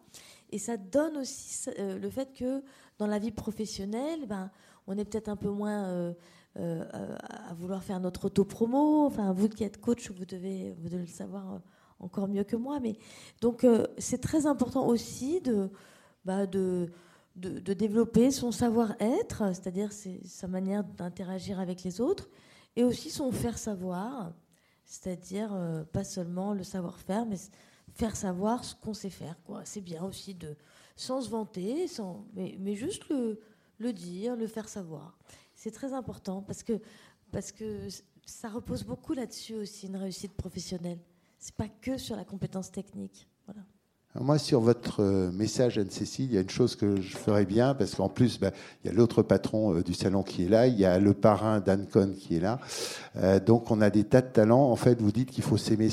Et 0.51 0.59
ça 0.59 0.77
donne 0.77 1.19
aussi 1.19 1.71
euh, 1.79 1.99
le 1.99 2.11
fait 2.11 2.33
que 2.35 2.63
dans 2.99 3.07
la 3.07 3.21
vie 3.21 3.31
professionnelle, 3.31 4.27
ben, 4.27 4.51
on 4.89 4.99
est 4.99 5.05
peut-être 5.05 5.29
un 5.29 5.37
peu 5.37 5.51
moins 5.51 5.85
euh, 5.85 6.13
euh, 6.57 6.85
à 6.91 7.55
vouloir 7.55 7.85
faire 7.85 8.01
notre 8.01 8.25
auto-promo. 8.25 9.07
Enfin, 9.07 9.33
vous 9.33 9.49
qui 9.49 9.63
êtes 9.63 9.81
coach, 9.81 10.11
vous 10.11 10.25
devez, 10.25 10.75
vous 10.79 10.89
le 10.89 11.07
savoir 11.07 11.55
euh, 11.55 11.59
encore 12.01 12.27
mieux 12.27 12.43
que 12.43 12.57
moi. 12.57 12.81
Mais 12.81 12.97
donc, 13.41 13.63
euh, 13.63 13.87
c'est 13.99 14.21
très 14.21 14.47
important 14.47 14.87
aussi 14.87 15.41
de, 15.41 15.71
bah, 16.25 16.47
de, 16.47 16.91
de, 17.37 17.73
développer 17.73 18.33
son 18.33 18.51
savoir-être, 18.51 19.45
c'est-à-dire 19.55 19.93
c'est 19.93 20.27
sa 20.27 20.49
manière 20.49 20.83
d'interagir 20.83 21.61
avec 21.61 21.85
les 21.85 22.01
autres, 22.01 22.29
et 22.75 22.83
aussi 22.83 23.11
son 23.11 23.31
faire 23.31 23.57
savoir, 23.57 24.33
c'est-à-dire 24.85 25.57
pas 25.93 26.03
seulement 26.03 26.55
le 26.55 26.65
savoir-faire, 26.65 27.25
mais 27.27 27.37
faire 27.93 28.17
savoir 28.17 28.65
ce 28.65 28.75
qu'on 28.75 28.95
sait 28.95 29.11
faire. 29.11 29.37
C'est 29.63 29.81
bien 29.81 30.03
aussi 30.03 30.35
de, 30.35 30.57
sans 30.97 31.21
se 31.21 31.31
vanter, 31.31 31.87
sans, 31.87 32.25
mais, 32.35 32.57
mais 32.59 32.75
juste 32.75 33.09
le, 33.09 33.41
le 33.79 33.93
dire, 33.93 34.35
le 34.35 34.49
faire 34.49 34.69
savoir. 34.69 35.17
C'est 35.59 35.73
très 35.73 35.93
important 35.93 36.41
parce 36.41 36.63
que, 36.63 36.81
parce 37.33 37.51
que 37.51 37.89
ça 38.25 38.49
repose 38.49 38.85
beaucoup 38.85 39.13
là-dessus 39.13 39.57
aussi, 39.57 39.89
une 39.89 39.97
réussite 39.97 40.35
professionnelle. 40.35 41.01
C'est 41.41 41.57
pas 41.57 41.67
que 41.69 41.99
sur 41.99 42.15
la 42.15 42.25
compétence 42.25 42.71
technique. 42.71 43.29
Moi, 44.15 44.39
sur 44.39 44.61
votre 44.61 45.03
euh, 45.03 45.33
message, 45.33 45.77
Anne-Cécile, 45.77 46.27
il 46.27 46.35
y 46.35 46.39
a 46.39 46.43
une 46.43 46.49
chose 46.49 46.77
que 46.77 47.01
je 47.01 47.17
ferais 47.17 47.45
bien, 47.45 47.75
parce 47.75 47.97
qu'en 47.97 48.09
plus, 48.09 48.39
bah, 48.39 48.53
il 48.83 48.87
y 48.87 48.91
a 48.91 48.97
l'autre 48.97 49.23
patron 49.23 49.75
euh, 49.75 49.83
du 49.83 49.95
salon 49.95 50.23
qui 50.23 50.45
est 50.45 50.49
là, 50.49 50.69
il 50.69 50.79
y 50.79 50.85
a 50.85 50.99
le 51.01 51.13
parrain 51.13 51.59
d'Ancon 51.59 52.15
qui 52.17 52.37
est 52.37 52.41
là. 52.41 52.61
Euh, 53.17 53.41
donc, 53.41 53.71
on 53.73 53.81
a 53.81 53.91
des 53.91 54.05
tas 54.05 54.23
de 54.23 54.29
talents. 54.29 54.71
En 54.71 54.77
fait, 54.77 55.01
vous 55.01 55.13
dites 55.13 55.31
qu'il 55.31 55.45
faut 55.45 55.57
s'aimer 55.57 55.89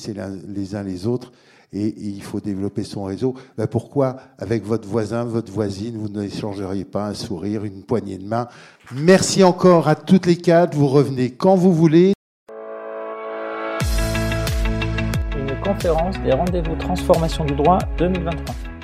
les 0.48 0.76
uns 0.76 0.84
les 0.84 1.08
autres 1.08 1.32
et, 1.76 1.94
il 1.98 2.24
faut 2.24 2.40
développer 2.40 2.84
son 2.84 3.04
réseau. 3.04 3.36
Pourquoi, 3.70 4.16
avec 4.38 4.66
votre 4.66 4.88
voisin, 4.88 5.26
votre 5.26 5.52
voisine, 5.52 5.98
vous 5.98 6.10
n'échangeriez 6.10 6.86
pas 6.86 7.08
un 7.08 7.14
sourire, 7.14 7.66
une 7.66 7.84
poignée 7.84 8.18
de 8.18 8.28
main? 8.28 8.48
Merci 8.94 9.44
encore 9.44 9.88
à 9.88 9.96
toutes 9.96 10.26
les 10.26 10.38
quatre. 10.38 10.76
Vous 10.76 10.88
revenez 10.88 11.32
quand 11.32 11.56
vous 11.56 11.74
voulez. 11.74 12.14
Une 15.38 15.60
conférence 15.62 16.16
des 16.24 16.32
rendez-vous 16.32 16.76
transformation 16.76 17.46
du 17.46 17.56
droit 17.56 17.80
2023. 17.98 18.75